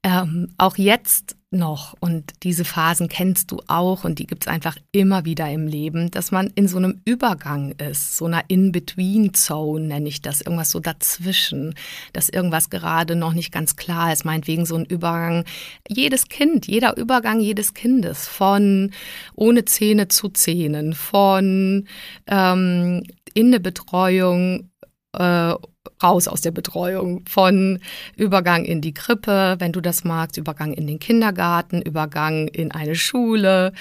ähm, 0.04 0.48
auch 0.58 0.78
jetzt 0.78 1.36
noch. 1.52 1.94
Und 2.00 2.32
diese 2.42 2.64
Phasen 2.64 3.08
kennst 3.08 3.50
du 3.50 3.60
auch 3.66 4.04
und 4.04 4.18
die 4.18 4.26
gibt 4.26 4.44
es 4.44 4.48
einfach 4.48 4.76
immer 4.90 5.24
wieder 5.24 5.50
im 5.50 5.66
Leben, 5.66 6.10
dass 6.10 6.30
man 6.30 6.48
in 6.54 6.68
so 6.68 6.78
einem 6.78 7.00
Übergang 7.04 7.72
ist, 7.72 8.16
so 8.16 8.24
einer 8.24 8.44
In-Between-Zone 8.48 9.86
nenne 9.86 10.08
ich 10.08 10.22
das, 10.22 10.40
irgendwas 10.40 10.70
so 10.70 10.80
dazwischen, 10.80 11.74
dass 12.12 12.28
irgendwas 12.28 12.70
gerade 12.70 13.16
noch 13.16 13.34
nicht 13.34 13.52
ganz 13.52 13.76
klar 13.76 14.12
ist, 14.12 14.24
meinetwegen 14.24 14.66
so 14.66 14.76
ein 14.76 14.84
Übergang, 14.84 15.44
jedes 15.88 16.28
Kind, 16.28 16.66
jeder 16.66 16.96
Übergang 16.96 17.40
jedes 17.40 17.74
Kindes, 17.74 18.26
von 18.26 18.90
ohne 19.34 19.64
Zähne 19.64 20.08
zu 20.08 20.28
Zähnen, 20.30 20.94
von 20.94 21.86
ähm, 22.26 23.02
in 23.34 23.46
eine 23.46 23.60
Betreuung 23.60 24.68
äh, 25.12 25.54
raus 26.02 26.28
aus 26.28 26.40
der 26.40 26.50
Betreuung, 26.50 27.24
von 27.28 27.80
Übergang 28.16 28.64
in 28.64 28.80
die 28.80 28.94
Krippe, 28.94 29.56
wenn 29.58 29.72
du 29.72 29.80
das 29.80 30.04
magst, 30.04 30.36
Übergang 30.36 30.72
in 30.72 30.86
den 30.86 30.98
Kindergarten, 30.98 31.82
Übergang 31.82 32.48
in 32.48 32.72
eine 32.72 32.94
Schule, 32.94 33.72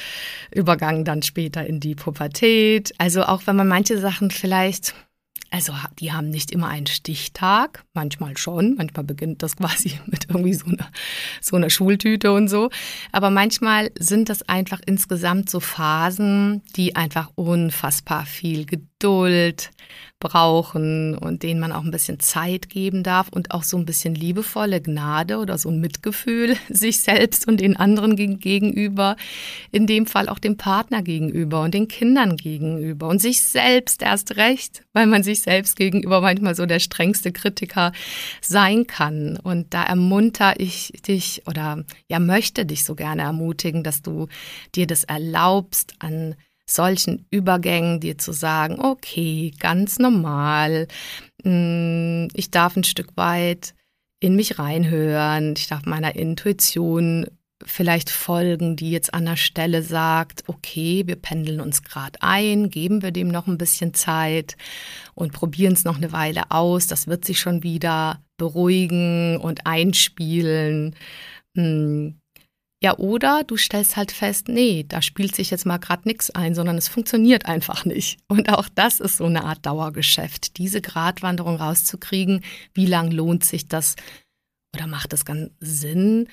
Übergang 0.52 1.04
dann 1.04 1.22
später 1.22 1.66
in 1.66 1.80
die 1.80 1.96
Pubertät. 1.96 2.94
Also 2.98 3.24
auch 3.24 3.44
wenn 3.46 3.56
man 3.56 3.68
manche 3.68 3.98
Sachen 3.98 4.32
vielleicht 4.32 4.94
also 5.54 5.74
die 6.00 6.14
haben 6.14 6.30
nicht 6.30 6.52
immer 6.52 6.70
einen 6.70 6.88
Stichtag, 6.88 7.84
manchmal 7.94 8.38
schon, 8.38 8.76
manchmal 8.76 9.04
beginnt 9.04 9.44
das 9.44 9.56
quasi 9.58 10.00
mit 10.06 10.30
irgendwie 10.30 10.54
so 10.54 10.66
einer, 10.66 10.90
so 11.42 11.58
einer 11.58 11.70
Schultüte 11.70 12.32
und 12.32 12.48
so. 12.48 12.70
Aber 13.12 13.30
manchmal 13.30 13.92
sind 14.00 14.30
das 14.30 14.44
einfach 14.44 14.80
insgesamt 14.86 15.50
so 15.50 15.60
Phasen, 15.60 16.62
die 16.78 16.96
einfach 16.96 17.32
unfassbar 17.36 18.26
viel 18.26 18.66
Geduld, 19.02 19.72
brauchen 20.20 21.18
und 21.18 21.41
denen 21.41 21.60
man 21.60 21.72
auch 21.72 21.84
ein 21.84 21.89
bisschen 21.89 22.20
Zeit 22.20 22.70
geben 22.70 23.02
darf 23.02 23.30
und 23.30 23.49
auch 23.49 23.64
so 23.64 23.76
ein 23.76 23.86
bisschen 23.86 24.14
liebevolle 24.14 24.80
Gnade 24.80 25.39
oder 25.39 25.58
so 25.58 25.70
ein 25.70 25.82
Mitgefühl 25.82 26.56
sich 26.70 26.99
selbst 26.99 27.47
und 27.47 27.60
den 27.60 27.76
anderen 27.76 28.16
gegenüber, 28.38 29.16
in 29.72 29.88
dem 29.88 30.06
Fall 30.06 30.30
auch 30.30 30.38
dem 30.38 30.58
Partner 30.58 31.02
gegenüber 31.02 31.64
und 31.64 31.74
den 31.74 31.88
Kindern 31.88 32.38
gegenüber 32.38 33.08
und 33.08 33.20
sich 33.20 33.41
selbst 33.41 34.04
erst 34.04 34.38
recht, 34.38 34.84
weil 34.93 35.08
man 35.08 35.24
sich 35.24 35.41
selbst 35.41 35.76
gegenüber 35.76 36.22
manchmal 36.22 36.54
so 36.54 36.68
der 36.68 36.80
strengste 36.80 37.32
Kritiker 37.32 37.91
sein 38.41 38.86
kann. 38.86 39.38
Und 39.38 39.74
da 39.74 39.84
ermunter 39.84 40.60
ich 40.60 40.93
dich 41.08 41.41
oder 41.47 41.84
ja 42.08 42.20
möchte 42.20 42.68
dich 42.68 42.86
so 42.86 42.93
gerne 42.93 43.24
ermutigen, 43.24 43.84
dass 43.84 44.04
du 44.04 44.28
dir 44.76 44.86
das 44.86 45.04
erlaubst, 45.04 45.95
an 45.97 46.36
solchen 46.74 47.26
Übergängen 47.32 48.00
dir 48.00 48.18
zu 48.18 48.32
sagen, 48.32 48.80
okay, 48.80 49.54
ganz 49.60 50.00
normal, 50.00 50.88
mm, 51.44 52.28
ich 52.34 52.52
darf 52.52 52.76
ein 52.76 52.84
Stück 52.84 53.16
weit 53.16 53.74
in 54.20 54.36
mich 54.36 54.60
reinhören, 54.60 55.56
ich 55.58 55.68
darf 55.68 55.86
meiner 55.86 56.16
Intuition 56.16 57.28
vielleicht 57.66 58.10
folgen, 58.10 58.76
die 58.76 58.92
jetzt 58.92 59.14
an 59.14 59.26
der 59.26 59.36
Stelle 59.36 59.84
sagt, 59.84 60.44
okay, 60.48 61.04
wir 61.06 61.16
pendeln 61.16 61.62
uns 61.62 61.84
gerade 61.84 62.22
ein, 62.22 62.70
geben 62.70 63.02
wir 63.02 63.12
dem 63.12 63.28
noch 63.28 63.48
ein 63.48 63.58
bisschen 63.58 63.94
Zeit 63.94 64.56
und 65.14 65.34
probieren 65.34 65.74
es 65.74 65.84
noch 65.84 65.98
eine 65.98 66.12
Weile 66.12 66.50
aus, 66.52 66.88
das 66.88 67.08
wird 67.08 67.26
sich 67.26 67.40
schon 67.40 67.64
wieder 67.64 68.24
beruhigen 68.38 69.38
und 69.38 69.68
einspielen. 69.68 70.96
Mm, 71.54 72.21
ja, 72.84 72.98
oder 72.98 73.44
du 73.46 73.58
stellst 73.58 73.96
halt 73.96 74.12
fest, 74.12 74.48
nee, 74.48 74.84
da 74.88 75.04
spielt 75.04 75.36
sich 75.36 75.52
jetzt 75.52 75.68
mal 75.68 75.78
gerade 75.78 76.08
nichts 76.08 76.32
ein, 76.32 76.56
sondern 76.56 76.78
es 76.78 76.88
funktioniert 76.88 77.46
einfach 77.46 77.86
nicht. 77.86 78.20
Und 78.28 78.50
auch 78.50 78.68
das 78.74 79.00
ist 79.00 79.18
so 79.18 79.26
eine 79.26 79.44
Art 79.44 79.66
Dauergeschäft, 79.66 80.58
diese 80.58 80.82
Gratwanderung 80.82 81.58
rauszukriegen. 81.58 82.42
Wie 82.74 82.88
lang 82.88 83.12
lohnt 83.12 83.44
sich 83.44 83.68
das 83.68 83.96
oder 84.76 84.88
macht 84.88 85.14
es 85.14 85.26
ganz 85.26 85.52
Sinn, 85.60 86.28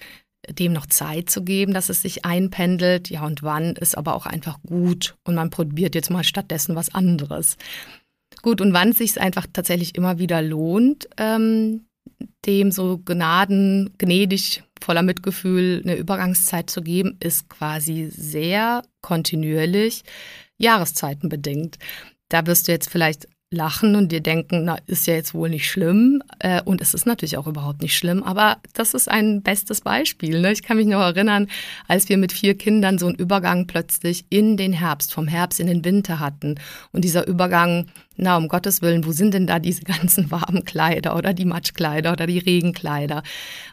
dem 0.49 0.73
noch 0.73 0.87
Zeit 0.87 1.29
zu 1.29 1.45
geben, 1.45 1.75
dass 1.75 1.91
es 1.91 2.01
sich 2.01 2.25
einpendelt? 2.25 3.11
Ja, 3.11 3.27
und 3.27 3.43
wann 3.43 3.77
ist 3.77 3.99
aber 3.99 4.15
auch 4.15 4.25
einfach 4.25 4.59
gut 4.63 5.17
und 5.25 5.35
man 5.35 5.51
probiert 5.51 5.95
jetzt 5.95 6.11
mal 6.11 6.25
stattdessen 6.25 6.75
was 6.75 6.95
anderes. 6.95 7.59
Gut, 8.41 8.63
und 8.63 8.73
wann 8.73 8.93
sich 8.93 9.11
es 9.11 9.19
einfach 9.19 9.47
tatsächlich 9.53 9.97
immer 9.97 10.19
wieder 10.19 10.41
lohnt, 10.41 11.09
ähm, 11.19 11.85
dem 12.47 12.71
so 12.71 12.99
gnaden, 12.99 13.91
gnädig 13.99 14.63
voller 14.89 15.03
Mitgefühl 15.03 15.83
eine 15.85 15.97
Übergangszeit 15.97 16.71
zu 16.71 16.81
geben, 16.81 17.19
ist 17.21 17.51
quasi 17.51 18.09
sehr 18.11 18.83
kontinuierlich 19.03 20.03
jahreszeitenbedingt. 20.57 21.77
Da 22.31 22.47
wirst 22.47 22.69
du 22.69 22.73
jetzt 22.73 22.89
vielleicht 22.89 23.29
lachen 23.51 23.97
und 23.97 24.13
dir 24.13 24.23
denken, 24.23 24.65
na, 24.65 24.79
ist 24.87 25.07
ja 25.07 25.13
jetzt 25.13 25.35
wohl 25.35 25.51
nicht 25.51 25.71
schlimm. 25.71 26.23
Äh, 26.39 26.63
und 26.63 26.81
es 26.81 26.95
ist 26.95 27.05
natürlich 27.05 27.37
auch 27.37 27.47
überhaupt 27.47 27.83
nicht 27.83 27.99
schlimm, 27.99 28.23
aber 28.23 28.57
das 28.73 28.95
ist 28.95 29.11
ein 29.11 29.43
bestes 29.43 29.83
Beispiel. 29.83 30.41
Ne? 30.41 30.53
Ich 30.53 30.63
kann 30.63 30.79
mich 30.79 30.87
noch 30.87 31.01
erinnern, 31.01 31.49
als 31.87 32.09
wir 32.09 32.17
mit 32.17 32.33
vier 32.33 32.57
Kindern 32.57 32.99
so 32.99 33.09
einen 33.09 33.17
Übergang 33.17 33.67
plötzlich 33.67 34.25
in 34.31 34.57
den 34.57 34.73
Herbst, 34.73 35.13
vom 35.13 35.29
Herbst 35.29 35.61
in 35.61 35.67
den 35.67 35.85
Winter 35.85 36.19
hatten. 36.19 36.55
Und 36.93 37.05
dieser 37.05 37.27
Übergang 37.27 37.89
na, 38.19 38.37
um 38.37 38.49
Gottes 38.49 38.83
Willen, 38.83 39.07
wo 39.07 39.13
sind 39.13 39.33
denn 39.33 39.47
da 39.47 39.59
diese 39.59 39.83
ganzen 39.83 40.31
warmen 40.31 40.65
Kleider 40.65 41.17
oder 41.17 41.33
die 41.33 41.45
Matschkleider 41.45 42.13
oder 42.13 42.27
die 42.27 42.39
Regenkleider? 42.39 43.23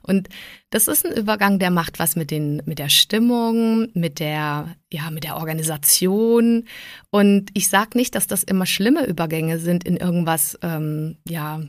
Und 0.04 0.30
das 0.70 0.88
ist 0.88 1.06
ein 1.06 1.12
Übergang, 1.14 1.60
der 1.60 1.72
macht 1.72 2.00
was 2.00 2.16
mit 2.16 2.32
den, 2.32 2.62
mit 2.66 2.80
der 2.80 2.90
Stimmung, 2.90 3.88
mit 3.94 4.20
der, 4.20 4.76
ja, 4.92 5.10
mit 5.10 5.24
der 5.24 5.38
Organisation. 5.38 6.66
Und 7.10 7.50
ich 7.54 7.70
sage 7.70 7.98
nicht, 7.98 8.16
dass 8.16 8.28
das 8.28 8.44
immer 8.44 8.66
schlimme 8.66 9.06
Übergänge 9.06 9.60
sind 9.60 9.84
in 9.84 9.98
irgendwas, 9.98 10.58
ähm, 10.62 11.18
ja, 11.28 11.62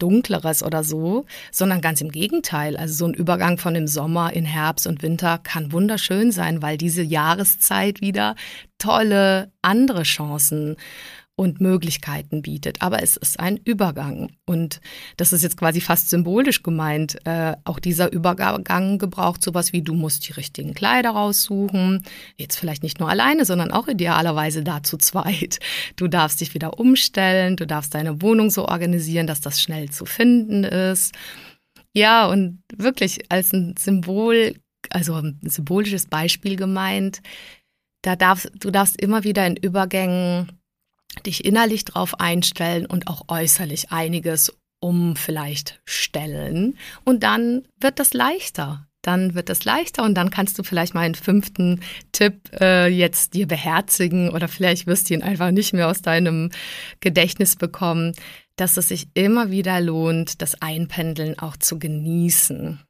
Dunkleres 0.00 0.62
oder 0.62 0.82
so, 0.82 1.26
sondern 1.52 1.80
ganz 1.80 2.00
im 2.00 2.10
Gegenteil. 2.10 2.76
Also 2.76 2.94
so 2.94 3.04
ein 3.06 3.14
Übergang 3.14 3.58
von 3.58 3.74
dem 3.74 3.86
Sommer 3.86 4.32
in 4.32 4.44
Herbst 4.44 4.86
und 4.86 5.02
Winter 5.02 5.38
kann 5.38 5.72
wunderschön 5.72 6.32
sein, 6.32 6.62
weil 6.62 6.76
diese 6.76 7.02
Jahreszeit 7.02 8.00
wieder 8.00 8.34
tolle 8.78 9.52
andere 9.62 10.02
Chancen 10.02 10.76
und 11.40 11.58
Möglichkeiten 11.58 12.42
bietet. 12.42 12.82
Aber 12.82 13.02
es 13.02 13.16
ist 13.16 13.40
ein 13.40 13.56
Übergang. 13.56 14.30
Und 14.44 14.82
das 15.16 15.32
ist 15.32 15.42
jetzt 15.42 15.56
quasi 15.56 15.80
fast 15.80 16.10
symbolisch 16.10 16.62
gemeint. 16.62 17.16
Äh, 17.24 17.56
auch 17.64 17.78
dieser 17.78 18.12
Übergang 18.12 18.98
gebraucht 18.98 19.42
sowas 19.42 19.72
wie, 19.72 19.80
du 19.80 19.94
musst 19.94 20.28
die 20.28 20.34
richtigen 20.34 20.74
Kleider 20.74 21.12
raussuchen. 21.12 22.04
Jetzt 22.36 22.58
vielleicht 22.58 22.82
nicht 22.82 23.00
nur 23.00 23.08
alleine, 23.08 23.46
sondern 23.46 23.72
auch 23.72 23.88
idealerweise 23.88 24.62
da 24.62 24.82
zu 24.82 24.98
zweit. 24.98 25.60
Du 25.96 26.08
darfst 26.08 26.42
dich 26.42 26.52
wieder 26.52 26.78
umstellen, 26.78 27.56
du 27.56 27.66
darfst 27.66 27.94
deine 27.94 28.20
Wohnung 28.20 28.50
so 28.50 28.68
organisieren, 28.68 29.26
dass 29.26 29.40
das 29.40 29.62
schnell 29.62 29.88
zu 29.88 30.04
finden 30.04 30.64
ist. 30.64 31.14
Ja, 31.94 32.26
und 32.26 32.62
wirklich 32.76 33.32
als 33.32 33.54
ein 33.54 33.76
Symbol, 33.78 34.56
also 34.90 35.14
ein 35.14 35.40
symbolisches 35.42 36.04
Beispiel 36.04 36.56
gemeint, 36.56 37.22
da 38.02 38.14
darfst, 38.14 38.50
du 38.60 38.70
darfst 38.70 39.00
immer 39.00 39.24
wieder 39.24 39.46
in 39.46 39.56
Übergängen 39.56 40.59
dich 41.26 41.44
innerlich 41.44 41.84
drauf 41.84 42.20
einstellen 42.20 42.86
und 42.86 43.08
auch 43.08 43.22
äußerlich 43.28 43.90
einiges 43.90 44.52
um 44.80 45.16
vielleicht 45.16 45.80
stellen. 45.84 46.78
Und 47.04 47.22
dann 47.22 47.62
wird 47.78 47.98
das 47.98 48.14
leichter. 48.14 48.86
Dann 49.02 49.34
wird 49.34 49.48
das 49.48 49.64
leichter 49.64 50.04
und 50.04 50.14
dann 50.14 50.30
kannst 50.30 50.58
du 50.58 50.62
vielleicht 50.62 50.92
mal 50.92 51.00
einen 51.00 51.14
fünften 51.14 51.80
Tipp 52.12 52.50
äh, 52.60 52.86
jetzt 52.86 53.32
dir 53.32 53.48
beherzigen 53.48 54.28
oder 54.28 54.46
vielleicht 54.46 54.86
wirst 54.86 55.08
du 55.08 55.14
ihn 55.14 55.22
einfach 55.22 55.52
nicht 55.52 55.72
mehr 55.72 55.88
aus 55.88 56.02
deinem 56.02 56.50
Gedächtnis 57.00 57.56
bekommen, 57.56 58.12
dass 58.56 58.76
es 58.76 58.88
sich 58.88 59.08
immer 59.14 59.50
wieder 59.50 59.80
lohnt, 59.80 60.42
das 60.42 60.60
Einpendeln 60.60 61.38
auch 61.38 61.56
zu 61.56 61.78
genießen. 61.78 62.80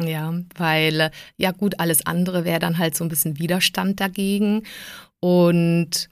Ja, 0.00 0.34
weil 0.56 1.10
ja 1.36 1.52
gut, 1.52 1.78
alles 1.78 2.04
andere 2.04 2.44
wäre 2.44 2.60
dann 2.60 2.78
halt 2.78 2.96
so 2.96 3.04
ein 3.04 3.08
bisschen 3.08 3.38
Widerstand 3.38 4.00
dagegen 4.00 4.64
und 5.20 6.08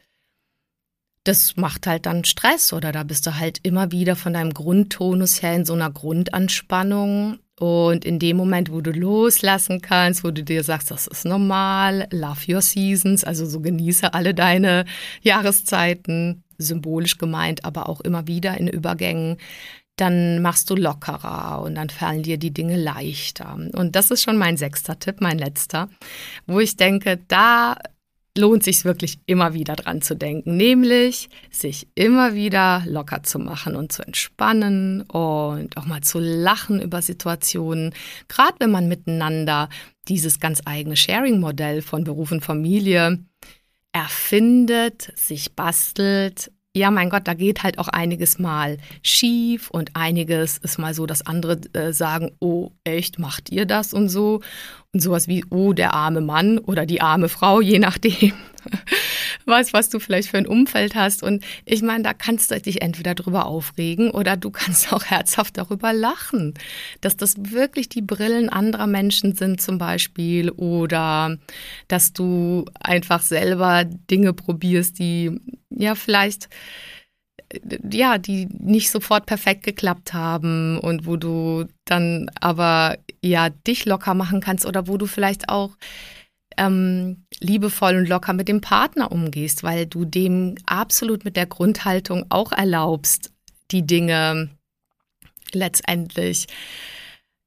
das 1.26 1.56
macht 1.56 1.86
halt 1.86 2.06
dann 2.06 2.24
Stress 2.24 2.72
oder 2.72 2.92
da 2.92 3.02
bist 3.02 3.26
du 3.26 3.38
halt 3.38 3.58
immer 3.62 3.90
wieder 3.92 4.16
von 4.16 4.34
deinem 4.34 4.54
Grundtonus 4.54 5.42
her 5.42 5.54
in 5.54 5.64
so 5.64 5.74
einer 5.74 5.90
Grundanspannung. 5.90 7.38
Und 7.58 8.04
in 8.04 8.18
dem 8.18 8.36
Moment, 8.36 8.70
wo 8.70 8.82
du 8.82 8.90
loslassen 8.90 9.80
kannst, 9.80 10.24
wo 10.24 10.30
du 10.30 10.44
dir 10.44 10.62
sagst, 10.62 10.90
das 10.90 11.06
ist 11.06 11.24
normal, 11.24 12.06
love 12.10 12.52
your 12.52 12.60
seasons, 12.60 13.24
also 13.24 13.46
so 13.46 13.60
genieße 13.60 14.12
alle 14.12 14.34
deine 14.34 14.84
Jahreszeiten, 15.22 16.44
symbolisch 16.58 17.16
gemeint, 17.16 17.64
aber 17.64 17.88
auch 17.88 18.02
immer 18.02 18.26
wieder 18.26 18.58
in 18.58 18.68
Übergängen, 18.68 19.38
dann 19.96 20.42
machst 20.42 20.68
du 20.68 20.74
lockerer 20.74 21.62
und 21.62 21.76
dann 21.76 21.88
fallen 21.88 22.22
dir 22.22 22.36
die 22.36 22.52
Dinge 22.52 22.76
leichter. 22.76 23.54
Und 23.72 23.96
das 23.96 24.10
ist 24.10 24.22
schon 24.22 24.36
mein 24.36 24.58
sechster 24.58 24.98
Tipp, 24.98 25.22
mein 25.22 25.38
letzter, 25.38 25.88
wo 26.46 26.60
ich 26.60 26.76
denke, 26.76 27.18
da 27.28 27.78
lohnt 28.38 28.62
sich 28.62 28.84
wirklich 28.84 29.18
immer 29.26 29.54
wieder 29.54 29.76
dran 29.76 30.02
zu 30.02 30.14
denken, 30.14 30.56
nämlich 30.56 31.28
sich 31.50 31.88
immer 31.94 32.34
wieder 32.34 32.82
locker 32.86 33.22
zu 33.22 33.38
machen 33.38 33.76
und 33.76 33.92
zu 33.92 34.02
entspannen 34.02 35.02
und 35.02 35.76
auch 35.76 35.86
mal 35.86 36.02
zu 36.02 36.18
lachen 36.18 36.80
über 36.80 37.02
Situationen, 37.02 37.94
gerade 38.28 38.56
wenn 38.60 38.70
man 38.70 38.88
miteinander 38.88 39.68
dieses 40.08 40.40
ganz 40.40 40.62
eigene 40.64 40.96
Sharing-Modell 40.96 41.82
von 41.82 42.04
Beruf 42.04 42.32
und 42.32 42.44
Familie 42.44 43.24
erfindet, 43.92 45.12
sich 45.16 45.54
bastelt, 45.54 46.52
ja, 46.76 46.90
mein 46.90 47.08
Gott, 47.08 47.26
da 47.26 47.32
geht 47.32 47.62
halt 47.62 47.78
auch 47.78 47.88
einiges 47.88 48.38
mal 48.38 48.76
schief 49.02 49.70
und 49.70 49.92
einiges 49.94 50.58
ist 50.58 50.78
mal 50.78 50.92
so, 50.92 51.06
dass 51.06 51.26
andere 51.26 51.58
äh, 51.72 51.94
sagen, 51.94 52.32
oh, 52.38 52.70
echt, 52.84 53.18
macht 53.18 53.50
ihr 53.50 53.64
das 53.64 53.94
und 53.94 54.10
so? 54.10 54.42
Und 54.92 55.00
sowas 55.00 55.26
wie, 55.26 55.42
oh, 55.48 55.72
der 55.72 55.94
arme 55.94 56.20
Mann 56.20 56.58
oder 56.58 56.84
die 56.84 57.00
arme 57.00 57.30
Frau, 57.30 57.62
je 57.62 57.78
nachdem, 57.78 58.34
was, 59.46 59.72
was 59.72 59.88
du 59.88 59.98
vielleicht 59.98 60.28
für 60.28 60.38
ein 60.38 60.46
Umfeld 60.46 60.94
hast. 60.94 61.22
Und 61.22 61.44
ich 61.64 61.82
meine, 61.82 62.02
da 62.02 62.12
kannst 62.12 62.50
du 62.50 62.60
dich 62.60 62.82
entweder 62.82 63.14
drüber 63.14 63.46
aufregen 63.46 64.10
oder 64.10 64.36
du 64.36 64.50
kannst 64.56 64.92
auch 64.92 65.04
herzhaft 65.04 65.56
darüber 65.56 65.92
lachen, 65.92 66.54
dass 67.00 67.16
das 67.16 67.34
wirklich 67.38 67.88
die 67.88 68.02
Brillen 68.02 68.48
anderer 68.48 68.86
Menschen 68.86 69.34
sind 69.34 69.60
zum 69.60 69.78
Beispiel 69.78 70.50
oder 70.50 71.38
dass 71.88 72.12
du 72.12 72.66
einfach 72.80 73.22
selber 73.22 73.84
Dinge 73.84 74.32
probierst, 74.32 74.98
die 74.98 75.40
ja 75.70 75.94
vielleicht 75.94 76.48
ja, 77.92 78.18
die 78.18 78.46
nicht 78.46 78.90
sofort 78.90 79.26
perfekt 79.26 79.62
geklappt 79.62 80.12
haben 80.12 80.78
und 80.78 81.06
wo 81.06 81.16
du 81.16 81.66
dann 81.84 82.28
aber 82.40 82.98
ja 83.22 83.50
dich 83.50 83.84
locker 83.84 84.14
machen 84.14 84.40
kannst 84.40 84.66
oder 84.66 84.88
wo 84.88 84.96
du 84.96 85.06
vielleicht 85.06 85.48
auch 85.48 85.76
ähm, 86.56 87.25
liebevoll 87.40 87.96
und 87.96 88.08
locker 88.08 88.32
mit 88.32 88.48
dem 88.48 88.60
Partner 88.60 89.12
umgehst, 89.12 89.62
weil 89.62 89.86
du 89.86 90.04
dem 90.04 90.56
absolut 90.66 91.24
mit 91.24 91.36
der 91.36 91.46
Grundhaltung 91.46 92.26
auch 92.28 92.52
erlaubst, 92.52 93.32
die 93.70 93.86
Dinge 93.86 94.50
letztendlich 95.52 96.46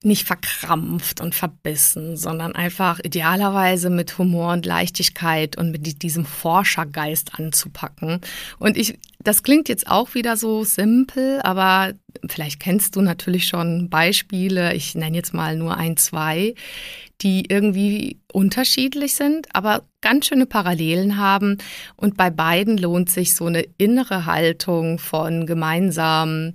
nicht 0.02 0.26
verkrampft 0.26 1.20
und 1.20 1.36
verbissen, 1.36 2.16
sondern 2.16 2.56
einfach 2.56 3.00
idealerweise 3.04 3.90
mit 3.90 4.18
Humor 4.18 4.54
und 4.54 4.66
Leichtigkeit 4.66 5.58
und 5.58 5.72
mit 5.72 6.02
diesem 6.02 6.26
Forschergeist 6.26 7.38
anzupacken. 7.38 8.22
Und 8.60 8.78
ich, 8.78 8.98
das 9.22 9.44
klingt 9.44 9.68
jetzt 9.68 9.88
auch 9.88 10.14
wieder 10.14 10.38
so 10.38 10.64
simpel, 10.64 11.42
aber 11.42 11.94
vielleicht 12.30 12.62
kennst 12.62 12.96
du 12.96 13.02
natürlich 13.02 13.48
schon 13.48 13.90
Beispiele. 13.90 14.74
Ich 14.74 14.96
nenne 14.96 15.18
jetzt 15.18 15.34
mal 15.34 15.58
nur 15.58 15.76
ein, 15.76 15.98
zwei, 15.98 16.56
die 17.22 17.44
irgendwie 17.50 18.18
unterschiedlich 18.32 19.16
sind, 19.16 19.54
aber 19.54 19.84
ganz 20.00 20.28
schöne 20.28 20.46
Parallelen 20.46 21.18
haben. 21.18 21.58
Und 21.98 22.16
bei 22.16 22.30
beiden 22.30 22.78
lohnt 22.78 23.10
sich 23.10 23.36
so 23.36 23.48
eine 23.48 23.66
innere 23.78 24.26
Haltung 24.26 24.98
von 24.98 25.46
gemeinsam 25.46 26.54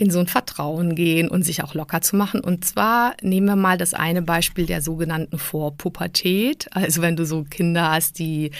in 0.00 0.10
so 0.10 0.18
ein 0.18 0.26
Vertrauen 0.26 0.94
gehen 0.94 1.28
und 1.28 1.44
sich 1.44 1.62
auch 1.62 1.74
locker 1.74 2.00
zu 2.00 2.16
machen. 2.16 2.40
Und 2.40 2.64
zwar 2.64 3.14
nehmen 3.22 3.46
wir 3.46 3.56
mal 3.56 3.78
das 3.78 3.94
eine 3.94 4.22
Beispiel 4.22 4.66
der 4.66 4.82
sogenannten 4.82 5.38
Vorpubertät. 5.38 6.68
Also 6.72 7.02
wenn 7.02 7.16
du 7.16 7.26
so 7.26 7.44
Kinder 7.44 7.90
hast, 7.90 8.18
die 8.18 8.50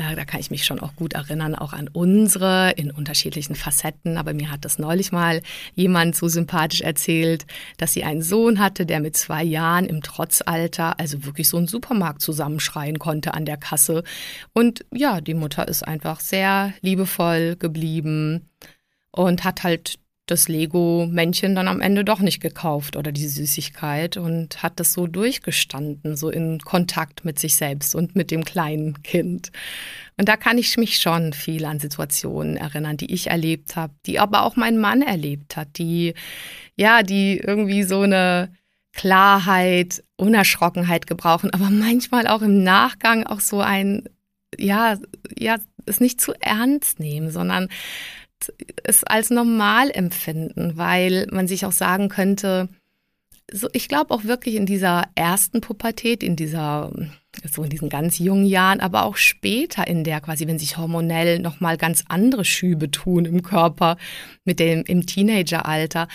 äh, 0.00 0.14
da 0.14 0.24
kann 0.24 0.40
ich 0.40 0.50
mich 0.50 0.64
schon 0.64 0.80
auch 0.80 0.94
gut 0.96 1.12
erinnern, 1.12 1.54
auch 1.54 1.72
an 1.72 1.88
unsere 1.88 2.72
in 2.76 2.90
unterschiedlichen 2.90 3.54
Facetten. 3.54 4.16
Aber 4.16 4.32
mir 4.32 4.50
hat 4.50 4.64
das 4.64 4.78
neulich 4.78 5.12
mal 5.12 5.42
jemand 5.74 6.16
so 6.16 6.28
sympathisch 6.28 6.80
erzählt, 6.80 7.44
dass 7.76 7.92
sie 7.92 8.04
einen 8.04 8.22
Sohn 8.22 8.60
hatte, 8.60 8.86
der 8.86 9.00
mit 9.00 9.16
zwei 9.16 9.42
Jahren 9.42 9.86
im 9.86 10.02
Trotzalter 10.02 10.98
also 10.98 11.24
wirklich 11.24 11.48
so 11.48 11.56
einen 11.56 11.66
Supermarkt 11.66 12.22
zusammenschreien 12.22 12.98
konnte 12.98 13.34
an 13.34 13.44
der 13.44 13.56
Kasse. 13.56 14.02
Und 14.54 14.86
ja, 14.92 15.20
die 15.20 15.34
Mutter 15.34 15.68
ist 15.68 15.86
einfach 15.86 16.20
sehr 16.20 16.72
liebevoll 16.80 17.56
geblieben 17.56 18.48
und 19.10 19.44
hat 19.44 19.64
halt 19.64 19.98
das 20.30 20.48
Lego-Männchen 20.48 21.54
dann 21.54 21.68
am 21.68 21.80
Ende 21.80 22.04
doch 22.04 22.20
nicht 22.20 22.40
gekauft 22.40 22.96
oder 22.96 23.12
die 23.12 23.28
Süßigkeit 23.28 24.16
und 24.16 24.62
hat 24.62 24.78
das 24.78 24.92
so 24.92 25.06
durchgestanden, 25.06 26.16
so 26.16 26.30
in 26.30 26.60
Kontakt 26.60 27.24
mit 27.24 27.38
sich 27.38 27.56
selbst 27.56 27.94
und 27.94 28.16
mit 28.16 28.30
dem 28.30 28.44
kleinen 28.44 29.02
Kind. 29.02 29.50
Und 30.16 30.28
da 30.28 30.36
kann 30.36 30.58
ich 30.58 30.76
mich 30.76 30.98
schon 30.98 31.32
viel 31.32 31.64
an 31.64 31.80
Situationen 31.80 32.56
erinnern, 32.56 32.96
die 32.96 33.12
ich 33.12 33.28
erlebt 33.28 33.76
habe, 33.76 33.94
die 34.06 34.18
aber 34.18 34.42
auch 34.42 34.56
mein 34.56 34.78
Mann 34.78 35.02
erlebt 35.02 35.56
hat, 35.56 35.78
die, 35.78 36.14
ja, 36.76 37.02
die 37.02 37.38
irgendwie 37.38 37.82
so 37.82 38.02
eine 38.02 38.52
Klarheit, 38.92 40.04
Unerschrockenheit 40.16 41.06
gebrauchen, 41.06 41.50
aber 41.52 41.70
manchmal 41.70 42.26
auch 42.26 42.42
im 42.42 42.62
Nachgang 42.62 43.26
auch 43.26 43.40
so 43.40 43.60
ein, 43.60 44.04
ja, 44.58 44.98
ja, 45.36 45.56
es 45.86 46.00
nicht 46.00 46.20
zu 46.20 46.34
ernst 46.40 47.00
nehmen, 47.00 47.30
sondern 47.30 47.68
es 48.84 49.04
als 49.04 49.30
normal 49.30 49.90
empfinden, 49.90 50.76
weil 50.76 51.26
man 51.30 51.48
sich 51.48 51.64
auch 51.66 51.72
sagen 51.72 52.08
könnte, 52.08 52.68
so, 53.52 53.68
ich 53.72 53.88
glaube 53.88 54.14
auch 54.14 54.24
wirklich 54.24 54.54
in 54.54 54.66
dieser 54.66 55.04
ersten 55.14 55.60
Pubertät, 55.60 56.22
in 56.22 56.36
dieser, 56.36 56.92
so 57.50 57.64
in 57.64 57.70
diesen 57.70 57.88
ganz 57.88 58.18
jungen 58.18 58.46
Jahren, 58.46 58.80
aber 58.80 59.04
auch 59.04 59.16
später 59.16 59.86
in 59.86 60.04
der 60.04 60.20
quasi, 60.20 60.46
wenn 60.46 60.58
sich 60.58 60.76
hormonell 60.76 61.40
nochmal 61.40 61.76
ganz 61.76 62.04
andere 62.08 62.44
Schübe 62.44 62.90
tun 62.90 63.24
im 63.24 63.42
Körper, 63.42 63.96
mit 64.44 64.60
dem, 64.60 64.84
im 64.84 65.06
Teenageralter, 65.06 66.06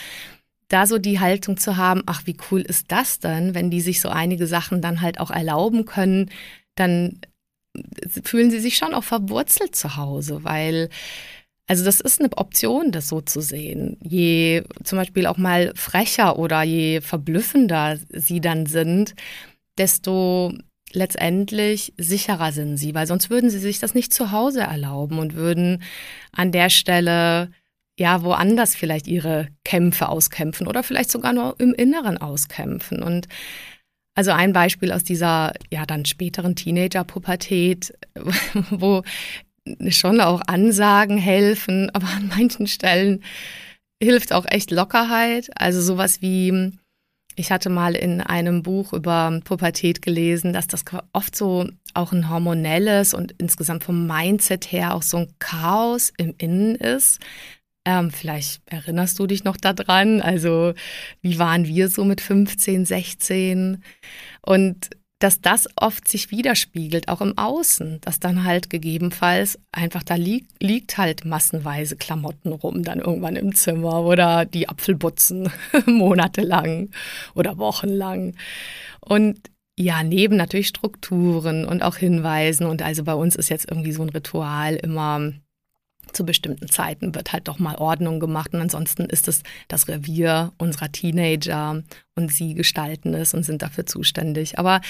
da 0.70 0.88
so 0.88 0.98
die 0.98 1.20
Haltung 1.20 1.58
zu 1.58 1.78
haben, 1.78 2.04
ach, 2.06 2.24
wie 2.26 2.38
cool 2.50 2.62
ist 2.62 2.92
das 2.92 3.20
denn, 3.20 3.54
wenn 3.54 3.70
die 3.70 3.82
sich 3.82 4.02
so 4.02 4.10
einige 4.10 4.48
Sachen 4.48 4.82
dann 4.82 5.02
halt 5.02 5.20
auch 5.20 5.32
erlauben 5.32 5.86
können, 5.86 6.32
dann 6.76 7.20
fühlen 8.24 8.50
sie 8.50 8.60
sich 8.60 8.78
schon 8.78 8.94
auch 8.94 9.04
verwurzelt 9.04 9.76
zu 9.76 9.98
Hause, 9.98 10.44
weil 10.44 10.90
also 11.68 11.84
das 11.84 12.00
ist 12.00 12.20
eine 12.20 12.30
Option, 12.38 12.92
das 12.92 13.08
so 13.08 13.22
zu 13.22 13.42
sehen. 13.42 13.98
Je 14.04 14.64
zum 14.84 14.98
Beispiel 14.98 15.26
auch 15.26 15.38
mal 15.38 15.72
frecher 15.76 16.38
oder 16.38 16.62
je 16.64 17.02
verblüffender 17.02 17.98
sie 18.10 18.40
dann 18.40 18.68
sind, 18.68 19.16
desto 19.78 20.54
letztendlich 20.92 21.94
sicherer 21.98 22.52
sind 22.52 22.78
sie, 22.78 22.94
weil 22.94 23.08
sonst 23.08 23.30
würden 23.30 23.50
sie 23.50 23.60
sich 23.60 23.80
das 23.80 23.94
nicht 23.94 24.14
zu 24.14 24.32
Hause 24.32 24.62
erlauben 24.62 25.20
und 25.20 25.36
würden 25.36 25.84
an 26.32 26.52
der 26.52 26.70
Stelle 26.70 27.50
ja 27.98 28.24
woanders 28.24 28.76
vielleicht 28.76 29.08
ihre 29.08 29.48
Kämpfe 29.64 30.10
auskämpfen 30.10 30.68
oder 30.68 30.84
vielleicht 30.84 31.12
sogar 31.12 31.34
nur 31.34 31.56
im 31.60 31.74
Inneren 31.74 32.18
auskämpfen. 32.18 33.02
Und 33.02 33.28
also 34.16 34.32
ein 34.32 34.54
Beispiel 34.54 34.92
aus 34.92 35.04
dieser 35.04 35.54
ja 35.72 35.86
dann 35.86 36.06
späteren 36.06 36.56
Teenager-Pubertät, 36.56 37.94
wo 38.70 39.04
schon 39.90 40.22
auch 40.22 40.42
Ansagen 40.48 41.18
helfen, 41.18 41.90
aber 41.94 42.08
an 42.08 42.28
manchen 42.30 42.68
Stellen 42.68 43.24
hilft 44.02 44.34
auch 44.34 44.46
echt 44.48 44.72
Lockerheit. 44.72 45.50
Also 45.56 45.82
sowas 45.82 46.22
wie, 46.22 46.72
ich 47.36 47.52
hatte 47.52 47.70
mal 47.70 47.96
in 47.96 48.22
einem 48.22 48.64
Buch 48.64 48.94
über 48.94 49.40
Pubertät 49.44 50.02
gelesen, 50.02 50.54
dass 50.54 50.68
das 50.68 50.84
oft 51.14 51.36
so 51.36 51.68
auch 51.94 52.12
ein 52.12 52.30
hormonelles 52.30 53.14
und 53.14 53.34
insgesamt 53.38 53.84
vom 53.84 54.06
Mindset 54.06 54.72
her 54.72 54.94
auch 54.94 55.04
so 55.04 55.18
ein 55.18 55.34
Chaos 55.40 56.12
im 56.18 56.34
Innen 56.38 56.76
ist. 56.76 57.20
Ähm, 57.88 58.10
vielleicht 58.10 58.62
erinnerst 58.66 59.20
du 59.20 59.28
dich 59.28 59.44
noch 59.44 59.58
daran. 59.58 60.20
Also, 60.22 60.74
wie 61.22 61.38
waren 61.38 61.66
wir 61.66 61.88
so 61.88 62.04
mit 62.04 62.20
15, 62.20 62.86
16? 62.86 63.84
Und 64.42 64.90
dass 65.20 65.40
das 65.40 65.68
oft 65.78 66.08
sich 66.08 66.32
widerspiegelt, 66.32 67.08
auch 67.08 67.22
im 67.22 67.38
Außen, 67.38 68.02
dass 68.02 68.20
dann 68.20 68.44
halt 68.44 68.70
gegebenenfalls 68.70 69.58
einfach 69.72 70.04
da 70.04 70.16
li 70.16 70.46
liegt 70.60 70.98
halt 70.98 71.24
massenweise 71.24 71.96
Klamotten 71.96 72.52
rum, 72.52 72.84
dann 72.84 73.00
irgendwann 73.00 73.38
im 73.38 73.56
Zimmer 73.56 74.02
oder 74.02 74.46
die 74.46 74.68
Apfelbutzen 74.68 75.50
monatelang 75.86 76.90
oder 77.34 77.58
wochenlang. 77.58 78.36
Und 79.00 79.40
ja, 79.78 80.04
neben 80.04 80.38
natürlich 80.38 80.68
Strukturen 80.68 81.66
und 81.66 81.82
auch 81.82 81.98
Hinweisen 81.98 82.66
und 82.66 82.82
also 82.82 83.04
bei 83.04 83.14
uns 83.14 83.36
ist 83.36 83.50
jetzt 83.50 83.70
irgendwie 83.70 83.92
so 83.92 84.04
ein 84.04 84.10
Ritual 84.10 84.76
immer 84.76 85.34
zu 86.16 86.26
bestimmten 86.26 86.70
Zeiten 86.70 87.14
wird 87.14 87.34
halt 87.34 87.48
doch 87.48 87.60
mal 87.60 87.76
Ordnung 87.76 88.20
gemacht 88.20 88.54
und 88.54 88.62
ansonsten 88.62 89.06
ist 89.06 89.28
es 89.28 89.44
das 89.68 89.88
Revier 89.88 90.54
unserer 90.58 90.92
Teenager 90.92 91.84
und 92.16 92.32
sie 92.32 92.54
gestalten 92.54 93.14
es 93.14 93.34
und 93.34 93.44
sind 93.44 93.62
dafür 93.62 93.86
zuständig. 93.86 94.58
Aber 94.58 94.82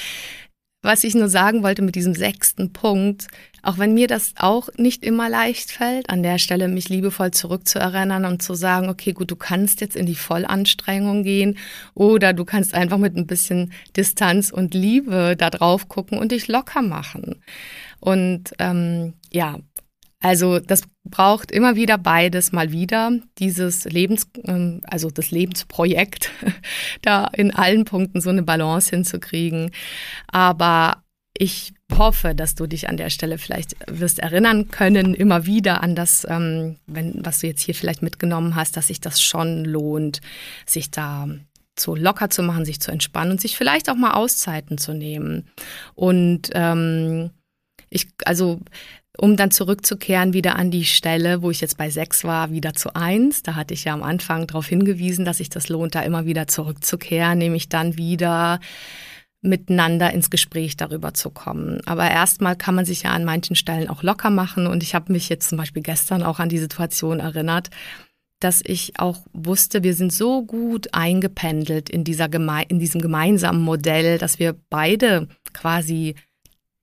was 0.85 1.03
ich 1.03 1.15
nur 1.15 1.29
sagen 1.29 1.63
wollte 1.63 1.81
mit 1.81 1.95
diesem 1.95 2.13
sechsten 2.13 2.71
Punkt, 2.71 3.25
auch 3.63 3.79
wenn 3.79 3.95
mir 3.95 4.05
das 4.05 4.33
auch 4.37 4.69
nicht 4.77 5.03
immer 5.03 5.29
leicht 5.29 5.71
fällt, 5.71 6.11
an 6.11 6.21
der 6.21 6.37
Stelle 6.37 6.67
mich 6.67 6.89
liebevoll 6.89 7.31
zurückzuerinnern 7.31 8.23
und 8.25 8.43
zu 8.43 8.53
sagen, 8.53 8.87
okay, 8.87 9.11
gut, 9.13 9.31
du 9.31 9.35
kannst 9.35 9.81
jetzt 9.81 9.95
in 9.95 10.05
die 10.05 10.13
Vollanstrengung 10.13 11.23
gehen 11.23 11.57
oder 11.95 12.33
du 12.33 12.45
kannst 12.45 12.75
einfach 12.75 12.99
mit 12.99 13.17
ein 13.17 13.25
bisschen 13.25 13.73
Distanz 13.97 14.51
und 14.51 14.75
Liebe 14.75 15.35
da 15.35 15.49
drauf 15.49 15.89
gucken 15.89 16.19
und 16.19 16.31
dich 16.31 16.47
locker 16.47 16.83
machen. 16.83 17.41
Und 17.99 18.51
ähm, 18.59 19.13
ja, 19.33 19.57
also 20.25 20.59
das 20.59 20.81
braucht 21.03 21.51
immer 21.51 21.75
wieder 21.75 21.99
beides 21.99 22.51
mal 22.51 22.71
wieder, 22.71 23.11
dieses 23.37 23.85
Lebens, 23.85 24.27
ähm, 24.45 24.81
also 24.87 25.11
das 25.11 25.29
Lebensprojekt, 25.29 26.31
da 27.03 27.27
in 27.27 27.53
allen 27.53 27.85
Punkten 27.85 28.21
so 28.21 28.31
eine 28.31 28.41
Balance 28.41 28.89
hinzukriegen. 28.89 29.69
Aber 30.25 31.03
ich 31.37 31.75
hoffe, 31.95 32.33
dass 32.33 32.55
du 32.55 32.65
dich 32.65 32.89
an 32.89 32.97
der 32.97 33.11
Stelle 33.11 33.37
vielleicht 33.37 33.75
wirst 33.85 34.17
erinnern 34.17 34.69
können, 34.69 35.13
immer 35.13 35.45
wieder 35.45 35.83
an 35.83 35.93
das, 35.93 36.25
ähm, 36.27 36.77
wenn, 36.87 37.23
was 37.23 37.41
du 37.41 37.47
jetzt 37.47 37.61
hier 37.61 37.75
vielleicht 37.75 38.01
mitgenommen 38.01 38.55
hast, 38.55 38.77
dass 38.77 38.87
sich 38.87 38.99
das 38.99 39.21
schon 39.21 39.63
lohnt, 39.63 40.21
sich 40.65 40.89
da 40.89 41.29
zu 41.75 41.93
locker 41.93 42.31
zu 42.31 42.41
machen, 42.41 42.65
sich 42.65 42.81
zu 42.81 42.89
entspannen 42.89 43.33
und 43.33 43.41
sich 43.41 43.55
vielleicht 43.55 43.91
auch 43.91 43.95
mal 43.95 44.13
Auszeiten 44.13 44.79
zu 44.79 44.95
nehmen. 44.95 45.47
Und 45.93 46.49
ähm, 46.55 47.29
ich, 47.91 48.07
also 48.25 48.59
um 49.17 49.35
dann 49.37 49.51
zurückzukehren 49.51 50.33
wieder 50.33 50.55
an 50.55 50.71
die 50.71 50.85
Stelle, 50.85 51.41
wo 51.41 51.51
ich 51.51 51.61
jetzt 51.61 51.77
bei 51.77 51.89
sechs 51.89 52.23
war, 52.23 52.51
wieder 52.51 52.73
zu 52.73 52.95
eins. 52.95 53.43
Da 53.43 53.55
hatte 53.55 53.73
ich 53.73 53.85
ja 53.85 53.93
am 53.93 54.03
Anfang 54.03 54.47
darauf 54.47 54.67
hingewiesen, 54.67 55.25
dass 55.25 55.37
sich 55.37 55.49
das 55.49 55.69
lohnt, 55.69 55.95
da 55.95 56.01
immer 56.01 56.25
wieder 56.25 56.47
zurückzukehren, 56.47 57.37
nämlich 57.37 57.69
dann 57.69 57.97
wieder 57.97 58.59
miteinander 59.41 60.11
ins 60.11 60.29
Gespräch 60.29 60.75
darüber 60.75 61.13
zu 61.13 61.29
kommen. 61.29 61.79
Aber 61.85 62.09
erstmal 62.09 62.55
kann 62.55 62.75
man 62.75 62.85
sich 62.85 63.03
ja 63.03 63.11
an 63.11 63.25
manchen 63.25 63.55
Stellen 63.55 63.89
auch 63.89 64.03
locker 64.03 64.29
machen. 64.29 64.67
Und 64.67 64.83
ich 64.83 64.95
habe 64.95 65.11
mich 65.11 65.29
jetzt 65.29 65.49
zum 65.49 65.57
Beispiel 65.57 65.83
gestern 65.83 66.23
auch 66.23 66.39
an 66.39 66.49
die 66.49 66.57
Situation 66.57 67.19
erinnert, 67.19 67.69
dass 68.39 68.61
ich 68.63 68.99
auch 68.99 69.19
wusste, 69.33 69.83
wir 69.83 69.93
sind 69.93 70.11
so 70.11 70.43
gut 70.43 70.93
eingependelt 70.93 71.89
in, 71.89 72.03
dieser 72.03 72.27
Geme 72.27 72.63
in 72.67 72.79
diesem 72.79 73.01
gemeinsamen 73.01 73.61
Modell, 73.61 74.17
dass 74.17 74.39
wir 74.39 74.55
beide 74.69 75.29
quasi 75.53 76.15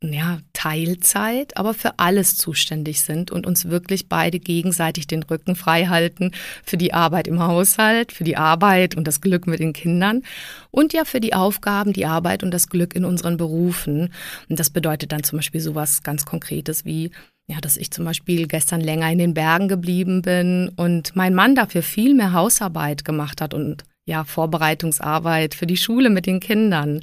ja, 0.02 0.38
Teilzeit, 0.52 1.56
aber 1.56 1.74
für 1.74 1.98
alles 1.98 2.36
zuständig 2.36 3.02
sind 3.02 3.30
und 3.30 3.46
uns 3.46 3.66
wirklich 3.68 4.08
beide 4.08 4.38
gegenseitig 4.38 5.06
den 5.06 5.22
Rücken 5.22 5.54
frei 5.54 5.86
halten 5.86 6.32
für 6.64 6.76
die 6.76 6.92
Arbeit 6.92 7.28
im 7.28 7.40
Haushalt, 7.40 8.12
für 8.12 8.24
die 8.24 8.36
Arbeit 8.36 8.96
und 8.96 9.06
das 9.06 9.20
Glück 9.20 9.46
mit 9.46 9.60
den 9.60 9.72
Kindern 9.72 10.22
und 10.70 10.92
ja 10.92 11.04
für 11.04 11.20
die 11.20 11.34
Aufgaben, 11.34 11.92
die 11.92 12.06
Arbeit 12.06 12.42
und 12.42 12.52
das 12.52 12.68
Glück 12.68 12.94
in 12.94 13.04
unseren 13.04 13.36
Berufen. 13.36 14.12
Und 14.48 14.58
das 14.58 14.70
bedeutet 14.70 15.12
dann 15.12 15.22
zum 15.22 15.38
Beispiel 15.38 15.60
sowas 15.60 16.02
ganz 16.02 16.24
Konkretes 16.24 16.84
wie 16.84 17.10
ja, 17.48 17.60
dass 17.60 17.76
ich 17.76 17.90
zum 17.90 18.04
Beispiel 18.04 18.46
gestern 18.46 18.80
länger 18.80 19.10
in 19.10 19.18
den 19.18 19.34
Bergen 19.34 19.66
geblieben 19.68 20.22
bin 20.22 20.70
und 20.76 21.16
mein 21.16 21.34
Mann 21.34 21.56
dafür 21.56 21.82
viel 21.82 22.14
mehr 22.14 22.32
Hausarbeit 22.32 23.04
gemacht 23.04 23.40
hat 23.40 23.52
und 23.52 23.84
ja, 24.04 24.24
Vorbereitungsarbeit 24.24 25.54
für 25.54 25.66
die 25.66 25.76
Schule 25.76 26.10
mit 26.10 26.26
den 26.26 26.40
Kindern. 26.40 27.00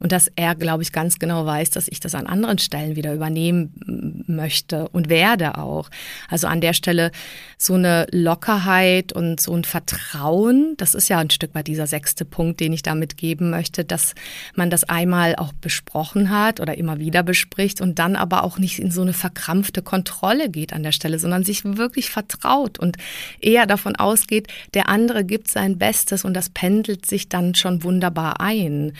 Und 0.00 0.12
dass 0.12 0.30
er, 0.36 0.54
glaube 0.54 0.84
ich, 0.84 0.92
ganz 0.92 1.18
genau 1.18 1.44
weiß, 1.44 1.70
dass 1.70 1.88
ich 1.88 1.98
das 1.98 2.14
an 2.14 2.28
anderen 2.28 2.58
Stellen 2.58 2.94
wieder 2.94 3.12
übernehmen 3.12 4.24
möchte 4.28 4.88
und 4.88 5.08
werde 5.08 5.58
auch. 5.58 5.90
Also 6.28 6.46
an 6.46 6.60
der 6.60 6.72
Stelle 6.72 7.10
so 7.56 7.74
eine 7.74 8.06
Lockerheit 8.12 9.12
und 9.12 9.40
so 9.40 9.54
ein 9.54 9.64
Vertrauen, 9.64 10.74
das 10.76 10.94
ist 10.94 11.08
ja 11.08 11.18
ein 11.18 11.30
Stück 11.30 11.54
weit 11.54 11.66
dieser 11.66 11.88
sechste 11.88 12.24
Punkt, 12.24 12.60
den 12.60 12.72
ich 12.72 12.82
da 12.82 12.94
mitgeben 12.94 13.50
möchte, 13.50 13.84
dass 13.84 14.14
man 14.54 14.70
das 14.70 14.84
einmal 14.84 15.34
auch 15.34 15.52
besprochen 15.52 16.30
hat 16.30 16.60
oder 16.60 16.78
immer 16.78 17.00
wieder 17.00 17.24
bespricht 17.24 17.80
und 17.80 17.98
dann 17.98 18.14
aber 18.14 18.44
auch 18.44 18.58
nicht 18.58 18.78
in 18.78 18.92
so 18.92 19.02
eine 19.02 19.12
verkrampfte 19.12 19.82
Kontrolle 19.82 20.48
geht 20.48 20.72
an 20.72 20.84
der 20.84 20.92
Stelle, 20.92 21.18
sondern 21.18 21.42
sich 21.42 21.64
wirklich 21.64 22.10
vertraut 22.10 22.78
und 22.78 22.98
eher 23.40 23.66
davon 23.66 23.96
ausgeht, 23.96 24.46
der 24.74 24.88
andere 24.88 25.24
gibt 25.24 25.50
sein 25.50 25.76
Bestes 25.76 26.24
und 26.24 26.34
das 26.34 26.50
pendelt 26.50 27.06
sich 27.06 27.28
dann 27.28 27.56
schon 27.56 27.82
wunderbar 27.82 28.40
ein. 28.40 28.92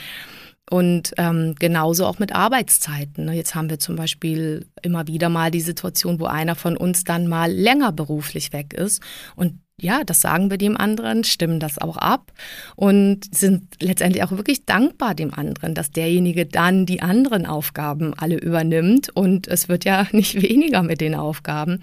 Und 0.70 1.14
ähm, 1.16 1.54
genauso 1.58 2.04
auch 2.04 2.18
mit 2.18 2.34
Arbeitszeiten. 2.34 3.24
Ne? 3.24 3.32
Jetzt 3.34 3.54
haben 3.54 3.70
wir 3.70 3.78
zum 3.78 3.96
Beispiel 3.96 4.66
immer 4.82 5.06
wieder 5.06 5.28
mal 5.28 5.50
die 5.50 5.60
Situation, 5.60 6.20
wo 6.20 6.26
einer 6.26 6.56
von 6.56 6.76
uns 6.76 7.04
dann 7.04 7.26
mal 7.26 7.50
länger 7.50 7.92
beruflich 7.92 8.52
weg 8.52 8.74
ist. 8.74 9.02
Und 9.34 9.60
ja, 9.80 10.02
das 10.04 10.20
sagen 10.20 10.50
wir 10.50 10.58
dem 10.58 10.76
anderen, 10.76 11.22
stimmen 11.22 11.60
das 11.60 11.78
auch 11.78 11.96
ab 11.96 12.32
und 12.74 13.32
sind 13.34 13.76
letztendlich 13.80 14.24
auch 14.24 14.32
wirklich 14.32 14.66
dankbar 14.66 15.14
dem 15.14 15.32
anderen, 15.32 15.74
dass 15.74 15.92
derjenige 15.92 16.46
dann 16.46 16.84
die 16.84 17.00
anderen 17.00 17.46
Aufgaben 17.46 18.12
alle 18.14 18.36
übernimmt. 18.36 19.08
Und 19.10 19.46
es 19.46 19.68
wird 19.68 19.84
ja 19.84 20.06
nicht 20.12 20.42
weniger 20.42 20.82
mit 20.82 21.00
den 21.00 21.14
Aufgaben. 21.14 21.80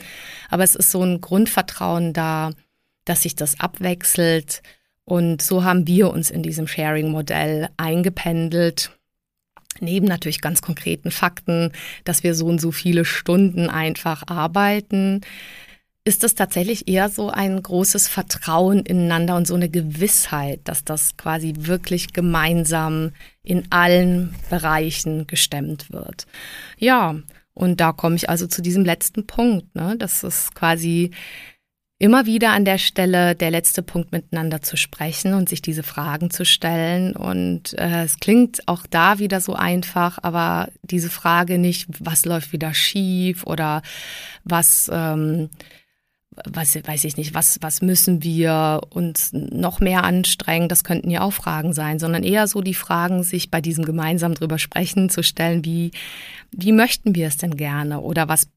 Aber 0.49 0.63
es 0.63 0.75
ist 0.75 0.91
so 0.91 1.01
ein 1.01 1.21
Grundvertrauen 1.21 2.13
da, 2.13 2.51
dass 3.05 3.21
sich 3.21 3.35
das 3.35 3.59
abwechselt 3.59 4.61
und 5.05 5.41
so 5.41 5.63
haben 5.63 5.87
wir 5.87 6.09
uns 6.09 6.31
in 6.31 6.43
diesem 6.43 6.67
Sharing-Modell 6.67 7.69
eingependelt. 7.77 8.91
Neben 9.79 10.07
natürlich 10.07 10.41
ganz 10.41 10.61
konkreten 10.61 11.11
Fakten, 11.11 11.71
dass 12.03 12.23
wir 12.23 12.33
so 12.33 12.47
und 12.47 12.59
so 12.59 12.71
viele 12.71 13.05
Stunden 13.05 13.69
einfach 13.69 14.23
arbeiten, 14.27 15.21
ist 16.05 16.23
es 16.23 16.35
tatsächlich 16.35 16.87
eher 16.87 17.09
so 17.09 17.29
ein 17.29 17.61
großes 17.61 18.07
Vertrauen 18.07 18.85
ineinander 18.85 19.35
und 19.35 19.47
so 19.47 19.55
eine 19.55 19.69
Gewissheit, 19.69 20.61
dass 20.63 20.83
das 20.83 21.17
quasi 21.17 21.53
wirklich 21.57 22.13
gemeinsam 22.13 23.11
in 23.43 23.71
allen 23.71 24.33
Bereichen 24.49 25.25
gestemmt 25.27 25.91
wird. 25.91 26.27
Ja, 26.77 27.15
und 27.53 27.81
da 27.81 27.91
komme 27.91 28.15
ich 28.15 28.29
also 28.29 28.47
zu 28.47 28.61
diesem 28.61 28.85
letzten 28.85 29.25
Punkt, 29.25 29.75
ne? 29.75 29.95
Das 29.97 30.23
ist 30.23 30.53
quasi 30.53 31.11
immer 31.97 32.25
wieder 32.25 32.51
an 32.51 32.65
der 32.65 32.77
Stelle 32.77 33.35
der 33.35 33.51
letzte 33.51 33.81
Punkt 33.81 34.11
miteinander 34.11 34.61
zu 34.61 34.75
sprechen 34.75 35.33
und 35.33 35.47
sich 35.47 35.61
diese 35.61 35.83
Fragen 35.83 36.29
zu 36.29 36.43
stellen. 36.43 37.15
Und 37.15 37.73
äh, 37.77 38.03
es 38.03 38.19
klingt 38.19 38.67
auch 38.67 38.85
da 38.89 39.19
wieder 39.19 39.39
so 39.39 39.53
einfach, 39.53 40.19
aber 40.21 40.69
diese 40.83 41.09
Frage 41.09 41.57
nicht, 41.57 41.87
was 41.99 42.25
läuft 42.25 42.51
wieder 42.51 42.73
schief 42.73 43.45
oder 43.45 43.81
was, 44.43 44.89
ähm, 44.91 45.49
was 46.43 46.75
weiß 46.75 47.05
ich 47.05 47.15
nicht, 47.15 47.33
was, 47.33 47.59
was 47.61 47.81
müssen 47.81 48.21
wir 48.21 48.81
uns 48.89 49.31
noch 49.31 49.79
mehr 49.79 50.03
anstrengen, 50.03 50.67
das 50.67 50.83
könnten 50.83 51.09
ja 51.09 51.21
auch 51.21 51.31
Fragen 51.31 51.71
sein, 51.71 51.97
sondern 51.97 52.23
eher 52.23 52.47
so 52.47 52.59
die 52.59 52.73
Fragen, 52.73 53.23
sich 53.23 53.51
bei 53.51 53.61
diesem 53.61 53.85
gemeinsam 53.85 54.33
drüber 54.33 54.59
sprechen, 54.59 55.09
zu 55.09 55.23
stellen, 55.23 55.63
wie, 55.63 55.91
wie 56.51 56.73
möchten 56.73 57.15
wir 57.15 57.27
es 57.27 57.37
denn 57.37 57.55
gerne 57.55 58.01
oder 58.01 58.27
was 58.27 58.49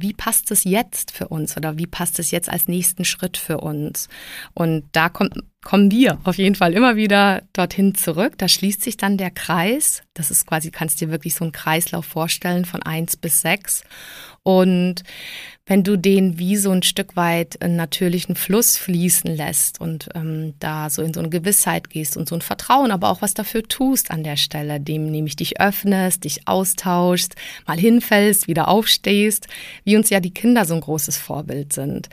wie 0.00 0.12
passt 0.12 0.50
es 0.50 0.64
jetzt 0.64 1.10
für 1.10 1.28
uns 1.28 1.56
oder 1.56 1.78
wie 1.78 1.86
passt 1.86 2.18
es 2.18 2.30
jetzt 2.30 2.48
als 2.48 2.68
nächsten 2.68 3.04
Schritt 3.04 3.36
für 3.36 3.58
uns? 3.58 4.08
Und 4.54 4.84
da 4.92 5.08
kommt, 5.08 5.34
kommen 5.62 5.90
wir 5.90 6.18
auf 6.24 6.38
jeden 6.38 6.54
Fall 6.54 6.72
immer 6.72 6.96
wieder 6.96 7.42
dorthin 7.52 7.94
zurück. 7.94 8.38
Da 8.38 8.48
schließt 8.48 8.82
sich 8.82 8.96
dann 8.96 9.18
der 9.18 9.30
Kreis. 9.30 10.02
Das 10.14 10.30
ist 10.30 10.46
quasi, 10.46 10.70
kannst 10.70 11.00
dir 11.00 11.10
wirklich 11.10 11.34
so 11.34 11.44
einen 11.44 11.52
Kreislauf 11.52 12.06
vorstellen 12.06 12.64
von 12.64 12.82
eins 12.82 13.16
bis 13.16 13.42
sechs. 13.42 13.84
Und 14.42 15.02
wenn 15.66 15.84
du 15.84 15.98
den 15.98 16.38
wie 16.38 16.56
so 16.56 16.70
ein 16.70 16.82
Stück 16.82 17.14
weit 17.14 17.60
einen 17.60 17.76
natürlichen 17.76 18.36
Fluss 18.36 18.78
fließen 18.78 19.36
lässt 19.36 19.80
und 19.80 20.08
ähm, 20.14 20.54
da 20.58 20.88
so 20.88 21.02
in 21.02 21.12
so 21.12 21.20
eine 21.20 21.28
Gewissheit 21.28 21.90
gehst 21.90 22.16
und 22.16 22.26
so 22.26 22.34
ein 22.34 22.40
Vertrauen, 22.40 22.90
aber 22.90 23.10
auch 23.10 23.20
was 23.20 23.34
dafür 23.34 23.62
tust 23.62 24.10
an 24.10 24.24
der 24.24 24.36
Stelle, 24.36 24.80
dem 24.80 25.10
nämlich 25.10 25.36
dich 25.36 25.60
öffnest, 25.60 26.24
dich 26.24 26.48
austauschst, 26.48 27.36
mal 27.66 27.78
hinfällst, 27.78 28.48
wieder 28.48 28.68
aufstehst, 28.68 29.46
wie 29.84 29.96
uns 29.96 30.08
ja 30.08 30.20
die 30.20 30.34
Kinder 30.34 30.64
so 30.64 30.74
ein 30.74 30.80
großes 30.80 31.18
Vorbild 31.18 31.74
sind 31.74 32.08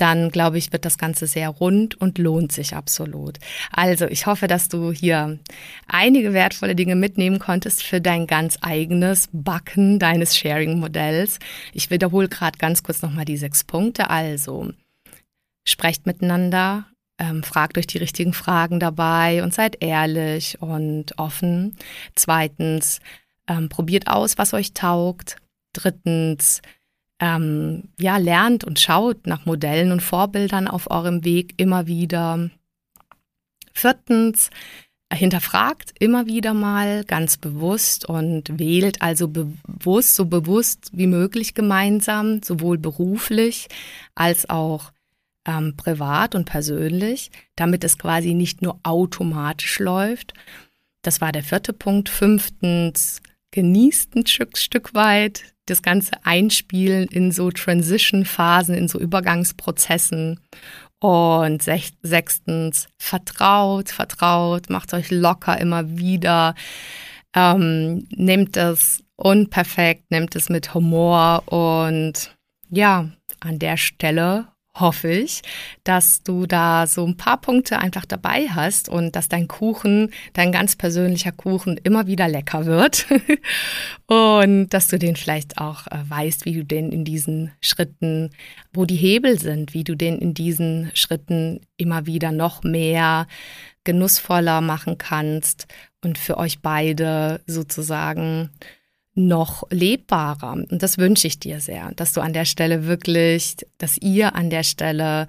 dann 0.00 0.30
glaube 0.30 0.58
ich, 0.58 0.72
wird 0.72 0.84
das 0.84 0.96
Ganze 0.96 1.26
sehr 1.26 1.48
rund 1.48 2.00
und 2.00 2.18
lohnt 2.18 2.52
sich 2.52 2.74
absolut. 2.74 3.38
Also 3.70 4.06
ich 4.06 4.26
hoffe, 4.26 4.46
dass 4.46 4.68
du 4.68 4.92
hier 4.92 5.38
einige 5.86 6.32
wertvolle 6.32 6.74
Dinge 6.74 6.96
mitnehmen 6.96 7.38
konntest 7.38 7.82
für 7.82 8.00
dein 8.00 8.26
ganz 8.26 8.58
eigenes 8.62 9.28
Backen 9.32 9.98
deines 9.98 10.36
Sharing-Modells. 10.36 11.38
Ich 11.72 11.90
wiederhole 11.90 12.28
gerade 12.28 12.58
ganz 12.58 12.82
kurz 12.82 13.02
nochmal 13.02 13.24
die 13.24 13.36
sechs 13.36 13.64
Punkte. 13.64 14.08
Also 14.08 14.70
sprecht 15.64 16.06
miteinander, 16.06 16.86
ähm, 17.18 17.42
fragt 17.42 17.76
euch 17.76 17.86
die 17.86 17.98
richtigen 17.98 18.32
Fragen 18.32 18.80
dabei 18.80 19.42
und 19.42 19.52
seid 19.52 19.82
ehrlich 19.82 20.62
und 20.62 21.18
offen. 21.18 21.76
Zweitens, 22.14 23.00
ähm, 23.48 23.68
probiert 23.68 24.06
aus, 24.06 24.38
was 24.38 24.54
euch 24.54 24.74
taugt. 24.74 25.36
Drittens, 25.72 26.62
ähm, 27.20 27.84
ja, 27.98 28.16
lernt 28.16 28.64
und 28.64 28.78
schaut 28.78 29.26
nach 29.26 29.46
Modellen 29.46 29.92
und 29.92 30.02
Vorbildern 30.02 30.68
auf 30.68 30.90
eurem 30.90 31.24
Weg 31.24 31.54
immer 31.56 31.86
wieder. 31.86 32.50
Viertens, 33.72 34.50
hinterfragt 35.12 35.94
immer 35.98 36.26
wieder 36.26 36.52
mal 36.52 37.04
ganz 37.04 37.38
bewusst 37.38 38.04
und 38.04 38.58
wählt 38.58 39.00
also 39.00 39.28
bewusst, 39.28 40.14
so 40.14 40.26
bewusst 40.26 40.90
wie 40.92 41.06
möglich 41.06 41.54
gemeinsam, 41.54 42.42
sowohl 42.42 42.76
beruflich 42.78 43.68
als 44.14 44.50
auch 44.50 44.92
ähm, 45.46 45.74
privat 45.76 46.34
und 46.34 46.44
persönlich, 46.44 47.30
damit 47.56 47.84
es 47.84 47.98
quasi 47.98 48.34
nicht 48.34 48.60
nur 48.60 48.78
automatisch 48.82 49.78
läuft. 49.78 50.34
Das 51.02 51.20
war 51.20 51.32
der 51.32 51.42
vierte 51.42 51.72
Punkt. 51.72 52.10
Fünftens, 52.10 53.22
genießt 53.52 54.14
ein 54.14 54.26
Stück, 54.26 54.58
Stück 54.58 54.94
weit 54.94 55.54
das 55.70 55.82
Ganze 55.82 56.12
einspielen 56.24 57.06
in 57.08 57.32
so 57.32 57.50
Transition-Phasen, 57.50 58.74
in 58.74 58.88
so 58.88 58.98
Übergangsprozessen. 58.98 60.40
Und 61.00 61.62
sechstens, 61.62 62.88
vertraut, 62.98 63.88
vertraut, 63.90 64.68
macht 64.68 64.92
euch 64.94 65.10
locker 65.10 65.60
immer 65.60 65.96
wieder. 65.96 66.54
Ähm, 67.34 68.08
nehmt 68.10 68.56
es 68.56 69.04
unperfekt, 69.16 70.10
nehmt 70.10 70.34
es 70.34 70.48
mit 70.48 70.74
Humor 70.74 71.44
und 71.46 72.36
ja, 72.70 73.08
an 73.40 73.58
der 73.58 73.76
Stelle 73.76 74.48
hoffe 74.80 75.08
ich, 75.08 75.42
dass 75.84 76.22
du 76.22 76.46
da 76.46 76.86
so 76.86 77.06
ein 77.06 77.16
paar 77.16 77.40
Punkte 77.40 77.78
einfach 77.78 78.04
dabei 78.04 78.48
hast 78.48 78.88
und 78.88 79.16
dass 79.16 79.28
dein 79.28 79.48
Kuchen, 79.48 80.10
dein 80.32 80.52
ganz 80.52 80.76
persönlicher 80.76 81.32
Kuchen 81.32 81.78
immer 81.82 82.06
wieder 82.06 82.28
lecker 82.28 82.66
wird. 82.66 83.06
Und 84.06 84.70
dass 84.70 84.88
du 84.88 84.98
den 84.98 85.16
vielleicht 85.16 85.58
auch 85.58 85.86
äh, 85.88 85.98
weißt, 86.08 86.46
wie 86.46 86.54
du 86.54 86.64
den 86.64 86.92
in 86.92 87.04
diesen 87.04 87.52
Schritten, 87.60 88.30
wo 88.72 88.86
die 88.86 88.96
Hebel 88.96 89.38
sind, 89.38 89.74
wie 89.74 89.84
du 89.84 89.94
den 89.94 90.18
in 90.18 90.32
diesen 90.32 90.90
Schritten 90.94 91.60
immer 91.76 92.06
wieder 92.06 92.32
noch 92.32 92.62
mehr 92.62 93.26
genussvoller 93.84 94.60
machen 94.60 94.96
kannst 94.96 95.66
und 96.02 96.18
für 96.18 96.38
euch 96.38 96.60
beide 96.60 97.40
sozusagen 97.46 98.50
noch 99.18 99.64
lebbarer. 99.70 100.52
Und 100.52 100.82
das 100.82 100.96
wünsche 100.96 101.26
ich 101.26 101.38
dir 101.40 101.60
sehr, 101.60 101.92
dass 101.96 102.12
du 102.12 102.20
an 102.20 102.32
der 102.32 102.44
Stelle 102.44 102.86
wirklich, 102.86 103.56
dass 103.76 103.98
ihr 103.98 104.34
an 104.34 104.48
der 104.48 104.62
Stelle 104.62 105.26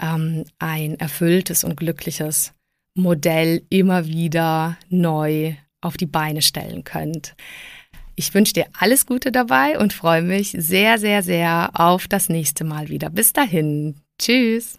ähm, 0.00 0.44
ein 0.58 0.98
erfülltes 1.00 1.64
und 1.64 1.76
glückliches 1.76 2.52
Modell 2.94 3.62
immer 3.70 4.06
wieder 4.06 4.76
neu 4.88 5.54
auf 5.80 5.96
die 5.96 6.06
Beine 6.06 6.42
stellen 6.42 6.84
könnt. 6.84 7.34
Ich 8.14 8.32
wünsche 8.34 8.52
dir 8.52 8.66
alles 8.78 9.06
Gute 9.06 9.32
dabei 9.32 9.78
und 9.78 9.92
freue 9.92 10.22
mich 10.22 10.54
sehr, 10.56 10.98
sehr, 10.98 11.22
sehr 11.22 11.70
auf 11.74 12.06
das 12.06 12.28
nächste 12.28 12.62
Mal 12.62 12.88
wieder. 12.88 13.10
Bis 13.10 13.32
dahin. 13.32 13.96
Tschüss. 14.20 14.78